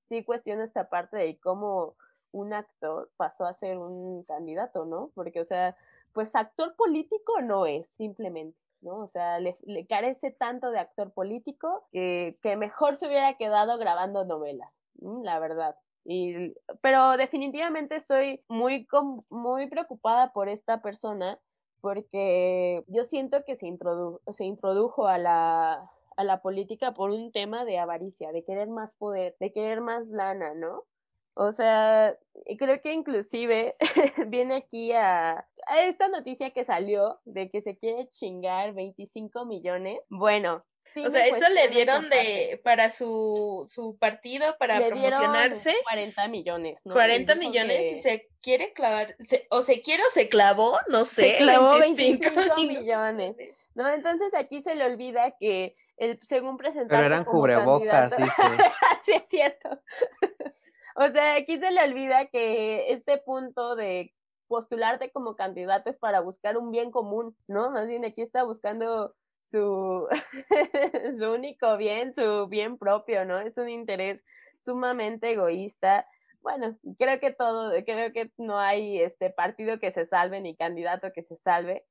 sí 0.03 0.25
cuestiono 0.25 0.63
esta 0.63 0.89
parte 0.89 1.17
de 1.17 1.39
cómo 1.39 1.97
un 2.33 2.53
actor 2.53 3.11
pasó 3.17 3.45
a 3.45 3.55
ser 3.55 3.79
un 3.79 4.25
candidato, 4.25 4.85
¿no? 4.85 5.11
Porque, 5.15 5.41
o 5.41 5.45
sea, 5.45 5.77
pues 6.17 6.35
actor 6.35 6.75
político 6.77 7.43
no 7.43 7.67
es, 7.67 7.89
simplemente. 7.89 8.59
¿no? 8.81 9.01
O 9.01 9.07
sea, 9.07 9.39
le, 9.39 9.59
carece 9.87 10.31
tanto 10.31 10.71
de 10.71 10.79
actor 10.79 11.13
político 11.13 11.87
que, 11.93 12.39
mejor 12.57 12.97
se 12.97 13.07
hubiera 13.07 13.37
quedado 13.37 13.77
grabando 13.77 14.25
novelas, 14.25 14.81
la 14.95 15.39
verdad. 15.39 15.77
Y, 16.07 16.55
pero 16.81 17.19
definitivamente 17.19 17.97
estoy 17.97 18.43
muy, 18.49 18.89
muy 19.29 19.69
preocupada 19.69 20.33
por 20.33 20.49
esta 20.49 20.81
persona 20.81 21.39
porque 21.83 22.83
yo 22.87 23.05
siento 23.05 23.45
que 23.45 23.57
se, 23.57 23.77
se 24.33 24.45
introdujo 24.47 25.09
a 25.09 25.19
la, 25.19 25.91
a 26.17 26.25
la 26.25 26.41
política 26.41 26.95
por 26.95 27.11
un 27.11 27.31
tema 27.31 27.67
de 27.67 27.79
avaricia, 27.79 28.33
de 28.33 28.43
querer 28.43 28.69
más 28.69 28.95
poder, 28.95 29.37
de 29.39 29.53
querer 29.53 29.83
más 29.83 30.07
lana, 30.07 30.55
¿no? 30.55 30.85
O 31.39 31.53
sea, 31.53 32.17
creo 32.59 32.81
que 32.81 32.95
inclusive 32.95 33.77
viene 34.29 34.55
aquí 34.55 34.93
a, 34.93 35.47
esta 35.83 36.09
noticia 36.09 36.51
que 36.51 36.65
salió 36.65 37.21
de 37.27 37.51
que 37.51 37.61
se 37.61 37.77
quiere 37.77 38.09
chingar 38.09 38.73
25 38.73 39.45
millones. 39.45 39.99
Bueno, 40.09 40.65
o 40.97 41.11
sea, 41.11 41.27
eso 41.27 41.47
le 41.51 41.69
dieron 41.69 42.09
de 42.09 42.59
para 42.65 42.91
su, 42.91 43.65
su 43.67 43.99
partido 43.99 44.57
para 44.59 44.79
le 44.79 44.89
promocionarse. 44.89 45.75
40 45.83 46.27
millones, 46.29 46.81
¿no? 46.87 46.95
40 46.95 47.35
millones 47.35 47.93
y 47.93 47.99
se 47.99 48.31
quiere 48.41 48.73
clavar, 48.73 49.15
o 49.51 49.61
se 49.61 49.83
quiere 49.83 50.03
o 50.05 50.11
se 50.11 50.31
clavó, 50.31 50.79
no 50.89 51.05
sé. 51.05 51.33
Se 51.33 51.37
clavó 51.37 51.79
25, 51.79 52.25
millones. 52.67 53.37
No, 53.75 53.93
entonces 53.93 54.33
aquí 54.33 54.63
se 54.63 54.75
le 54.75 54.87
olvida 54.87 55.33
que 55.39 55.77
el, 55.99 56.19
según 56.27 56.57
presentar. 56.57 56.97
Pero 56.97 57.05
eran 57.05 57.25
cubrebocas, 57.27 58.17
dice. 58.17 58.31
sí, 59.05 59.13
es 59.13 59.29
cierto. 59.29 59.83
O 60.97 61.09
sea, 61.13 61.37
aquí 61.37 61.59
se 61.59 61.71
le 61.71 61.83
olvida 61.83 62.27
que 62.27 62.91
este 62.93 63.19
punto 63.19 63.77
de 63.77 64.15
postularte 64.49 65.11
como 65.13 65.37
candidato 65.37 65.91
es 65.91 65.99
para 65.99 66.21
buscar 66.21 66.57
un 66.57 66.71
bien 66.71 66.91
común, 66.91 67.37
¿no? 67.47 67.71
Más 67.71 67.87
bien 67.87 68.05
aquí 68.05 68.23
está 68.23 68.45
buscando 68.45 69.15
su, 69.51 70.09
su 71.19 71.33
único 71.33 71.77
bien, 71.77 72.15
su 72.15 72.49
bien 72.49 72.79
propio, 72.79 73.25
¿no? 73.25 73.39
Es 73.41 73.59
un 73.59 73.69
interés 73.69 74.23
sumamente 74.65 75.33
egoísta. 75.33 76.07
Bueno, 76.41 76.79
creo 76.99 77.21
que 77.21 77.33
todo, 77.33 77.73
creo 77.85 78.13
que 78.13 78.33
no 78.39 78.59
hay 78.59 79.01
este 79.01 79.31
partido 79.31 79.79
que 79.79 79.93
se 79.93 80.07
salve 80.07 80.41
ni 80.41 80.57
candidato 80.57 81.13
que 81.13 81.23
se 81.23 81.37
salve. 81.37 81.85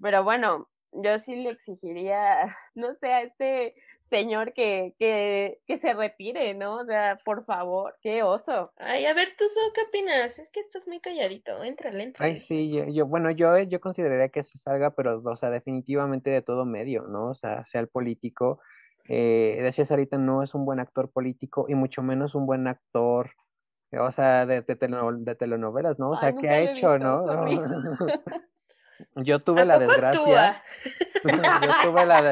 Pero 0.00 0.22
bueno, 0.24 0.68
yo 0.92 1.18
sí 1.20 1.36
le 1.36 1.50
exigiría, 1.50 2.46
no 2.74 2.94
sé, 2.96 3.12
a 3.12 3.22
este 3.22 3.74
señor 4.06 4.52
que, 4.52 4.94
que, 4.98 5.60
que 5.66 5.76
se 5.78 5.94
retire, 5.94 6.54
¿no? 6.54 6.76
O 6.76 6.84
sea, 6.84 7.18
por 7.24 7.44
favor, 7.44 7.96
qué 8.00 8.22
oso. 8.22 8.72
Ay, 8.76 9.06
a 9.06 9.14
ver, 9.14 9.28
tú, 9.36 9.44
¿qué 9.74 9.80
opinas? 9.88 10.38
Es 10.38 10.50
que 10.50 10.60
estás 10.60 10.86
muy 10.88 11.00
calladito, 11.00 11.62
entrale, 11.62 12.02
entrale. 12.02 12.34
Ay, 12.34 12.40
sí, 12.40 12.70
yo, 12.92 13.06
bueno, 13.06 13.30
yo, 13.30 13.58
yo 13.58 13.80
consideraría 13.80 14.28
que 14.28 14.42
se 14.42 14.58
salga, 14.58 14.90
pero, 14.90 15.22
o 15.24 15.36
sea, 15.36 15.50
definitivamente 15.50 16.30
de 16.30 16.42
todo 16.42 16.64
medio, 16.64 17.02
¿no? 17.08 17.30
O 17.30 17.34
sea, 17.34 17.64
sea 17.64 17.80
el 17.80 17.88
político, 17.88 18.60
eh, 19.08 19.58
decías 19.60 19.90
ahorita, 19.90 20.18
no 20.18 20.42
es 20.42 20.54
un 20.54 20.64
buen 20.64 20.80
actor 20.80 21.10
político 21.10 21.66
y 21.68 21.74
mucho 21.74 22.02
menos 22.02 22.34
un 22.34 22.46
buen 22.46 22.66
actor, 22.68 23.30
o 23.92 24.10
sea, 24.10 24.44
de, 24.44 24.62
de, 24.62 25.34
telenovelas, 25.34 25.98
¿no? 25.98 26.10
O 26.10 26.16
sea, 26.16 26.34
¿qué 26.34 26.48
ha 26.48 26.60
hecho, 26.60 26.98
no? 26.98 27.24
Yo 29.16 29.38
tuve 29.38 29.64
la 29.64 29.78
desgracia. 29.78 30.62
yo 31.24 31.72
tuve 31.82 32.06
la, 32.06 32.22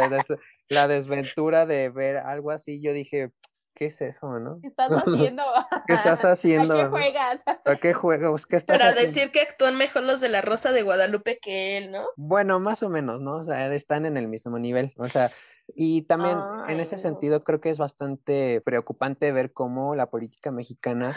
la 0.68 0.88
desventura 0.88 1.66
de 1.66 1.90
ver 1.90 2.16
algo 2.18 2.50
así. 2.50 2.80
Yo 2.82 2.92
dije, 2.92 3.30
¿qué 3.74 3.86
es 3.86 4.00
eso, 4.00 4.38
no? 4.38 4.60
¿Qué 4.60 4.68
estás 4.68 4.90
haciendo? 5.06 5.42
¿Qué 5.86 5.94
estás 5.94 6.24
haciendo? 6.24 6.74
¿A 6.78 6.84
qué 6.84 6.88
juegas? 6.88 7.42
¿A 7.64 7.76
qué 7.76 7.94
juegos? 7.94 8.46
¿Qué 8.46 8.56
estás 8.56 8.78
Para 8.78 8.92
decir 8.92 9.30
que 9.30 9.40
actúan 9.40 9.76
mejor 9.76 10.04
los 10.04 10.20
de 10.20 10.28
la 10.28 10.42
Rosa 10.42 10.72
de 10.72 10.82
Guadalupe 10.82 11.38
que 11.40 11.78
él, 11.78 11.90
¿no? 11.90 12.04
Bueno, 12.16 12.60
más 12.60 12.82
o 12.82 12.88
menos, 12.88 13.20
¿no? 13.20 13.34
O 13.36 13.44
sea, 13.44 13.72
están 13.74 14.06
en 14.06 14.16
el 14.16 14.28
mismo 14.28 14.58
nivel. 14.58 14.92
O 14.96 15.06
sea, 15.06 15.28
y 15.74 16.02
también 16.02 16.38
en 16.68 16.80
ese 16.80 16.98
sentido 16.98 17.44
creo 17.44 17.60
que 17.60 17.70
es 17.70 17.78
bastante 17.78 18.60
preocupante 18.60 19.32
ver 19.32 19.52
cómo 19.52 19.94
la 19.94 20.10
política 20.10 20.50
mexicana 20.50 21.14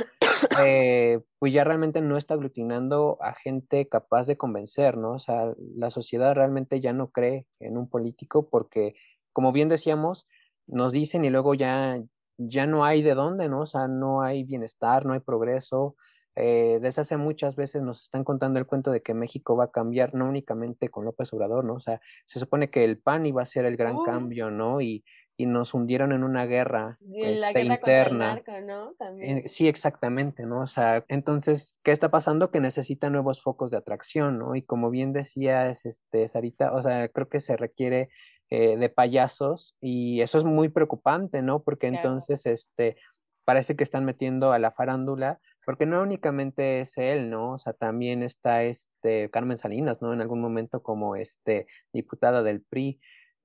eh, 0.59 1.21
pues 1.39 1.53
ya 1.53 1.63
realmente 1.63 2.01
no 2.01 2.17
está 2.17 2.33
aglutinando 2.33 3.17
a 3.21 3.33
gente 3.33 3.87
capaz 3.87 4.27
de 4.27 4.37
convencer, 4.37 4.97
¿no? 4.97 5.13
O 5.13 5.19
sea, 5.19 5.53
la 5.75 5.89
sociedad 5.89 6.35
realmente 6.35 6.81
ya 6.81 6.93
no 6.93 7.11
cree 7.11 7.45
en 7.59 7.77
un 7.77 7.89
político 7.89 8.49
porque, 8.49 8.95
como 9.35 9.51
bien 9.51 9.67
decíamos, 9.67 10.29
nos 10.65 10.93
dicen 10.93 11.25
y 11.25 11.29
luego 11.29 11.55
ya, 11.55 12.01
ya 12.37 12.65
no 12.67 12.85
hay 12.85 13.01
de 13.01 13.15
dónde, 13.15 13.49
¿no? 13.49 13.63
O 13.63 13.65
sea, 13.65 13.89
no 13.89 14.21
hay 14.21 14.45
bienestar, 14.45 15.05
no 15.05 15.11
hay 15.11 15.19
progreso. 15.19 15.97
Eh, 16.37 16.79
desde 16.81 17.01
hace 17.01 17.17
muchas 17.17 17.57
veces 17.57 17.81
nos 17.81 18.01
están 18.01 18.23
contando 18.23 18.59
el 18.59 18.65
cuento 18.65 18.91
de 18.91 19.01
que 19.01 19.13
México 19.13 19.57
va 19.57 19.65
a 19.65 19.71
cambiar, 19.71 20.13
no 20.13 20.29
únicamente 20.29 20.87
con 20.87 21.03
López 21.03 21.33
Obrador, 21.33 21.65
¿no? 21.65 21.73
O 21.73 21.79
sea, 21.81 21.99
se 22.25 22.39
supone 22.39 22.69
que 22.69 22.85
el 22.85 22.97
PAN 22.97 23.25
iba 23.25 23.41
a 23.41 23.45
ser 23.45 23.65
el 23.65 23.75
gran 23.75 24.01
cambio, 24.05 24.49
¿no? 24.51 24.79
Y, 24.79 25.03
y 25.37 25.47
nos 25.47 25.73
hundieron 25.73 26.13
en 26.13 26.23
una 26.23 26.45
guerra, 26.45 26.97
este, 27.13 27.63
interna. 27.63 28.41
¿no? 28.65 28.93
Eh, 29.19 29.47
sí, 29.47 29.67
exactamente, 29.67 30.45
¿no? 30.45 30.61
O 30.61 30.67
sea, 30.67 31.03
entonces, 31.09 31.77
¿qué 31.83 31.91
está 31.91 32.09
pasando? 32.09 32.51
Que 32.51 32.61
necesita 32.61 33.09
nuevos 33.09 33.41
focos 33.41 33.71
de 33.71 33.77
atracción, 33.77 34.39
¿no? 34.39 34.55
Y 34.55 34.61
como 34.61 34.89
bien 34.89 35.11
decías, 35.11 35.85
este, 35.85 36.27
Sarita, 36.29 36.71
o 36.73 36.81
sea, 36.81 37.09
creo 37.09 37.27
que 37.27 37.41
se 37.41 37.57
requiere 37.57 38.09
eh, 38.49 38.77
de 38.77 38.89
payasos 38.89 39.75
y 39.81 40.21
eso 40.21 40.37
es 40.37 40.43
muy 40.43 40.69
preocupante, 40.69 41.41
¿no? 41.41 41.63
Porque 41.63 41.87
entonces, 41.87 42.45
este, 42.45 42.97
parece 43.45 43.75
que 43.75 43.83
están 43.83 44.05
metiendo 44.05 44.51
a 44.51 44.59
la 44.59 44.71
farándula, 44.71 45.39
porque 45.65 45.85
no 45.85 46.01
únicamente 46.01 46.79
es 46.79 46.97
él, 46.97 47.29
¿no? 47.29 47.53
O 47.53 47.57
sea, 47.57 47.73
también 47.73 48.23
está 48.23 48.63
este 48.63 49.29
Carmen 49.29 49.57
Salinas, 49.57 50.01
¿no? 50.01 50.13
En 50.13 50.21
algún 50.21 50.41
momento 50.41 50.83
como 50.83 51.15
este 51.15 51.67
diputada 51.93 52.43
del 52.43 52.61
PRI 52.61 52.99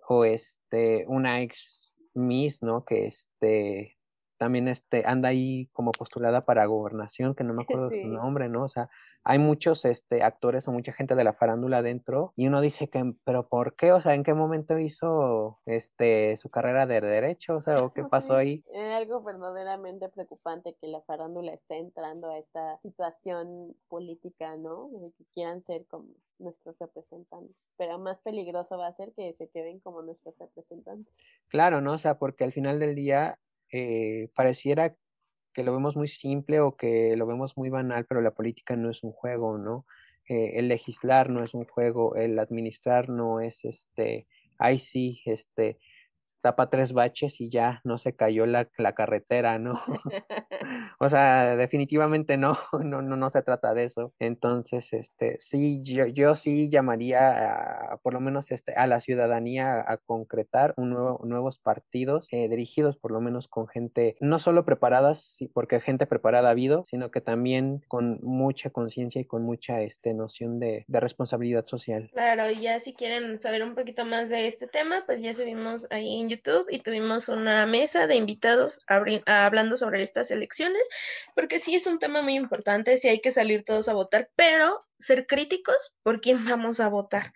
o 0.09 0.25
este 0.25 1.05
una 1.07 1.41
ex 1.43 1.95
Miss, 2.15 2.63
¿no? 2.63 2.85
Que 2.85 3.07
este 3.07 3.97
también 4.41 4.69
este, 4.69 5.03
anda 5.05 5.29
ahí 5.29 5.69
como 5.75 5.93
postulada 5.93 6.47
para 6.47 6.65
gobernación, 6.65 7.35
que 7.35 7.45
no 7.45 7.53
me 7.53 7.63
acuerdo 7.69 7.91
su 7.91 8.09
nombre, 8.09 8.49
¿no? 8.49 8.65
O 8.65 8.69
sea, 8.69 8.89
hay 9.23 9.39
muchos 9.39 9.85
este, 9.85 10.23
actores 10.23 10.67
o 10.67 10.73
mucha 10.73 10.95
gente 10.95 11.15
de 11.15 11.25
la 11.25 11.35
farándula 11.35 11.83
dentro 11.83 12.33
y 12.37 12.47
uno 12.47 12.63
dice 12.63 12.89
que, 12.89 13.15
pero 13.23 13.49
¿por 13.49 13.77
qué? 13.77 13.93
O 13.93 14.01
sea, 14.01 14.15
¿en 14.15 14.25
qué 14.25 14.33
momento 14.33 14.79
hizo 14.79 15.61
este, 15.67 16.39
su 16.39 16.49
carrera 16.49 16.87
de 16.87 17.03
derecho? 17.03 17.57
O 17.57 17.61
sea, 17.61 17.85
¿o 17.85 17.93
qué 17.93 18.03
pasó 18.11 18.35
ahí? 18.35 18.65
Es 18.73 18.95
algo 18.95 19.23
verdaderamente 19.23 20.09
preocupante 20.09 20.75
que 20.81 20.87
la 20.87 21.03
farándula 21.03 21.53
esté 21.53 21.77
entrando 21.77 22.31
a 22.31 22.39
esta 22.39 22.79
situación 22.79 23.77
política, 23.89 24.57
¿no? 24.57 24.89
De 24.89 25.13
que 25.19 25.25
quieran 25.35 25.61
ser 25.61 25.85
como 25.85 26.07
nuestros 26.39 26.79
representantes. 26.79 27.55
Pero 27.77 27.99
más 27.99 28.19
peligroso 28.21 28.79
va 28.79 28.87
a 28.87 28.97
ser 28.97 29.13
que 29.13 29.35
se 29.35 29.49
queden 29.49 29.81
como 29.81 30.01
nuestros 30.01 30.35
representantes. 30.39 31.15
Claro, 31.49 31.83
¿no? 31.83 31.93
O 31.93 31.99
sea, 31.99 32.19
porque 32.19 32.45
al 32.45 32.53
final 32.53 32.81
del 32.81 32.95
día 32.95 33.39
eh, 33.73 34.29
pareciera 34.35 34.95
que 35.53 35.65
lo 35.65 35.73
vemos 35.73 35.97
muy 35.97 36.09
simple 36.09 36.61
o 36.61 36.77
que 36.77 37.17
lo 37.17 37.27
vemos 37.27 37.57
muy 37.57 37.71
banal, 37.71 38.07
pero 38.07 38.21
la 38.21 38.33
política 38.33 38.77
no 38.77 38.91
es 38.91 39.03
un 39.03 39.13
juego, 39.13 39.59
¿no? 39.59 39.87
Eh, 40.29 40.53
el 40.59 40.69
legislar 40.69 41.29
no 41.29 41.43
es 41.43 41.55
un 41.55 41.65
juego, 41.65 42.15
el 42.15 42.39
administrar 42.39 43.09
no 43.09 43.41
es 43.41 43.65
este, 43.65 44.29
ay 44.59 44.79
sí, 44.79 45.23
este, 45.25 45.79
tapa 46.41 46.71
tres 46.71 46.93
baches 46.93 47.41
y 47.41 47.51
ya 47.51 47.81
no 47.85 47.99
se 47.99 48.15
cayó 48.15 48.47
la, 48.47 48.69
la 48.77 48.95
carretera, 48.95 49.59
¿no? 49.59 49.81
o 50.99 51.09
sea, 51.09 51.57
definitivamente 51.57 52.37
no, 52.37 52.59
no, 52.85 53.03
no, 53.03 53.17
no 53.17 53.31
se 53.31 53.43
trata 53.43 53.75
de 53.75 53.85
eso. 53.85 54.13
Entonces, 54.19 54.93
este, 54.93 55.37
sí, 55.41 55.81
yo, 55.83 56.07
yo 56.07 56.35
sí 56.35 56.69
llamaría 56.69 57.93
a, 57.93 57.97
por 57.99 58.15
lo 58.15 58.21
menos 58.21 58.51
este, 58.51 58.75
a 58.75 58.87
la 58.87 59.01
ciudadanía 59.01 59.85
a, 59.87 59.99
concretar 59.99 60.75
un 60.77 60.91
nuevo, 60.91 61.21
nuevos 61.25 61.59
partidos 61.59 62.27
eh, 62.33 62.49
dirigidos 62.49 62.97
por 62.97 63.13
lo 63.13 63.21
menos 63.21 63.49
con 63.49 63.69
gente 63.69 64.17
no 64.21 64.39
solo 64.39 64.65
preparadas, 64.65 65.39
porque 65.53 65.81
gente 65.81 66.07
preparada 66.07 66.49
ha 66.49 66.53
habido, 66.53 66.85
sino 66.85 67.11
que 67.11 67.21
también 67.21 67.83
con 67.87 68.19
mucha 68.23 68.71
conciencia 68.71 69.21
y 69.21 69.25
con 69.25 69.43
mucha 69.43 69.83
este, 69.83 70.15
noción 70.15 70.59
de, 70.59 70.85
de 70.89 71.01
responsabilidad 71.01 71.67
social. 71.67 72.11
Claro, 72.13 72.51
y 72.51 72.61
ya 72.61 72.81
si 72.81 72.95
quieren 72.95 73.41
saber 73.41 73.63
un 73.63 73.75
poquito 73.75 74.05
más 74.05 74.31
de 74.31 74.49
este 74.49 74.67
tema, 74.67 75.05
pues 75.07 75.21
ya 75.21 75.35
subimos 75.35 75.87
ahí 75.91 76.21
en 76.21 76.29
YouTube 76.31 76.67
y 76.71 76.79
tuvimos 76.79 77.29
una 77.29 77.67
mesa 77.67 78.07
de 78.07 78.17
invitados 78.17 78.81
hablando 79.27 79.77
sobre 79.77 80.03
estas 80.03 80.31
elecciones, 80.31 80.83
porque 81.35 81.61
sí 81.61 81.75
es 81.75 81.87
un 81.87 81.99
tema 81.99 82.23
muy 82.23 82.35
importante, 82.35 82.97
sí 82.97 83.09
hay 83.09 83.21
que 83.21 83.33
salir 83.33 83.65
todos 83.65 83.89
a 83.89 83.95
votar, 83.95 84.31
pero 84.37 84.87
ser 84.99 85.27
críticos 85.27 85.95
por 86.03 86.23
quién 86.23 86.45
vamos 86.47 86.81
a 86.81 86.89
votar. 86.89 87.35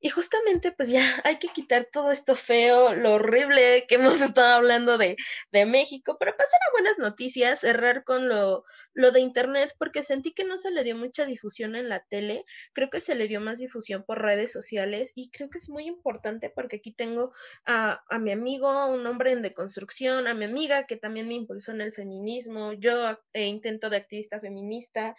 Y 0.00 0.08
justamente 0.08 0.72
pues 0.72 0.88
ya 0.88 1.04
hay 1.24 1.38
que 1.38 1.48
quitar 1.48 1.86
todo 1.92 2.10
esto 2.10 2.34
feo, 2.34 2.94
lo 2.94 3.14
horrible 3.14 3.84
que 3.88 3.96
hemos 3.96 4.20
estado 4.34 4.56
hablando 4.56 4.98
de, 4.98 5.16
de 5.52 5.66
México, 5.66 6.16
pero 6.18 6.36
pasar 6.36 6.60
a 6.68 6.72
buenas 6.72 6.98
noticias, 6.98 7.60
cerrar 7.60 8.04
con 8.04 8.28
lo, 8.28 8.64
lo 8.94 9.10
de 9.10 9.20
Internet, 9.20 9.74
porque 9.78 10.02
sentí 10.02 10.32
que 10.32 10.44
no 10.44 10.56
se 10.56 10.70
le 10.70 10.84
dio 10.84 10.96
mucha 10.96 11.26
difusión 11.26 11.76
en 11.76 11.88
la 11.88 12.00
tele, 12.00 12.44
creo 12.72 12.88
que 12.90 13.00
se 13.00 13.14
le 13.14 13.28
dio 13.28 13.40
más 13.40 13.58
difusión 13.58 14.04
por 14.04 14.22
redes 14.22 14.52
sociales 14.52 15.12
y 15.14 15.30
creo 15.30 15.50
que 15.50 15.58
es 15.58 15.68
muy 15.68 15.86
importante 15.86 16.50
porque 16.50 16.76
aquí 16.76 16.92
tengo 16.92 17.32
a, 17.66 18.02
a 18.08 18.18
mi 18.18 18.32
amigo, 18.32 18.86
un 18.86 19.06
hombre 19.06 19.32
en 19.32 19.42
deconstrucción, 19.42 20.26
a 20.26 20.34
mi 20.34 20.46
amiga 20.46 20.86
que 20.86 20.96
también 20.96 21.28
me 21.28 21.34
impulsó 21.34 21.72
en 21.72 21.82
el 21.82 21.92
feminismo, 21.92 22.72
yo 22.72 23.18
eh, 23.32 23.46
intento 23.46 23.90
de 23.90 23.96
activista 23.96 24.40
feminista. 24.40 25.14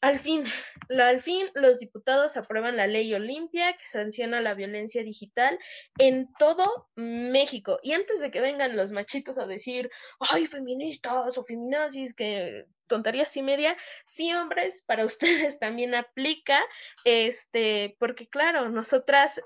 Al 0.00 0.18
fin, 0.18 0.44
al 0.88 1.20
fin, 1.20 1.46
los 1.54 1.78
diputados 1.78 2.38
aprueban 2.38 2.76
la 2.76 2.86
ley 2.86 3.12
Olimpia 3.12 3.74
que 3.74 3.84
sanciona 3.84 4.40
la 4.40 4.54
violencia 4.54 5.04
digital 5.04 5.58
en 5.98 6.32
todo 6.38 6.88
México. 6.96 7.78
Y 7.82 7.92
antes 7.92 8.18
de 8.20 8.30
que 8.30 8.40
vengan 8.40 8.76
los 8.76 8.92
machitos 8.92 9.36
a 9.36 9.46
decir, 9.46 9.90
ay, 10.18 10.46
feministas 10.46 11.36
o 11.36 11.42
feminazis, 11.42 12.14
que 12.14 12.64
tonterías 12.90 13.36
y 13.36 13.42
media, 13.42 13.76
sí, 14.04 14.32
hombres, 14.34 14.82
para 14.86 15.04
ustedes 15.50 15.58
también 15.58 15.94
aplica, 15.94 16.60
este, 17.04 17.96
porque 17.98 18.26
claro, 18.26 18.68
nosotras 18.68 19.40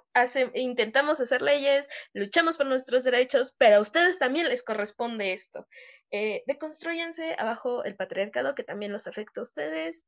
intentamos 0.54 1.20
hacer 1.20 1.42
leyes, 1.42 1.88
luchamos 2.12 2.56
por 2.56 2.66
nuestros 2.66 3.04
derechos, 3.04 3.54
pero 3.58 3.76
a 3.76 3.80
ustedes 3.80 4.18
también 4.18 4.48
les 4.48 4.62
corresponde 4.62 5.32
esto. 5.32 5.68
Eh, 6.10 6.42
deconstruyanse 6.46 7.34
abajo 7.38 7.84
el 7.84 7.96
patriarcado 7.96 8.54
que 8.54 8.64
también 8.64 8.92
los 8.92 9.06
afecta 9.06 9.40
a 9.40 9.42
ustedes. 9.42 10.06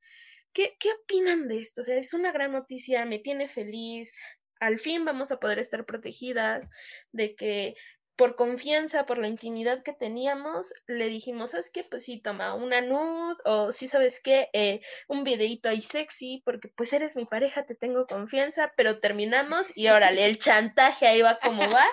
¿Qué, 0.52 0.76
¿Qué 0.78 0.88
opinan 1.02 1.48
de 1.48 1.58
esto? 1.60 1.82
O 1.82 1.84
sea, 1.84 1.96
es 1.96 2.14
una 2.14 2.32
gran 2.32 2.52
noticia, 2.52 3.04
me 3.06 3.18
tiene 3.18 3.48
feliz. 3.48 4.18
Al 4.60 4.78
fin 4.78 5.04
vamos 5.04 5.32
a 5.32 5.38
poder 5.38 5.58
estar 5.58 5.84
protegidas 5.84 6.70
de 7.12 7.34
que 7.34 7.74
por 8.16 8.34
confianza, 8.34 9.04
por 9.04 9.18
la 9.18 9.28
intimidad 9.28 9.82
que 9.82 9.92
teníamos, 9.92 10.72
le 10.86 11.08
dijimos, 11.08 11.50
¿sabes 11.50 11.70
qué? 11.70 11.84
Pues 11.88 12.04
sí, 12.04 12.18
toma 12.18 12.54
una 12.54 12.80
nude 12.80 13.36
o 13.44 13.72
sí, 13.72 13.88
¿sabes 13.88 14.20
qué? 14.20 14.48
Eh, 14.54 14.80
un 15.06 15.22
videito 15.22 15.68
ahí 15.68 15.82
sexy, 15.82 16.42
porque 16.44 16.68
pues 16.68 16.92
eres 16.94 17.14
mi 17.14 17.26
pareja, 17.26 17.66
te 17.66 17.74
tengo 17.74 18.06
confianza, 18.06 18.72
pero 18.76 19.00
terminamos 19.00 19.76
y 19.76 19.88
órale, 19.88 20.24
el 20.24 20.38
chantaje 20.38 21.06
ahí 21.06 21.20
va 21.20 21.38
como 21.38 21.70
va, 21.70 21.84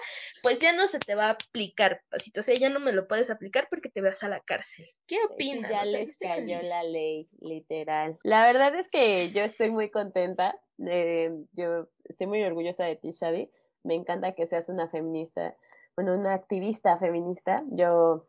pues 0.41 0.59
ya 0.59 0.71
no 0.71 0.87
se 0.87 0.99
te 0.99 1.13
va 1.13 1.27
a 1.27 1.31
aplicar, 1.31 2.01
pasito, 2.09 2.39
o 2.39 2.43
sea, 2.43 2.55
ya 2.55 2.69
no 2.69 2.79
me 2.79 2.93
lo 2.93 3.07
puedes 3.07 3.29
aplicar 3.29 3.67
porque 3.69 3.89
te 3.89 4.01
vas 4.01 4.23
a 4.23 4.29
la 4.29 4.39
cárcel. 4.39 4.85
¿Qué 5.05 5.17
opinas? 5.29 5.71
Ya 5.71 5.83
les 5.83 6.17
cayó 6.17 6.61
la 6.61 6.83
ley, 6.83 7.27
literal. 7.41 8.17
La 8.23 8.45
verdad 8.45 8.73
es 8.75 8.87
que 8.87 9.29
yo 9.31 9.41
estoy 9.43 9.71
muy 9.71 9.91
contenta, 9.91 10.57
eh, 10.87 11.31
yo 11.51 11.89
estoy 12.05 12.27
muy 12.27 12.41
orgullosa 12.43 12.85
de 12.85 12.95
ti, 12.95 13.11
Shadi, 13.11 13.51
me 13.83 13.95
encanta 13.95 14.33
que 14.33 14.47
seas 14.47 14.69
una 14.69 14.87
feminista 14.89 15.57
bueno, 15.95 16.15
una 16.15 16.33
activista 16.33 16.97
feminista. 16.97 17.63
Yo 17.69 18.25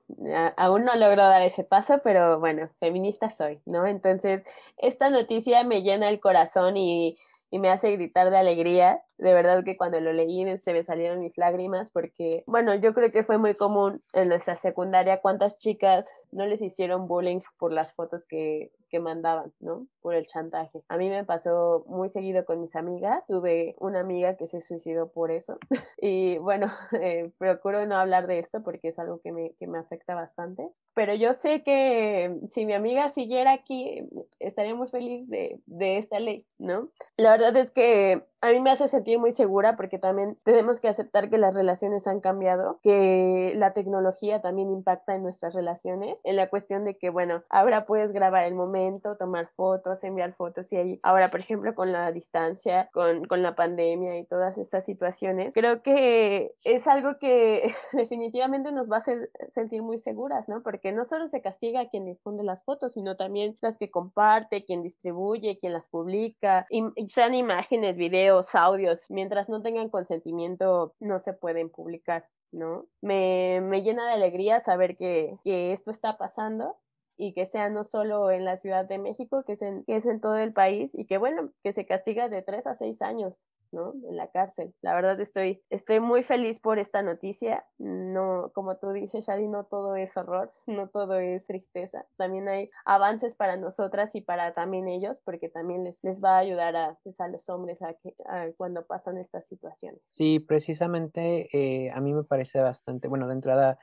aún 0.56 0.84
no 0.84 0.94
logro 0.96 1.22
dar 1.22 1.42
ese 1.42 1.64
paso, 1.64 2.00
pero 2.04 2.38
bueno, 2.38 2.68
feminista 2.78 3.30
soy, 3.30 3.60
¿no? 3.64 3.86
Entonces, 3.86 4.44
esta 4.76 5.10
noticia 5.10 5.64
me 5.64 5.82
llena 5.82 6.08
el 6.08 6.20
corazón 6.20 6.76
y, 6.76 7.16
y 7.50 7.58
me 7.60 7.70
hace 7.70 7.92
gritar 7.92 8.30
de 8.30 8.36
alegría. 8.36 9.02
De 9.16 9.32
verdad 9.32 9.64
que 9.64 9.76
cuando 9.76 10.00
lo 10.00 10.12
leí 10.12 10.58
se 10.58 10.72
me 10.72 10.82
salieron 10.84 11.20
mis 11.20 11.38
lágrimas 11.38 11.90
porque, 11.90 12.42
bueno, 12.46 12.74
yo 12.74 12.92
creo 12.92 13.12
que 13.12 13.24
fue 13.24 13.38
muy 13.38 13.54
común 13.54 14.02
en 14.12 14.28
nuestra 14.28 14.56
secundaria 14.56 15.20
cuántas 15.20 15.56
chicas 15.58 16.10
no 16.34 16.46
les 16.46 16.60
hicieron 16.60 17.06
bullying 17.06 17.40
por 17.58 17.72
las 17.72 17.94
fotos 17.94 18.26
que, 18.26 18.72
que 18.90 19.00
mandaban, 19.00 19.52
¿no? 19.60 19.86
Por 20.00 20.14
el 20.14 20.26
chantaje. 20.26 20.82
A 20.88 20.96
mí 20.96 21.08
me 21.08 21.24
pasó 21.24 21.84
muy 21.86 22.08
seguido 22.08 22.44
con 22.44 22.60
mis 22.60 22.76
amigas. 22.76 23.26
Tuve 23.26 23.76
una 23.78 24.00
amiga 24.00 24.36
que 24.36 24.46
se 24.46 24.60
suicidó 24.60 25.10
por 25.10 25.30
eso. 25.30 25.58
y 26.00 26.38
bueno, 26.38 26.66
eh, 27.00 27.30
procuro 27.38 27.86
no 27.86 27.96
hablar 27.96 28.26
de 28.26 28.38
esto 28.38 28.62
porque 28.62 28.88
es 28.88 28.98
algo 28.98 29.20
que 29.20 29.32
me, 29.32 29.52
que 29.54 29.66
me 29.66 29.78
afecta 29.78 30.14
bastante. 30.14 30.68
Pero 30.94 31.14
yo 31.14 31.32
sé 31.32 31.62
que 31.62 32.38
si 32.48 32.66
mi 32.66 32.72
amiga 32.72 33.08
siguiera 33.08 33.52
aquí, 33.52 34.08
estaría 34.38 34.74
muy 34.74 34.88
feliz 34.88 35.28
de, 35.28 35.60
de 35.66 35.98
esta 35.98 36.20
ley, 36.20 36.46
¿no? 36.58 36.90
La 37.16 37.30
verdad 37.30 37.56
es 37.56 37.70
que 37.70 38.24
a 38.44 38.52
mí 38.52 38.60
me 38.60 38.70
hace 38.70 38.88
sentir 38.88 39.18
muy 39.18 39.32
segura 39.32 39.74
porque 39.74 39.98
también 39.98 40.36
tenemos 40.42 40.78
que 40.78 40.88
aceptar 40.88 41.30
que 41.30 41.38
las 41.38 41.54
relaciones 41.54 42.06
han 42.06 42.20
cambiado, 42.20 42.78
que 42.82 43.54
la 43.56 43.72
tecnología 43.72 44.42
también 44.42 44.70
impacta 44.70 45.14
en 45.14 45.22
nuestras 45.22 45.54
relaciones, 45.54 46.20
en 46.24 46.36
la 46.36 46.50
cuestión 46.50 46.84
de 46.84 46.98
que, 46.98 47.08
bueno, 47.08 47.42
ahora 47.48 47.86
puedes 47.86 48.12
grabar 48.12 48.44
el 48.44 48.54
momento, 48.54 49.16
tomar 49.16 49.46
fotos, 49.46 50.04
enviar 50.04 50.34
fotos 50.34 50.70
y 50.74 50.76
ahí, 50.76 51.00
ahora, 51.02 51.30
por 51.30 51.40
ejemplo, 51.40 51.74
con 51.74 51.90
la 51.90 52.12
distancia, 52.12 52.90
con, 52.92 53.24
con 53.24 53.42
la 53.42 53.54
pandemia 53.54 54.18
y 54.18 54.26
todas 54.26 54.58
estas 54.58 54.84
situaciones, 54.84 55.52
creo 55.54 55.82
que 55.82 56.52
es 56.64 56.86
algo 56.86 57.18
que 57.18 57.72
definitivamente 57.92 58.72
nos 58.72 58.90
va 58.90 58.96
a 58.96 58.98
hacer 58.98 59.30
sentir 59.48 59.80
muy 59.80 59.96
seguras, 59.96 60.50
¿no? 60.50 60.62
Porque 60.62 60.92
no 60.92 61.06
solo 61.06 61.28
se 61.28 61.40
castiga 61.40 61.80
a 61.80 61.88
quien 61.88 62.04
difunde 62.04 62.44
las 62.44 62.62
fotos, 62.62 62.92
sino 62.92 63.16
también 63.16 63.56
las 63.62 63.78
que 63.78 63.90
comparte, 63.90 64.66
quien 64.66 64.82
distribuye, 64.82 65.58
quien 65.58 65.72
las 65.72 65.88
publica, 65.88 66.66
y, 66.68 66.84
y 66.94 67.08
sean 67.08 67.32
imágenes, 67.32 67.96
videos, 67.96 68.33
audios, 68.54 69.02
mientras 69.08 69.48
no 69.48 69.62
tengan 69.62 69.88
consentimiento, 69.88 70.94
no 71.00 71.20
se 71.20 71.32
pueden 71.32 71.70
publicar, 71.70 72.28
¿no? 72.52 72.86
Me, 73.00 73.60
me 73.62 73.82
llena 73.82 74.06
de 74.06 74.14
alegría 74.14 74.60
saber 74.60 74.96
que, 74.96 75.36
que 75.44 75.72
esto 75.72 75.90
está 75.90 76.16
pasando 76.16 76.76
y 77.16 77.32
que 77.34 77.46
sea 77.46 77.70
no 77.70 77.84
solo 77.84 78.30
en 78.30 78.44
la 78.44 78.56
Ciudad 78.56 78.86
de 78.86 78.98
México, 78.98 79.44
que 79.44 79.52
es 79.52 79.62
en, 79.62 79.84
que 79.84 79.96
es 79.96 80.06
en 80.06 80.20
todo 80.20 80.36
el 80.36 80.52
país 80.52 80.94
y 80.94 81.06
que 81.06 81.18
bueno, 81.18 81.52
que 81.62 81.72
se 81.72 81.86
castiga 81.86 82.28
de 82.28 82.42
tres 82.42 82.66
a 82.66 82.74
seis 82.74 83.02
años, 83.02 83.46
¿no? 83.72 83.94
En 84.08 84.16
la 84.16 84.28
cárcel. 84.28 84.74
La 84.80 84.94
verdad 84.94 85.20
estoy, 85.20 85.62
estoy 85.70 86.00
muy 86.00 86.22
feliz 86.22 86.60
por 86.60 86.78
esta 86.78 87.02
noticia. 87.02 87.66
No, 87.78 88.50
como 88.54 88.76
tú 88.78 88.92
dices, 88.92 89.26
Shadi, 89.26 89.48
no 89.48 89.64
todo 89.64 89.96
es 89.96 90.16
horror, 90.16 90.52
no 90.66 90.88
todo 90.88 91.18
es 91.18 91.46
tristeza. 91.46 92.06
También 92.16 92.48
hay 92.48 92.68
avances 92.84 93.36
para 93.36 93.56
nosotras 93.56 94.14
y 94.14 94.20
para 94.20 94.52
también 94.52 94.88
ellos, 94.88 95.20
porque 95.24 95.48
también 95.48 95.84
les, 95.84 96.02
les 96.02 96.22
va 96.22 96.36
a 96.36 96.38
ayudar 96.38 96.76
a, 96.76 96.98
pues, 97.02 97.20
a 97.20 97.28
los 97.28 97.48
hombres 97.48 97.82
a 97.82 97.94
que, 97.94 98.14
a 98.26 98.48
cuando 98.56 98.86
pasan 98.86 99.18
estas 99.18 99.46
situaciones. 99.46 100.00
Sí, 100.08 100.40
precisamente 100.40 101.48
eh, 101.52 101.90
a 101.92 102.00
mí 102.00 102.14
me 102.14 102.24
parece 102.24 102.60
bastante, 102.60 103.08
bueno, 103.08 103.26
de 103.26 103.34
entrada 103.34 103.78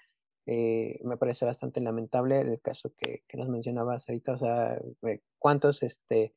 eh, 0.46 1.00
me 1.04 1.18
parece 1.18 1.46
bastante 1.46 1.82
lamentable 1.82 2.40
el 2.40 2.60
caso 2.62 2.94
que, 2.98 3.24
que 3.28 3.38
nos 3.38 3.50
mencionabas 3.50 4.08
ahorita, 4.08 4.34
o 4.34 4.38
sea, 4.38 4.82
cuántos, 5.38 5.84
este, 5.84 6.34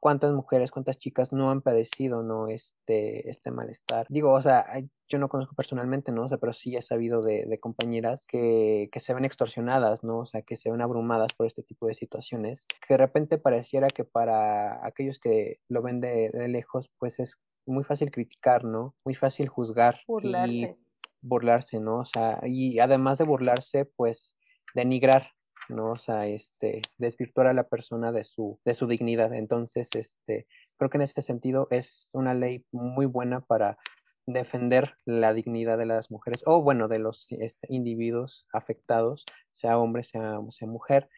cuántas 0.00 0.32
mujeres, 0.32 0.70
cuántas 0.70 0.98
chicas 0.98 1.32
no 1.32 1.50
han 1.50 1.62
padecido, 1.62 2.22
¿no? 2.22 2.48
Este, 2.48 3.28
este 3.28 3.50
malestar. 3.50 4.06
Digo, 4.08 4.32
o 4.32 4.42
sea, 4.42 4.64
yo 5.08 5.18
no 5.18 5.28
conozco 5.28 5.54
personalmente, 5.54 6.12
¿no? 6.12 6.24
O 6.24 6.28
sea, 6.28 6.38
pero 6.38 6.52
sí 6.52 6.76
he 6.76 6.82
sabido 6.82 7.22
de, 7.22 7.58
compañeras 7.60 8.26
que, 8.28 8.88
que, 8.92 9.00
se 9.00 9.14
ven 9.14 9.24
extorsionadas, 9.24 10.04
¿no? 10.04 10.18
O 10.18 10.26
sea, 10.26 10.42
que 10.42 10.56
se 10.56 10.70
ven 10.70 10.80
abrumadas 10.80 11.32
por 11.34 11.46
este 11.46 11.62
tipo 11.62 11.86
de 11.86 11.94
situaciones, 11.94 12.66
que 12.86 12.94
de 12.94 12.98
repente 12.98 13.38
pareciera 13.38 13.88
que 13.88 14.04
para 14.04 14.84
aquellos 14.86 15.18
que 15.18 15.60
lo 15.68 15.82
ven 15.82 16.00
de, 16.00 16.30
de 16.30 16.48
lejos, 16.48 16.90
pues 16.98 17.18
es 17.20 17.40
muy 17.66 17.84
fácil 17.84 18.10
criticar, 18.10 18.64
¿no? 18.64 18.94
Muy 19.04 19.14
fácil 19.14 19.48
juzgar. 19.48 19.98
Burlarse. 20.06 20.54
Y, 20.54 20.85
burlarse, 21.22 21.80
¿no? 21.80 22.00
O 22.00 22.04
sea, 22.04 22.40
y 22.44 22.78
además 22.78 23.18
de 23.18 23.24
burlarse, 23.24 23.84
pues 23.84 24.36
denigrar, 24.74 25.30
¿no? 25.68 25.92
O 25.92 25.96
sea, 25.96 26.26
este, 26.26 26.82
desvirtuar 26.98 27.46
a 27.48 27.52
la 27.52 27.68
persona 27.68 28.12
de 28.12 28.24
su, 28.24 28.60
de 28.64 28.74
su 28.74 28.86
dignidad. 28.86 29.32
Entonces, 29.34 29.94
este, 29.94 30.46
creo 30.76 30.90
que 30.90 30.98
en 30.98 31.02
ese 31.02 31.22
sentido 31.22 31.68
es 31.70 32.10
una 32.14 32.34
ley 32.34 32.64
muy 32.72 33.06
buena 33.06 33.40
para 33.40 33.78
defender 34.26 34.96
la 35.04 35.32
dignidad 35.32 35.78
de 35.78 35.86
las 35.86 36.10
mujeres 36.10 36.42
o 36.46 36.60
bueno 36.60 36.88
de 36.88 36.98
los 36.98 37.26
este, 37.30 37.68
individuos 37.70 38.48
afectados 38.52 39.24
sea 39.52 39.78
hombre 39.78 40.02
sea, 40.02 40.40
mujer 40.62 41.08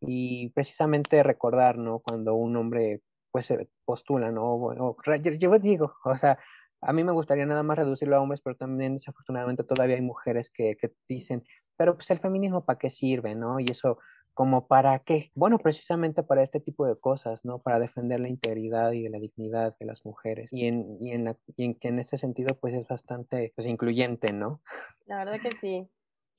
y 0.00 0.50
precisamente 0.50 1.22
recordar 1.24 1.76
no 1.76 1.98
cuando 1.98 2.34
un 2.34 2.56
hombre 2.56 3.02
pues 3.32 3.46
se 3.46 3.68
postula 3.84 4.30
no 4.30 4.54
o, 4.54 4.96
yo 5.20 5.58
digo 5.58 5.94
o 6.04 6.16
sea 6.16 6.38
a 6.82 6.92
mí 6.92 7.04
me 7.04 7.12
gustaría 7.12 7.46
nada 7.46 7.62
más 7.62 7.78
reducirlo 7.78 8.16
a 8.16 8.20
hombres, 8.20 8.40
pero 8.40 8.56
también 8.56 8.94
desafortunadamente 8.94 9.64
todavía 9.64 9.96
hay 9.96 10.02
mujeres 10.02 10.50
que, 10.50 10.76
que 10.76 10.92
dicen, 11.08 11.44
pero 11.76 11.94
pues 11.94 12.10
el 12.10 12.18
feminismo 12.18 12.64
para 12.64 12.78
qué 12.78 12.90
sirve, 12.90 13.34
¿no? 13.34 13.60
Y 13.60 13.66
eso, 13.70 13.98
como 14.34 14.66
para 14.66 14.98
qué? 14.98 15.30
Bueno, 15.34 15.58
precisamente 15.58 16.22
para 16.22 16.42
este 16.42 16.60
tipo 16.60 16.84
de 16.86 16.98
cosas, 16.98 17.44
¿no? 17.44 17.60
Para 17.60 17.78
defender 17.78 18.20
la 18.20 18.28
integridad 18.28 18.92
y 18.92 19.08
la 19.08 19.18
dignidad 19.18 19.76
de 19.78 19.86
las 19.86 20.04
mujeres. 20.04 20.52
Y 20.52 20.66
en, 20.66 20.98
y 21.00 21.12
en, 21.12 21.24
la, 21.24 21.36
y 21.56 21.64
en 21.64 21.74
que 21.74 21.88
en 21.88 22.00
este 22.00 22.18
sentido, 22.18 22.58
pues 22.60 22.74
es 22.74 22.86
bastante, 22.86 23.52
pues 23.54 23.66
incluyente, 23.66 24.32
¿no? 24.32 24.60
La 25.06 25.18
verdad 25.18 25.40
que 25.40 25.52
sí. 25.52 25.88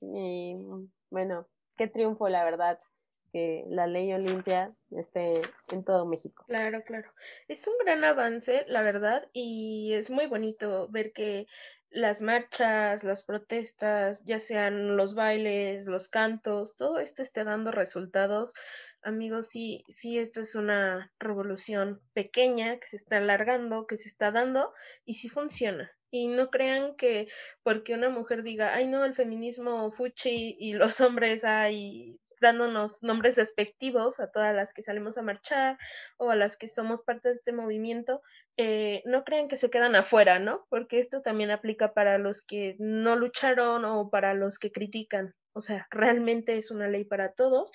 Y 0.02 0.58
bueno, 1.10 1.48
qué 1.78 1.88
triunfo, 1.88 2.28
la 2.28 2.44
verdad 2.44 2.80
que 3.34 3.65
la 3.67 3.88
ley 3.88 4.13
Olimpia 4.13 4.73
esté 4.91 5.41
en 5.71 5.84
todo 5.84 6.05
México. 6.05 6.45
Claro, 6.47 6.84
claro. 6.84 7.11
Es 7.47 7.67
un 7.67 7.73
gran 7.84 8.03
avance, 8.03 8.63
la 8.67 8.84
verdad, 8.84 9.27
y 9.34 9.93
es 9.93 10.11
muy 10.11 10.27
bonito 10.27 10.88
ver 10.89 11.11
que 11.11 11.47
las 11.89 12.21
marchas, 12.21 13.03
las 13.03 13.23
protestas, 13.23 14.23
ya 14.25 14.39
sean 14.39 14.97
los 14.97 15.15
bailes, 15.15 15.88
los 15.88 16.09
cantos, 16.09 16.75
todo 16.75 16.99
esto 16.99 17.21
esté 17.21 17.43
dando 17.43 17.71
resultados. 17.71 18.53
Amigos, 19.01 19.47
sí, 19.47 19.84
sí, 19.88 20.19
esto 20.19 20.41
es 20.41 20.55
una 20.55 21.11
revolución 21.19 22.01
pequeña 22.13 22.77
que 22.77 22.88
se 22.88 22.97
está 22.97 23.17
alargando, 23.17 23.86
que 23.88 23.97
se 23.97 24.09
está 24.09 24.31
dando 24.31 24.73
y 25.05 25.15
sí 25.15 25.29
funciona. 25.29 25.91
Y 26.09 26.27
no 26.27 26.51
crean 26.51 26.95
que 26.95 27.27
porque 27.63 27.95
una 27.95 28.09
mujer 28.09 28.43
diga, 28.43 28.75
ay 28.75 28.88
no, 28.88 29.03
el 29.03 29.15
feminismo 29.15 29.89
fuchi 29.89 30.55
y 30.59 30.73
los 30.73 31.01
hombres, 31.01 31.43
ay, 31.43 32.19
dándonos 32.44 33.02
nombres 33.02 33.36
despectivos 33.36 34.20
a 34.20 34.30
todas 34.30 34.56
las 34.56 34.74
que 34.74 34.84
salimos 34.84 35.18
a 35.18 35.24
marchar 35.24 35.80
o 36.18 36.30
a 36.30 36.36
las 36.36 36.58
que 36.58 36.68
somos 36.68 37.02
parte 37.02 37.30
de 37.30 37.36
este 37.36 37.54
movimiento, 37.54 38.22
eh, 38.58 39.02
no 39.06 39.24
crean 39.24 39.48
que 39.48 39.58
se 39.58 39.72
quedan 39.72 39.96
afuera, 39.96 40.38
¿no? 40.38 40.68
Porque 40.70 41.00
esto 41.00 41.22
también 41.22 41.50
aplica 41.50 41.94
para 41.94 42.20
los 42.20 42.44
que 42.44 42.76
no 42.78 43.16
lucharon 43.16 43.86
o 43.86 44.12
para 44.12 44.36
los 44.36 44.60
que 44.60 44.72
critican. 44.72 45.34
O 45.54 45.62
sea, 45.62 45.88
realmente 45.89 46.58
es 46.58 46.70
una 46.70 46.88
ley 46.88 47.06
para 47.06 47.32
todos 47.34 47.72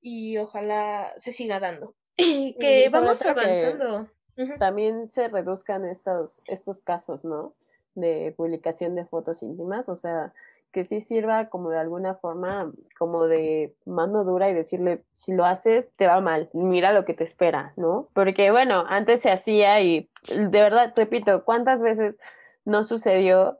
y 0.00 0.38
ojalá 0.38 1.12
se 1.18 1.32
siga 1.32 1.60
dando. 1.60 1.94
Y 2.16 2.56
que 2.58 2.88
vamos 2.90 3.22
avanzando. 3.22 4.08
También 4.58 5.10
se 5.10 5.28
reduzcan 5.28 5.84
estos, 5.84 6.42
estos 6.46 6.80
casos, 6.80 7.24
¿no? 7.24 7.54
De 7.94 8.32
publicación 8.36 8.94
de 8.94 9.04
fotos 9.04 9.42
íntimas. 9.42 9.88
O 9.88 9.96
sea, 9.96 10.32
que 10.72 10.84
sí 10.84 11.00
sirva 11.00 11.48
como 11.48 11.70
de 11.70 11.78
alguna 11.78 12.14
forma, 12.14 12.72
como 12.98 13.26
de 13.26 13.74
mano 13.84 14.24
dura 14.24 14.50
y 14.50 14.54
decirle, 14.54 15.04
si 15.12 15.32
lo 15.32 15.44
haces, 15.44 15.92
te 15.96 16.06
va 16.06 16.20
mal, 16.20 16.50
mira 16.52 16.92
lo 16.92 17.04
que 17.04 17.14
te 17.14 17.24
espera, 17.24 17.72
¿no? 17.76 18.08
Porque 18.14 18.50
bueno, 18.50 18.84
antes 18.88 19.20
se 19.20 19.30
hacía 19.30 19.80
y 19.80 20.08
de 20.28 20.60
verdad, 20.60 20.92
repito, 20.96 21.44
¿cuántas 21.44 21.82
veces 21.82 22.18
no 22.64 22.84
sucedió 22.84 23.58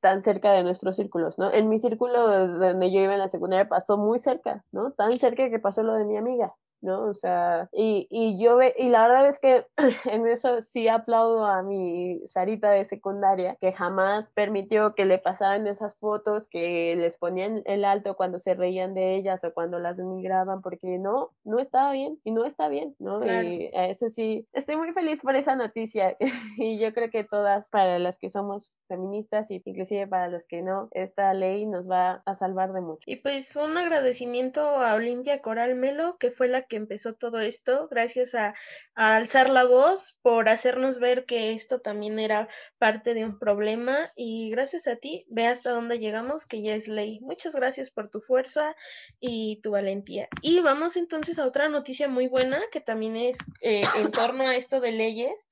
tan 0.00 0.20
cerca 0.20 0.52
de 0.52 0.62
nuestros 0.62 0.96
círculos, 0.96 1.38
¿no? 1.38 1.52
En 1.52 1.68
mi 1.68 1.78
círculo 1.78 2.46
donde 2.56 2.92
yo 2.92 3.00
iba 3.00 3.14
en 3.14 3.18
la 3.18 3.28
secundaria 3.28 3.68
pasó 3.68 3.98
muy 3.98 4.18
cerca, 4.18 4.64
¿no? 4.72 4.92
Tan 4.92 5.14
cerca 5.14 5.50
que 5.50 5.58
pasó 5.58 5.82
lo 5.82 5.94
de 5.94 6.04
mi 6.04 6.16
amiga, 6.16 6.54
¿no? 6.82 7.04
O 7.04 7.14
sea, 7.14 7.68
y, 7.72 8.06
y 8.10 8.42
yo 8.42 8.56
ve, 8.56 8.74
y 8.78 8.88
la 8.88 9.02
verdad 9.06 9.28
es 9.28 9.38
que 9.38 9.66
en 10.10 10.26
eso 10.26 10.60
sí 10.60 10.88
aplaudo 10.88 11.46
a 11.46 11.62
mi 11.62 12.20
Sarita 12.26 12.70
de 12.70 12.84
secundaria, 12.84 13.56
que 13.60 13.72
jamás 13.72 14.30
permitió 14.30 14.94
que 14.94 15.04
le 15.04 15.18
pasaran 15.18 15.66
esas 15.66 15.96
fotos, 15.96 16.48
que 16.48 16.94
les 16.96 17.18
ponían 17.18 17.62
el 17.64 17.84
alto 17.84 18.16
cuando 18.16 18.38
se 18.38 18.54
reían 18.54 18.94
de 18.94 19.16
ellas 19.16 19.44
o 19.44 19.52
cuando 19.52 19.78
las 19.78 19.96
denigraban, 19.96 20.62
porque 20.62 20.98
no, 20.98 21.30
no 21.44 21.58
estaba 21.58 21.92
bien 21.92 22.20
y 22.24 22.32
no 22.32 22.44
está 22.44 22.68
bien, 22.68 22.94
¿no? 22.98 23.22
Y 23.24 23.70
eso 23.72 24.08
sí, 24.08 24.46
estoy 24.52 24.76
muy 24.76 24.92
feliz 24.92 25.20
por 25.22 25.36
esa 25.36 25.56
noticia 25.56 26.16
y 26.56 26.78
yo 26.78 26.92
creo 26.92 27.10
que 27.10 27.24
todas, 27.24 27.70
para 27.70 27.98
las 27.98 28.18
que 28.18 28.30
somos 28.30 28.72
feministas 28.88 29.50
y 29.50 29.62
inclusive 29.64 30.06
para 30.06 30.28
los 30.28 30.46
que 30.46 30.62
no, 30.62 30.88
esta 30.92 31.32
ley 31.34 31.66
nos 31.66 31.88
va 31.88 32.22
a 32.26 32.34
salvar 32.34 32.72
de 32.72 32.80
mucho. 32.80 33.02
Y 33.06 33.16
pues 33.16 33.56
un 33.56 33.76
agradecimiento 33.76 34.60
a 34.60 34.94
Olimpia 34.94 35.40
Coral 35.40 35.74
Melo, 35.74 36.16
que 36.18 36.30
fue 36.30 36.48
la 36.48 36.62
que 36.62 36.71
empezó 36.76 37.14
todo 37.14 37.40
esto, 37.40 37.88
gracias 37.90 38.34
a, 38.34 38.54
alzar 38.94 39.50
la 39.50 39.64
voz 39.64 40.16
por 40.22 40.48
hacernos 40.48 40.98
ver 40.98 41.24
que 41.24 41.52
esto 41.52 41.80
también 41.80 42.18
era 42.18 42.48
parte 42.78 43.14
de 43.14 43.24
un 43.24 43.38
problema 43.38 44.10
y 44.16 44.50
gracias 44.50 44.86
a 44.86 44.96
ti, 44.96 45.24
ve 45.28 45.46
hasta 45.46 45.70
dónde 45.70 45.98
llegamos, 45.98 46.46
que 46.46 46.62
ya 46.62 46.74
es 46.74 46.88
ley. 46.88 47.20
Muchas 47.20 47.54
gracias 47.54 47.90
por 47.90 48.08
tu 48.08 48.20
fuerza 48.20 48.74
y 49.20 49.60
tu 49.62 49.70
valentía. 49.72 50.28
Y 50.42 50.60
vamos 50.60 50.96
entonces 50.96 51.38
a 51.38 51.46
otra 51.46 51.68
noticia 51.68 52.08
muy 52.08 52.28
buena 52.28 52.60
que 52.70 52.80
también 52.80 53.16
es 53.16 53.38
eh, 53.60 53.82
en 53.96 54.10
torno 54.10 54.46
a 54.46 54.56
esto 54.56 54.80
de 54.80 54.92
leyes 54.92 55.48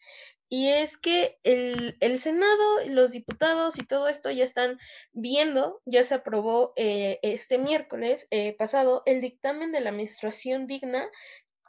y 0.51 0.68
es 0.68 0.98
que 0.98 1.38
el, 1.44 1.96
el, 2.01 2.18
Senado, 2.18 2.84
los 2.88 3.12
diputados 3.12 3.78
y 3.78 3.86
todo 3.86 4.09
esto 4.09 4.32
ya 4.32 4.44
están 4.44 4.80
viendo, 5.12 5.80
ya 5.86 6.03
se 6.03 6.14
aprobó 6.14 6.72
eh, 6.74 7.20
este 7.22 7.57
miércoles 7.57 8.26
eh, 8.32 8.57
pasado 8.59 9.05
el 9.07 9.20
dictamen 9.20 9.70
de 9.70 9.80
la 9.80 9.92
menstruación 9.92 10.66
digna, 10.66 11.09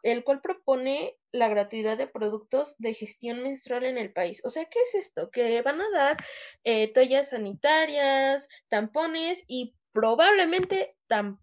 el 0.02 0.24
cual 0.24 0.42
propone 0.42 1.16
la 1.32 1.48
gratuidad 1.48 1.96
de 1.96 2.08
productos 2.08 2.76
de 2.80 2.96
gestión 2.96 3.44
menstrual 3.44 3.84
en 3.84 4.00
el 4.00 4.12
país. 4.12 4.44
O 4.46 4.50
sea, 4.50 4.66
¿qué 4.66 4.80
es 4.80 4.96
esto? 4.96 5.30
Que 5.30 5.62
van 5.62 5.80
a 5.80 5.90
dar 5.92 6.18
eh, 6.64 6.92
toallas 6.92 7.30
sanitarias, 7.30 8.50
tampones 8.68 9.44
y 9.48 9.76
probablemente 9.92 10.98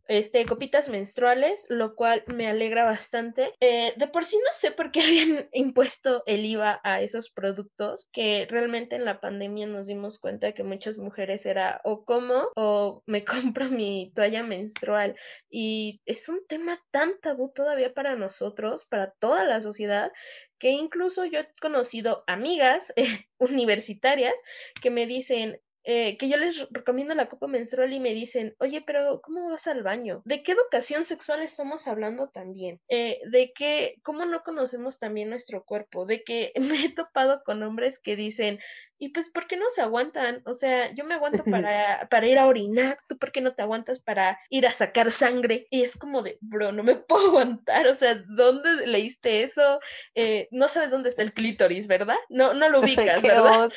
este, 0.06 0.46
copitas 0.46 0.88
menstruales, 0.88 1.66
lo 1.68 1.94
cual 1.94 2.24
me 2.26 2.48
alegra 2.48 2.84
bastante. 2.84 3.54
Eh, 3.60 3.92
de 3.96 4.08
por 4.08 4.24
sí 4.24 4.36
no 4.36 4.52
sé 4.52 4.70
por 4.72 4.90
qué 4.90 5.00
habían 5.02 5.48
impuesto 5.52 6.22
el 6.26 6.44
IVA 6.44 6.80
a 6.84 7.00
esos 7.00 7.30
productos, 7.30 8.08
que 8.12 8.46
realmente 8.50 8.96
en 8.96 9.04
la 9.04 9.20
pandemia 9.20 9.66
nos 9.66 9.86
dimos 9.86 10.18
cuenta 10.18 10.52
que 10.52 10.64
muchas 10.64 10.98
mujeres 10.98 11.46
era 11.46 11.80
o 11.84 12.04
como 12.04 12.34
o 12.56 13.02
me 13.06 13.24
compro 13.54 13.66
mi 13.66 14.12
toalla 14.14 14.42
menstrual. 14.42 15.16
Y 15.50 16.00
es 16.06 16.28
un 16.28 16.46
tema 16.46 16.78
tan 16.90 17.18
tabú 17.20 17.52
todavía 17.52 17.92
para 17.92 18.16
nosotros, 18.16 18.86
para 18.86 19.12
toda 19.18 19.44
la 19.44 19.60
sociedad, 19.60 20.12
que 20.58 20.70
incluso 20.70 21.24
yo 21.24 21.40
he 21.40 21.48
conocido 21.60 22.24
amigas 22.26 22.92
universitarias 23.38 24.34
que 24.80 24.90
me 24.90 25.06
dicen, 25.06 25.60
eh, 25.90 26.18
que 26.18 26.28
yo 26.28 26.36
les 26.36 26.68
recomiendo 26.70 27.14
la 27.14 27.30
copa 27.30 27.46
menstrual 27.46 27.94
y 27.94 27.98
me 27.98 28.12
dicen, 28.12 28.54
oye, 28.58 28.82
pero 28.82 29.22
¿cómo 29.22 29.48
vas 29.48 29.66
al 29.68 29.82
baño? 29.82 30.20
¿De 30.26 30.42
qué 30.42 30.52
educación 30.52 31.06
sexual 31.06 31.40
estamos 31.40 31.88
hablando 31.88 32.28
también? 32.28 32.78
Eh, 32.90 33.18
¿De 33.30 33.54
qué, 33.54 33.94
cómo 34.02 34.26
no 34.26 34.42
conocemos 34.42 34.98
también 34.98 35.30
nuestro 35.30 35.64
cuerpo? 35.64 36.04
De 36.04 36.22
que 36.24 36.52
me 36.60 36.84
he 36.84 36.92
topado 36.92 37.42
con 37.42 37.62
hombres 37.62 37.98
que 37.98 38.16
dicen, 38.16 38.58
y 38.98 39.10
pues, 39.10 39.30
¿por 39.30 39.46
qué 39.46 39.56
no 39.56 39.66
se 39.70 39.80
aguantan? 39.80 40.42
O 40.44 40.54
sea, 40.54 40.92
yo 40.92 41.04
me 41.04 41.14
aguanto 41.14 41.44
para, 41.44 42.08
para 42.10 42.26
ir 42.26 42.38
a 42.38 42.46
orinar, 42.46 42.98
¿tú 43.08 43.16
por 43.16 43.32
qué 43.32 43.40
no 43.40 43.54
te 43.54 43.62
aguantas 43.62 44.00
para 44.00 44.38
ir 44.50 44.66
a 44.66 44.72
sacar 44.72 45.10
sangre? 45.12 45.66
Y 45.70 45.82
es 45.82 45.96
como 45.96 46.22
de, 46.22 46.38
bro, 46.40 46.72
no 46.72 46.82
me 46.82 46.94
puedo 47.08 47.28
aguantar, 47.28 47.86
o 47.86 47.94
sea, 47.94 48.14
¿dónde 48.28 48.86
leíste 48.86 49.42
eso? 49.42 49.80
Eh, 50.14 50.48
no 50.50 50.68
sabes 50.68 50.90
dónde 50.90 51.08
está 51.08 51.22
el 51.22 51.32
clítoris, 51.32 51.88
¿verdad? 51.88 52.18
No, 52.28 52.54
no 52.54 52.68
lo 52.68 52.80
ubicas, 52.82 53.22
¿verdad? 53.22 53.70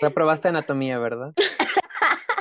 Reprobaste 0.00 0.48
anatomía, 0.48 0.98
¿verdad? 0.98 1.32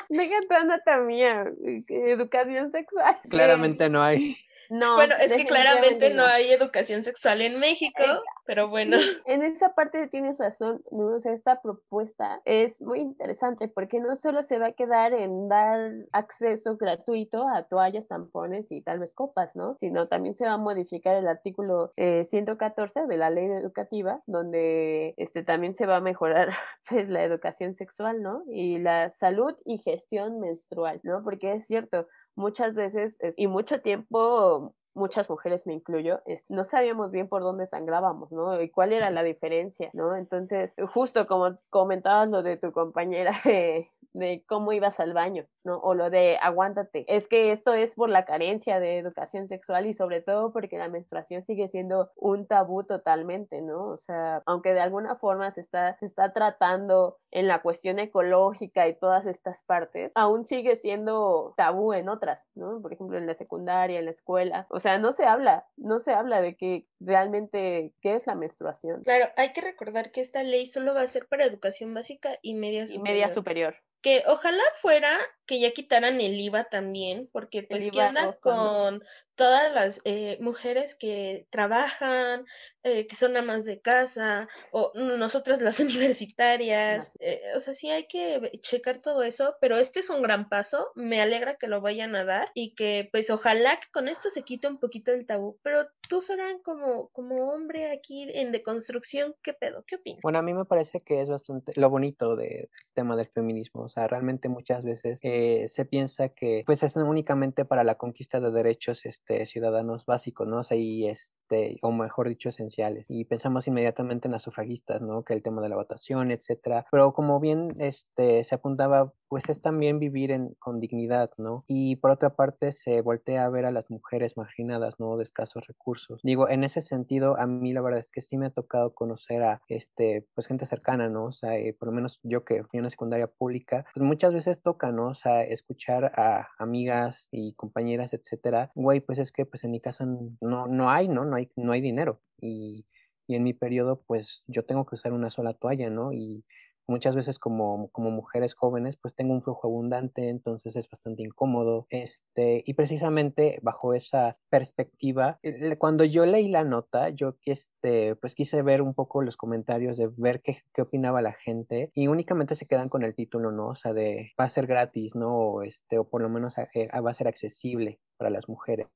Deja 0.10 0.42
tu 0.42 0.54
anatomía, 0.54 1.46
educación 1.88 2.70
sexual. 2.72 3.18
Claramente 3.30 3.90
no 3.90 4.04
hay. 4.04 4.38
No, 4.72 4.96
bueno, 4.96 5.16
es 5.20 5.36
que 5.36 5.44
claramente 5.44 6.14
no. 6.14 6.24
hay 6.24 6.50
educación 6.50 7.04
sexual 7.04 7.42
en 7.42 7.60
México, 7.60 8.02
pero 8.46 8.70
bueno. 8.70 8.96
en 9.26 9.44
esa 9.44 9.74
parte 9.74 10.08
tienes 10.08 10.38
razón, 10.38 10.82
¿no? 10.92 11.08
O 11.08 11.20
sea, 11.20 11.34
esta 11.34 11.62
propuesta 11.62 12.42
es 12.46 12.82
muy 12.82 13.02
interesante 13.02 13.68
porque 13.68 14.00
no 14.00 14.16
solo 14.16 14.44
se 14.44 14.60
va 14.60 14.68
a 14.68 14.72
quedar 14.72 15.12
en 15.12 15.50
dar 15.50 15.92
acceso 16.14 16.78
gratuito 16.78 17.50
a 17.50 17.64
toallas, 17.64 18.08
tampones 18.08 18.72
y 18.72 18.80
tal 18.82 19.00
vez 19.00 19.14
copas, 19.14 19.58
¿no? 19.58 19.76
Sino 19.76 20.08
también 20.08 20.38
se 20.38 20.46
va 20.46 20.54
a 20.54 20.58
modificar 20.58 21.18
el 21.18 21.28
artículo 21.28 21.92
114 21.98 23.02
eh, 23.02 23.08
de 23.08 23.18
la 23.18 23.30
ley 23.30 23.48
educativa, 23.48 24.22
donde 24.26 25.16
este, 25.18 25.44
también 25.44 25.76
se 25.76 25.86
va 25.86 25.98
a 25.98 26.02
mejorar 26.02 26.48
pues 26.90 27.10
la 27.10 27.26
educación 27.26 27.76
sexual, 27.76 28.24
¿no? 28.24 28.44
Y 28.48 28.80
la 28.80 29.10
salud 29.10 29.54
y 29.66 29.80
gestión 29.80 30.40
menstrual, 30.40 31.02
¿no? 31.04 31.24
Porque 31.26 31.52
es 31.52 31.68
cierto, 31.68 32.08
muchas 32.36 32.76
veces 32.76 33.18
y 33.38 33.48
mucho 33.48 33.82
tiempo 33.82 34.76
muchas 34.94 35.30
mujeres 35.30 35.66
me 35.68 35.74
incluyo, 35.74 36.22
no 36.50 36.66
sabíamos 36.66 37.12
bien 37.12 37.28
por 37.28 37.42
dónde 37.42 37.68
sangrábamos, 37.68 38.32
¿no? 38.32 38.60
Y 38.62 38.70
cuál 38.70 38.94
era 38.94 39.10
la 39.10 39.24
diferencia, 39.24 39.90
¿no? 39.94 40.16
Entonces, 40.16 40.76
justo 40.94 41.28
como 41.28 41.58
comentabas 41.70 42.30
lo 42.30 42.44
de 42.44 42.58
tu 42.58 42.72
compañera 42.72 43.32
de, 43.46 43.90
de 44.14 44.44
cómo 44.48 44.74
ibas 44.74 45.00
al 45.00 45.14
baño, 45.14 45.46
¿no? 45.64 45.78
O 45.78 45.94
lo 45.94 46.10
de 46.10 46.38
aguántate. 46.42 47.06
Es 47.08 47.28
que 47.28 47.52
esto 47.52 47.74
es 47.74 47.96
por 47.96 48.10
la 48.10 48.26
carencia 48.26 48.80
de 48.80 48.98
educación 48.98 49.48
sexual 49.48 49.86
y 49.86 49.94
sobre 49.94 50.22
todo 50.22 50.52
porque 50.52 50.78
la 50.78 50.90
menstruación 50.90 51.44
sigue 51.44 51.68
siendo 51.68 52.12
un 52.16 52.46
tabú 52.46 52.84
totalmente, 52.84 53.62
¿no? 53.62 53.88
O 53.88 53.98
sea, 53.98 54.42
aunque 54.46 54.74
de 54.74 54.82
alguna 54.82 55.16
forma 55.16 55.52
se 55.52 55.62
está, 55.62 55.98
se 55.98 56.06
está 56.06 56.34
tratando 56.34 57.18
en 57.32 57.48
la 57.48 57.62
cuestión 57.62 58.00
ecológica 58.00 58.88
y 58.88 58.96
todas 58.96 59.26
estas 59.26 59.64
partes, 59.64 60.12
aún 60.16 60.46
sigue 60.46 60.76
siendo 60.76 61.54
tabú 61.56 61.94
en 61.94 62.10
otras, 62.10 62.48
¿no? 62.56 62.82
Por 62.82 62.94
ejemplo, 62.94 63.18
en 63.18 63.28
la 63.28 63.34
secundaria, 63.34 64.00
en 64.00 64.06
la 64.06 64.12
escuela. 64.12 64.68
O 64.70 64.80
sea, 64.82 64.98
no 64.98 65.12
se 65.14 65.26
habla, 65.26 65.68
no 65.78 66.00
se 66.00 66.14
habla 66.14 66.42
de 66.42 66.56
que 66.56 66.88
realmente 67.00 67.94
qué 68.02 68.16
es 68.16 68.28
la 68.28 68.36
menstruación. 68.36 69.04
Claro, 69.04 69.28
hay 69.38 69.54
que 69.54 69.62
recordar 69.62 70.12
que 70.12 70.22
esta 70.22 70.44
ley 70.44 70.68
solo 70.68 70.94
va 70.94 71.02
a 71.02 71.08
ser 71.08 71.28
para 71.28 71.46
educación 71.46 71.94
básica 71.94 72.38
y 72.42 72.56
media 72.56 72.88
superior. 72.88 73.08
Y 73.08 73.12
media 73.12 73.34
superior 73.34 73.76
que 74.02 74.24
ojalá 74.28 74.64
fuera 74.76 75.16
que 75.52 75.60
ya 75.60 75.72
quitaran 75.72 76.22
el 76.22 76.40
IVA 76.40 76.70
también, 76.70 77.28
porque 77.30 77.62
pues 77.62 77.92
qué 77.92 78.00
onda 78.00 78.34
con 78.42 79.04
todas 79.36 79.74
las 79.74 80.02
eh, 80.06 80.38
mujeres 80.40 80.96
que 80.96 81.48
trabajan, 81.50 82.46
eh, 82.84 83.08
que 83.08 83.16
son 83.16 83.36
amas 83.36 83.66
de 83.66 83.82
casa, 83.82 84.48
o 84.72 84.92
nosotras 84.96 85.62
las 85.62 85.80
universitarias, 85.82 87.12
eh, 87.20 87.42
o 87.56 87.60
sea, 87.60 87.74
sí 87.74 87.90
hay 87.90 88.08
que 88.08 88.52
checar 88.62 89.00
todo 89.00 89.24
eso, 89.24 89.56
pero 89.60 89.78
este 89.78 90.00
es 90.00 90.10
un 90.10 90.22
gran 90.22 90.48
paso, 90.48 90.92
me 90.96 91.22
alegra 91.22 91.56
que 91.56 91.68
lo 91.68 91.82
vayan 91.82 92.16
a 92.16 92.24
dar 92.24 92.52
y 92.54 92.76
que 92.76 93.10
pues 93.12 93.30
ojalá 93.30 93.78
que 93.78 93.88
con 93.92 94.08
esto 94.08 94.30
se 94.30 94.44
quite 94.44 94.68
un 94.68 94.80
poquito 94.80 95.12
el 95.12 95.26
tabú, 95.26 95.58
pero 95.64 95.88
tú, 96.08 96.22
Soran, 96.22 96.60
como, 96.60 97.10
como 97.10 97.52
hombre 97.52 97.92
aquí 97.92 98.28
en 98.36 98.52
deconstrucción, 98.52 99.34
¿qué 99.42 99.54
pedo? 99.54 99.84
¿Qué 99.88 99.96
opinas? 99.96 100.22
Bueno, 100.22 100.40
a 100.40 100.44
mí 100.44 100.54
me 100.54 100.66
parece 100.66 101.00
que 101.00 101.20
es 101.20 101.30
bastante 101.30 101.74
lo 101.76 101.90
bonito 101.90 102.36
del 102.36 102.70
tema 102.94 103.16
del 103.16 103.28
feminismo, 103.28 103.84
o 103.84 103.90
sea, 103.90 104.08
realmente 104.08 104.50
muchas 104.50 104.84
veces 104.84 105.20
se 105.68 105.86
piensa 105.86 106.30
que 106.30 106.64
pues 106.66 106.84
es 106.84 106.96
únicamente 106.96 107.66
para 107.66 107.84
la 107.84 107.96
conquista 107.96 108.40
de 108.40 108.52
derechos, 108.52 109.06
este, 109.06 109.46
ciudadanos 109.46 110.06
básicos, 110.06 110.48
¿no? 110.48 110.60
O 110.60 110.64
sea, 110.64 110.78
y 110.78 111.08
este, 111.08 111.78
o 111.82 111.92
mejor 111.92 112.30
dicho, 112.30 112.50
esenciales. 112.50 113.06
Y 113.10 113.26
pensamos 113.26 113.68
inmediatamente 113.68 114.28
en 114.28 114.34
las 114.34 114.44
sufragistas, 114.44 115.02
¿no? 115.02 115.24
Que 115.24 115.34
el 115.34 115.44
tema 115.44 115.62
de 115.62 115.70
la 115.70 115.76
votación, 115.76 116.32
etcétera. 116.32 116.86
Pero 116.92 117.14
como 117.14 117.40
bien 117.40 117.70
este, 117.80 118.44
se 118.44 118.56
apuntaba, 118.56 119.14
pues 119.28 119.50
es 119.50 119.62
también 119.62 120.00
vivir 120.00 120.38
con 120.60 120.80
dignidad, 120.80 121.32
¿no? 121.38 121.64
Y 121.68 121.96
por 121.98 122.12
otra 122.12 122.36
parte, 122.36 122.72
se 122.74 123.02
voltea 123.02 123.46
a 123.46 123.50
ver 123.50 123.66
a 123.66 123.72
las 123.72 123.90
mujeres 123.90 124.36
marginadas, 124.36 125.00
¿no? 125.00 125.16
De 125.16 125.24
escasos 125.24 125.66
recursos. 125.68 126.20
Digo, 126.24 126.50
en 126.50 126.64
ese 126.64 126.82
sentido, 126.82 127.40
a 127.40 127.48
mí 127.48 127.72
la 127.72 127.82
verdad 127.82 128.02
es 128.02 128.12
que 128.12 128.20
sí 128.20 128.38
me 128.38 128.48
ha 128.48 128.50
tocado 128.50 128.94
conocer 128.94 129.42
a, 129.44 129.62
este, 129.68 130.28
pues 130.36 130.48
gente 130.48 130.66
cercana, 130.66 131.08
¿no? 131.08 131.26
O 131.26 131.32
sea, 131.32 131.56
eh, 131.58 131.74
por 131.74 131.88
lo 131.88 131.94
menos 131.94 132.20
yo 132.24 132.44
que 132.44 132.64
fui 132.66 132.80
a 132.80 132.82
una 132.82 132.90
secundaria 132.90 133.28
pública, 133.28 133.86
pues 133.94 134.06
muchas 134.06 134.34
veces 134.34 134.62
toca, 134.62 134.92
¿no? 134.92 135.08
O 135.08 135.14
sea, 135.14 135.31
escuchar 135.42 136.12
a 136.16 136.50
amigas 136.60 137.30
y 137.32 137.54
compañeras, 137.54 138.14
etcétera. 138.14 138.72
Güey, 138.76 139.00
pues 139.00 139.20
es 139.20 139.32
que 139.32 139.46
pues 139.46 139.64
en 139.64 139.72
mi 139.72 139.80
casa 139.80 140.06
no, 140.06 140.68
no 140.68 140.90
hay, 140.90 141.08
¿no? 141.08 141.26
No 141.26 141.36
hay, 141.38 141.50
no 141.56 141.72
hay 141.72 141.82
dinero. 141.82 142.22
Y, 142.40 142.86
y 143.28 143.36
en 143.36 143.44
mi 143.44 143.54
periodo, 143.54 144.04
pues 144.06 144.44
yo 144.48 144.66
tengo 144.66 144.86
que 144.86 144.96
usar 144.96 145.14
una 145.14 145.30
sola 145.30 145.54
toalla, 145.54 145.90
¿no? 145.90 146.12
Y 146.12 146.44
muchas 146.92 147.16
veces 147.16 147.40
como, 147.40 147.90
como 147.90 148.12
mujeres 148.12 148.54
jóvenes, 148.54 148.98
pues 148.98 149.16
tengo 149.16 149.34
un 149.34 149.42
flujo 149.42 149.68
abundante, 149.68 150.30
entonces 150.30 150.76
es 150.76 150.88
bastante 150.90 151.24
incómodo. 151.24 151.88
Este, 151.90 152.64
y 152.66 152.74
precisamente 152.76 153.60
bajo 153.64 153.94
esa 153.94 154.38
perspectiva, 154.50 155.40
cuando 155.80 156.04
yo 156.04 156.26
leí 156.26 156.50
la 156.50 156.64
nota, 156.64 157.10
yo 157.10 157.38
este, 157.46 158.16
pues 158.16 158.36
quise 158.36 158.62
ver 158.62 158.82
un 158.82 158.94
poco 158.94 159.22
los 159.24 159.38
comentarios 159.38 159.98
de 159.98 160.10
ver 160.16 160.42
qué, 160.42 160.60
qué 160.74 160.84
opinaba 160.84 161.22
la 161.22 161.34
gente 161.34 161.92
y 161.96 162.08
únicamente 162.08 162.56
se 162.56 162.68
quedan 162.68 162.90
con 162.90 163.04
el 163.04 163.16
título, 163.16 163.52
¿no? 163.52 163.70
O 163.70 163.76
sea, 163.76 163.94
de 163.94 164.32
va 164.40 164.46
a 164.46 164.50
ser 164.50 164.68
gratis, 164.68 165.16
¿no? 165.16 165.36
O, 165.36 165.64
este, 165.64 165.98
o 165.98 166.08
por 166.08 166.22
lo 166.22 166.30
menos 166.30 166.58
eh, 166.58 166.90
va 167.02 167.12
a 167.12 167.14
ser 167.14 167.28
accesible 167.28 168.00
para 168.18 168.30
las 168.30 168.48
mujeres. 168.48 168.88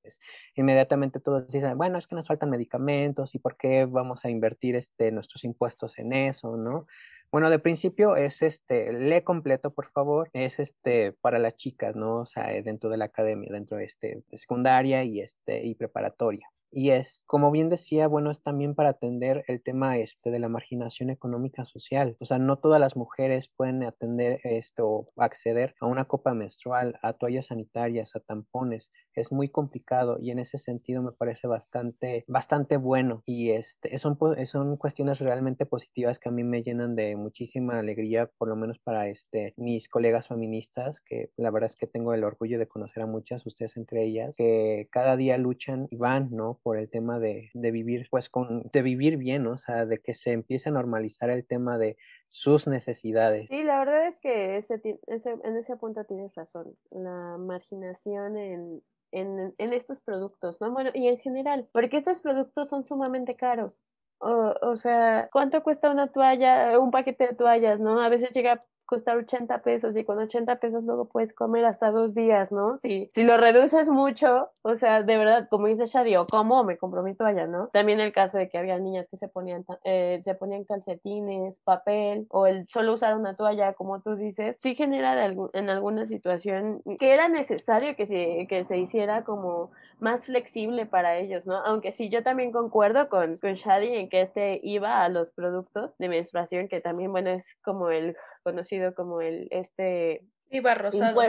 Inmediatamente 0.56 1.20
todos 1.20 1.48
dicen, 1.48 1.78
bueno, 1.78 1.98
es 1.98 2.06
que 2.06 2.16
nos 2.16 2.28
faltan 2.28 2.52
medicamentos 2.52 3.34
y 3.34 3.40
por 3.40 3.58
qué 3.58 3.86
vamos 3.86 4.24
a 4.24 4.30
invertir 4.30 4.76
este, 4.76 5.12
nuestros 5.12 5.44
impuestos 5.44 5.98
en 5.98 6.14
eso, 6.14 6.58
¿no? 6.58 6.86
Bueno, 7.32 7.50
de 7.50 7.60
principio 7.60 8.16
es 8.16 8.42
este, 8.42 8.94
lee 8.94 9.22
completo, 9.22 9.74
por 9.74 9.92
favor, 9.92 10.30
es 10.34 10.60
este 10.60 11.12
para 11.14 11.38
las 11.40 11.56
chicas, 11.56 11.96
¿no? 11.96 12.22
O 12.22 12.26
sea, 12.26 12.48
dentro 12.64 12.90
de 12.90 12.98
la 12.98 13.06
academia, 13.06 13.50
dentro 13.52 13.78
de, 13.78 13.86
este, 13.86 14.24
de 14.30 14.38
secundaria 14.38 15.04
y, 15.04 15.20
este, 15.20 15.66
y 15.66 15.76
preparatoria 15.76 16.50
y 16.76 16.92
es, 16.92 17.24
como 17.26 17.52
bien 17.52 17.70
decía, 17.70 18.08
bueno, 18.10 18.30
es 18.32 18.44
también 18.44 18.76
para 18.76 18.90
atender 18.90 19.46
el 19.48 19.64
tema 19.64 19.98
este 19.98 20.30
de 20.30 20.40
la 20.40 20.50
marginación 20.50 21.10
económica 21.10 21.64
social. 21.64 22.18
O 22.20 22.26
sea, 22.26 22.38
no 22.38 22.58
todas 22.60 22.82
las 22.82 22.98
mujeres 22.98 23.48
pueden 23.48 23.82
atender 23.84 24.42
esto 24.44 24.86
o 24.86 25.14
acceder 25.16 25.74
a 25.80 25.86
una 25.86 26.04
copa 26.04 26.34
menstrual, 26.34 27.00
a 27.02 27.14
toallas 27.14 27.46
sanitarias, 27.46 28.18
a 28.18 28.20
tampones. 28.20 28.92
Es 29.14 29.32
muy 29.32 29.48
complicado 29.48 30.18
y 30.20 30.32
en 30.32 30.40
ese 30.40 30.58
sentido 30.58 31.02
me 31.02 31.14
parece 31.14 31.48
bastante, 31.48 32.26
bastante 32.28 32.76
bueno 32.76 33.24
y 33.26 33.52
este, 33.52 33.98
son, 33.98 34.18
son 34.46 34.76
cuestiones 34.76 35.22
realmente 35.22 35.66
positivas 35.66 36.20
que 36.20 36.28
a 36.28 36.34
mí 36.34 36.44
me 36.44 36.62
llenan 36.62 36.98
de 36.98 37.16
muchísima 37.16 37.80
alegría, 37.80 38.30
por 38.38 38.50
lo 38.50 38.58
menos 38.58 38.80
para 38.80 39.08
este, 39.08 39.54
mis 39.56 39.88
colegas 39.88 40.28
feministas, 40.28 41.00
que 41.00 41.32
la 41.38 41.52
verdad 41.52 41.70
es 41.70 41.78
que 41.78 41.88
tengo 41.88 42.14
el 42.14 42.26
orgullo 42.26 42.60
de 42.60 42.68
conocer 42.68 43.04
a 43.04 43.08
muchas, 43.08 43.46
ustedes 43.46 43.78
entre 43.78 44.04
ellas, 44.04 44.36
que 44.38 44.90
cada 44.92 45.16
día 45.16 45.38
luchan 45.38 45.88
y 45.90 45.96
van, 45.96 46.32
¿no? 46.32 46.60
Por 46.66 46.80
el 46.80 46.90
tema 46.90 47.20
de, 47.20 47.52
de 47.54 47.70
vivir, 47.70 48.08
pues 48.10 48.28
con, 48.28 48.64
de 48.74 48.82
vivir 48.82 49.18
bien, 49.18 49.46
o 49.46 49.56
sea, 49.56 49.86
de 49.86 50.00
que 50.00 50.16
se 50.16 50.32
empiece 50.32 50.70
a 50.70 50.72
normalizar 50.72 51.30
el 51.30 51.46
tema 51.46 51.78
de 51.78 51.96
sus 52.28 52.66
necesidades. 52.66 53.48
Sí, 53.50 53.62
la 53.62 53.78
verdad 53.78 54.08
es 54.08 54.20
que 54.20 54.58
ese, 54.58 54.82
ese, 55.06 55.38
en 55.44 55.58
ese 55.58 55.78
punto 55.78 56.04
tienes 56.06 56.34
razón. 56.34 56.76
La 56.90 57.38
marginación 57.38 58.36
en, 58.36 58.82
en, 59.12 59.54
en, 59.60 59.74
estos 59.74 60.02
productos, 60.02 60.60
¿no? 60.60 60.72
Bueno, 60.72 60.90
y 60.96 61.08
en 61.08 61.20
general, 61.20 61.70
porque 61.72 61.98
estos 61.98 62.20
productos 62.22 62.68
son 62.68 62.84
sumamente 62.84 63.36
caros. 63.36 63.84
O, 64.18 64.56
o, 64.64 64.76
sea, 64.76 65.30
¿cuánto 65.32 65.62
cuesta 65.62 65.92
una 65.92 66.12
toalla, 66.12 66.80
un 66.80 66.90
paquete 66.90 67.28
de 67.28 67.36
toallas, 67.36 67.80
no? 67.80 68.02
A 68.02 68.10
veces 68.10 68.32
llega 68.32 68.66
costar 68.86 69.18
80 69.18 69.62
pesos 69.62 69.96
y 69.98 70.04
con 70.04 70.20
80 70.20 70.58
pesos 70.58 70.84
luego 70.84 71.06
puedes 71.06 71.34
comer 71.34 71.66
hasta 71.66 71.92
dos 71.92 72.14
días, 72.14 72.52
¿no? 72.52 72.78
Si, 72.78 73.10
si 73.14 73.24
lo 73.24 73.38
reduces 73.38 73.90
mucho, 73.90 74.50
o 74.62 74.76
sea, 74.76 75.04
de 75.04 75.18
verdad, 75.18 75.48
como 75.50 75.68
dice 75.68 75.86
Shadi, 75.86 76.16
o 76.16 76.28
como 76.28 76.64
me 76.64 76.78
comprometo 76.78 77.26
allá, 77.26 77.48
¿no? 77.48 77.70
También 77.74 78.00
el 78.00 78.14
caso 78.14 78.38
de 78.38 78.50
que 78.50 78.58
había 78.58 78.78
niñas 78.80 79.08
que 79.10 79.18
se 79.18 79.28
ponían, 79.28 79.66
eh, 79.84 80.20
se 80.24 80.36
ponían 80.36 80.64
calcetines, 80.64 81.60
papel, 81.60 82.28
o 82.30 82.48
el 82.48 82.68
solo 82.68 82.94
usar 82.94 83.18
una 83.18 83.36
toalla, 83.36 83.74
como 83.74 84.02
tú 84.02 84.16
dices, 84.16 84.58
sí 84.60 84.76
genera 84.76 85.26
en 85.26 85.70
alguna 85.70 86.06
situación 86.06 86.82
que 87.00 87.14
era 87.14 87.28
necesario 87.28 87.96
que 87.96 88.06
se, 88.06 88.48
que 88.48 88.64
se 88.64 88.78
hiciera 88.78 89.24
como 89.24 89.72
más 90.00 90.26
flexible 90.26 90.86
para 90.86 91.18
ellos, 91.18 91.48
¿no? 91.48 91.56
Aunque 91.56 91.92
sí, 91.92 92.10
yo 92.10 92.22
también 92.24 92.52
concuerdo 92.52 93.10
con, 93.10 93.38
con 93.38 93.54
Shadi 93.54 93.96
en 93.96 94.10
que 94.10 94.22
este 94.22 94.60
iba 94.64 95.04
a 95.04 95.10
los 95.10 95.32
productos 95.32 95.98
de 95.98 96.10
menstruación, 96.10 96.68
que 96.68 96.82
también, 96.82 97.12
bueno, 97.12 97.30
es 97.30 97.56
como 97.64 97.90
el 97.90 98.16
conocido 98.44 98.75
como 98.96 99.22
el 99.22 99.48
este 99.52 100.26
IVA 100.56 100.76
rosado. 100.76 101.22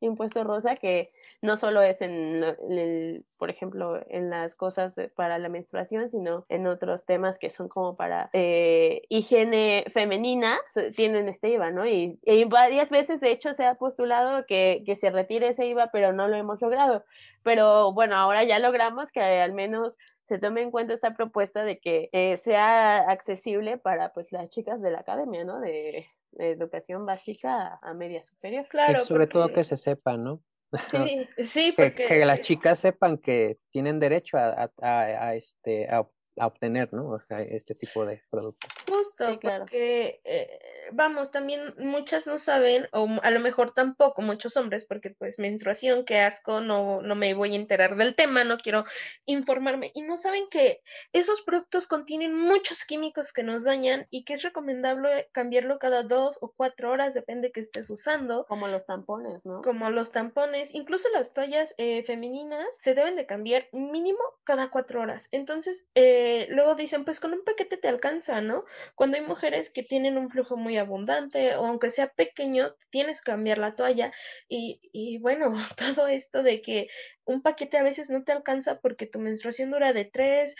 impuesto 0.00 0.44
rosa, 0.44 0.76
que 0.76 1.10
no 1.42 1.56
solo 1.56 1.82
es 1.82 2.00
en, 2.02 2.44
el, 2.70 3.24
por 3.38 3.50
ejemplo, 3.50 4.00
en 4.08 4.30
las 4.30 4.54
cosas 4.54 4.94
para 5.14 5.38
la 5.38 5.48
menstruación, 5.48 6.08
sino 6.08 6.44
en 6.48 6.66
otros 6.66 7.04
temas 7.04 7.38
que 7.38 7.50
son 7.50 7.68
como 7.68 7.96
para 7.96 8.30
eh, 8.32 9.02
higiene 9.08 9.84
femenina, 9.92 10.58
tienen 10.94 11.28
este 11.28 11.50
IVA, 11.50 11.70
¿no? 11.70 11.86
Y, 11.86 12.18
varias 12.48 12.90
veces, 12.90 13.20
de 13.20 13.30
hecho, 13.30 13.54
se 13.54 13.64
ha 13.64 13.74
postulado 13.74 14.46
que, 14.46 14.82
que 14.86 14.96
se 14.96 15.10
retire 15.10 15.48
ese 15.48 15.66
IVA, 15.66 15.90
pero 15.92 16.12
no 16.12 16.28
lo 16.28 16.36
hemos 16.36 16.60
logrado. 16.60 17.04
Pero 17.42 17.92
bueno, 17.92 18.16
ahora 18.16 18.44
ya 18.44 18.58
logramos 18.58 19.12
que 19.12 19.20
al 19.20 19.52
menos 19.52 19.96
se 20.26 20.38
tome 20.38 20.60
en 20.60 20.70
cuenta 20.70 20.92
esta 20.92 21.14
propuesta 21.14 21.62
de 21.62 21.78
que 21.78 22.08
eh, 22.12 22.36
sea 22.36 22.98
accesible 22.98 23.78
para 23.78 24.12
pues 24.12 24.32
las 24.32 24.48
chicas 24.48 24.82
de 24.82 24.90
la 24.90 25.00
academia, 25.00 25.44
¿no? 25.44 25.60
De, 25.60 26.08
educación 26.38 27.06
básica 27.06 27.78
a 27.82 27.94
media 27.94 28.24
superior. 28.24 28.66
Claro. 28.68 29.04
sobre 29.04 29.26
todo 29.26 29.52
que 29.52 29.64
se 29.64 29.76
sepa, 29.76 30.16
¿no? 30.16 30.42
Sí, 30.90 31.28
sí, 31.44 31.72
porque... 31.76 32.06
que, 32.06 32.24
las 32.24 32.40
chicas 32.40 32.78
sepan 32.78 33.18
que 33.18 33.58
tienen 33.70 33.98
derecho 33.98 34.36
a, 34.36 34.70
a, 34.80 35.34
este, 35.34 35.88
a 35.88 36.06
a 36.38 36.46
obtener, 36.46 36.92
¿no? 36.92 37.10
O 37.10 37.18
sea, 37.18 37.40
este 37.40 37.74
tipo 37.74 38.04
de 38.04 38.22
productos. 38.30 38.70
Justo, 38.88 39.38
porque, 39.40 40.20
eh, 40.24 40.58
vamos, 40.92 41.30
también 41.30 41.74
muchas 41.78 42.26
no 42.26 42.38
saben, 42.38 42.88
o 42.92 43.08
a 43.22 43.30
lo 43.30 43.40
mejor 43.40 43.72
tampoco 43.72 44.22
muchos 44.22 44.56
hombres, 44.56 44.84
porque 44.84 45.10
pues 45.10 45.38
menstruación, 45.38 46.04
qué 46.04 46.20
asco, 46.20 46.60
no, 46.60 47.02
no 47.02 47.14
me 47.14 47.34
voy 47.34 47.52
a 47.52 47.56
enterar 47.56 47.96
del 47.96 48.14
tema, 48.14 48.44
no 48.44 48.58
quiero 48.58 48.84
informarme, 49.24 49.92
y 49.94 50.02
no 50.02 50.16
saben 50.16 50.46
que 50.50 50.82
esos 51.12 51.42
productos 51.42 51.86
contienen 51.86 52.34
muchos 52.34 52.84
químicos 52.84 53.32
que 53.32 53.42
nos 53.42 53.64
dañan 53.64 54.06
y 54.10 54.24
que 54.24 54.34
es 54.34 54.42
recomendable 54.42 55.28
cambiarlo 55.32 55.78
cada 55.78 56.02
dos 56.02 56.38
o 56.40 56.52
cuatro 56.56 56.90
horas, 56.90 57.14
depende 57.14 57.52
que 57.52 57.60
estés 57.60 57.90
usando. 57.90 58.44
Como 58.46 58.68
los 58.68 58.86
tampones, 58.86 59.44
¿no? 59.44 59.62
Como 59.62 59.90
los 59.90 60.12
tampones, 60.12 60.74
incluso 60.74 61.08
las 61.12 61.32
toallas 61.32 61.74
eh, 61.78 62.02
femeninas 62.04 62.66
se 62.78 62.94
deben 62.94 63.16
de 63.16 63.26
cambiar 63.26 63.68
mínimo 63.72 64.18
cada 64.44 64.70
cuatro 64.70 65.00
horas. 65.00 65.28
Entonces, 65.32 65.88
eh, 65.94 66.25
luego 66.50 66.74
dicen, 66.74 67.04
pues 67.04 67.20
con 67.20 67.32
un 67.32 67.44
paquete 67.44 67.76
te 67.76 67.88
alcanza, 67.88 68.40
¿no? 68.40 68.64
Cuando 68.94 69.16
hay 69.16 69.22
mujeres 69.22 69.70
que 69.70 69.82
tienen 69.82 70.18
un 70.18 70.28
flujo 70.30 70.56
muy 70.56 70.76
abundante 70.78 71.56
o 71.56 71.66
aunque 71.66 71.90
sea 71.90 72.08
pequeño, 72.12 72.74
tienes 72.90 73.20
que 73.20 73.32
cambiar 73.32 73.58
la 73.58 73.74
toalla. 73.76 74.12
Y, 74.48 74.80
y 74.92 75.18
bueno, 75.18 75.54
todo 75.76 76.06
esto 76.08 76.42
de 76.42 76.60
que 76.60 76.88
un 77.26 77.42
paquete 77.42 77.76
a 77.76 77.82
veces 77.82 78.08
no 78.08 78.24
te 78.24 78.32
alcanza 78.32 78.80
porque 78.80 79.06
tu 79.06 79.18
menstruación 79.18 79.70
dura 79.70 79.92
de 79.92 80.04
tres, 80.04 80.56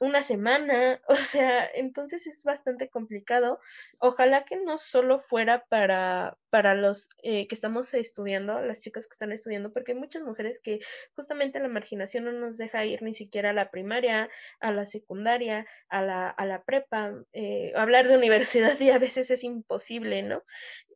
una 0.00 0.22
semana, 0.22 1.00
o 1.08 1.16
sea, 1.16 1.68
entonces 1.74 2.26
es 2.26 2.44
bastante 2.44 2.88
complicado. 2.88 3.58
Ojalá 3.98 4.44
que 4.44 4.56
no 4.56 4.78
solo 4.78 5.18
fuera 5.18 5.64
para, 5.66 6.38
para 6.50 6.74
los 6.74 7.08
eh, 7.22 7.48
que 7.48 7.54
estamos 7.54 7.92
estudiando, 7.94 8.60
las 8.62 8.80
chicas 8.80 9.08
que 9.08 9.14
están 9.14 9.32
estudiando, 9.32 9.72
porque 9.72 9.92
hay 9.92 9.98
muchas 9.98 10.22
mujeres 10.22 10.60
que 10.60 10.80
justamente 11.16 11.60
la 11.60 11.68
marginación 11.68 12.24
no 12.24 12.32
nos 12.32 12.58
deja 12.58 12.84
ir 12.84 13.02
ni 13.02 13.14
siquiera 13.14 13.50
a 13.50 13.54
la 13.54 13.70
primaria, 13.70 14.28
a 14.60 14.72
la 14.72 14.86
secundaria, 14.86 15.66
a 15.88 16.02
la, 16.02 16.28
a 16.28 16.46
la 16.46 16.62
prepa, 16.64 17.14
eh, 17.32 17.72
hablar 17.76 18.06
de 18.08 18.16
universidad 18.18 18.78
y 18.78 18.90
a 18.90 18.98
veces 18.98 19.30
es 19.30 19.42
imposible, 19.44 20.22
¿no? 20.22 20.42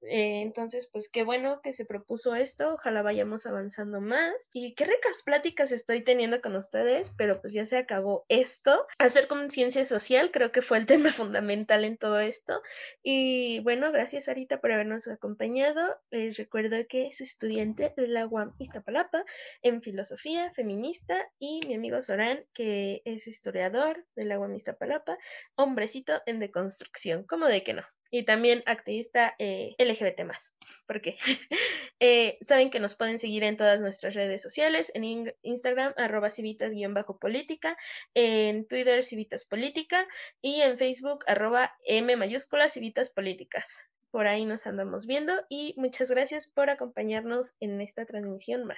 Eh, 0.09 0.43
entonces, 0.43 0.89
pues 0.93 1.09
qué 1.09 1.25
bueno 1.25 1.61
que 1.63 1.75
se 1.75 1.85
propuso 1.85 2.35
esto, 2.35 2.75
ojalá 2.75 3.03
vayamos 3.03 3.47
avanzando 3.47 4.01
más 4.01 4.33
y 4.53 4.75
qué 4.75 4.85
ricas 4.85 5.23
pláticas 5.25 5.73
estoy 5.73 6.03
teniendo 6.03 6.41
con 6.41 6.57
ustedes, 6.57 7.13
pero 7.17 7.41
pues 7.41 7.53
ya 7.53 7.67
se 7.67 7.79
acabó 7.79 8.25
esto. 8.29 8.87
Hacer 8.99 9.29
conciencia 9.29 9.85
social 9.85 10.31
creo 10.31 10.53
que 10.53 10.63
fue 10.63 10.79
el 10.79 10.87
tema 10.87 11.11
fundamental 11.11 11.85
en 11.85 11.97
todo 11.97 12.19
esto 12.19 12.61
y 13.03 13.61
bueno, 13.61 13.93
gracias 13.93 14.29
Arita 14.29 14.61
por 14.61 14.73
habernos 14.73 15.09
acompañado. 15.09 16.01
Les 16.11 16.37
recuerdo 16.37 16.77
que 16.89 17.07
es 17.07 17.21
estudiante 17.21 17.93
de 17.97 18.09
la 18.09 18.27
UAM 18.27 18.55
Iztapalapa 18.59 19.25
en 19.63 19.83
filosofía 19.83 20.53
feminista 20.53 21.31
y 21.39 21.61
mi 21.67 21.75
amigo 21.75 22.03
Során 22.03 22.45
que 22.53 23.03
es 23.05 23.27
historiador 23.27 24.07
de 24.15 24.25
la 24.25 24.39
UAM 24.39 24.55
Iztapalapa, 24.55 25.19
hombrecito 25.57 26.23
en 26.27 26.41
deconstrucción, 26.41 27.25
¿cómo 27.25 27.47
de 27.47 27.63
que 27.63 27.75
no? 27.75 27.83
Y 28.15 28.23
también 28.23 28.63
activista 28.67 29.35
eh, 29.41 29.75
LGBT 29.77 30.23
más. 30.23 30.55
Porque 30.87 31.17
eh, 31.99 32.39
saben 32.47 32.71
que 32.71 32.79
nos 32.79 32.95
pueden 32.95 33.19
seguir 33.19 33.43
en 33.43 33.57
todas 33.57 33.81
nuestras 33.81 34.15
redes 34.15 34.41
sociales, 34.41 34.93
en 34.95 35.35
Instagram, 35.43 35.95
arroba 35.97 36.31
civitas-política, 36.31 37.77
en 38.15 38.69
Twitter, 38.69 39.03
civitas 39.03 39.45
política, 39.45 40.07
y 40.41 40.61
en 40.61 40.79
Facebook, 40.79 41.25
arroba 41.27 41.77
M 41.85 42.15
mayúsculas, 42.17 42.75
civitas 42.75 43.11
políticas. 43.11 43.79
Por 44.13 44.29
ahí 44.29 44.47
nos 44.47 44.69
andamos 44.69 45.07
viendo 45.09 45.33
y 45.49 45.75
muchas 45.77 46.09
gracias 46.09 46.47
por 46.47 46.71
acompañarnos 46.71 47.57
en 47.59 47.81
esta 47.81 48.07
transmisión 48.07 48.65
más. 48.65 48.73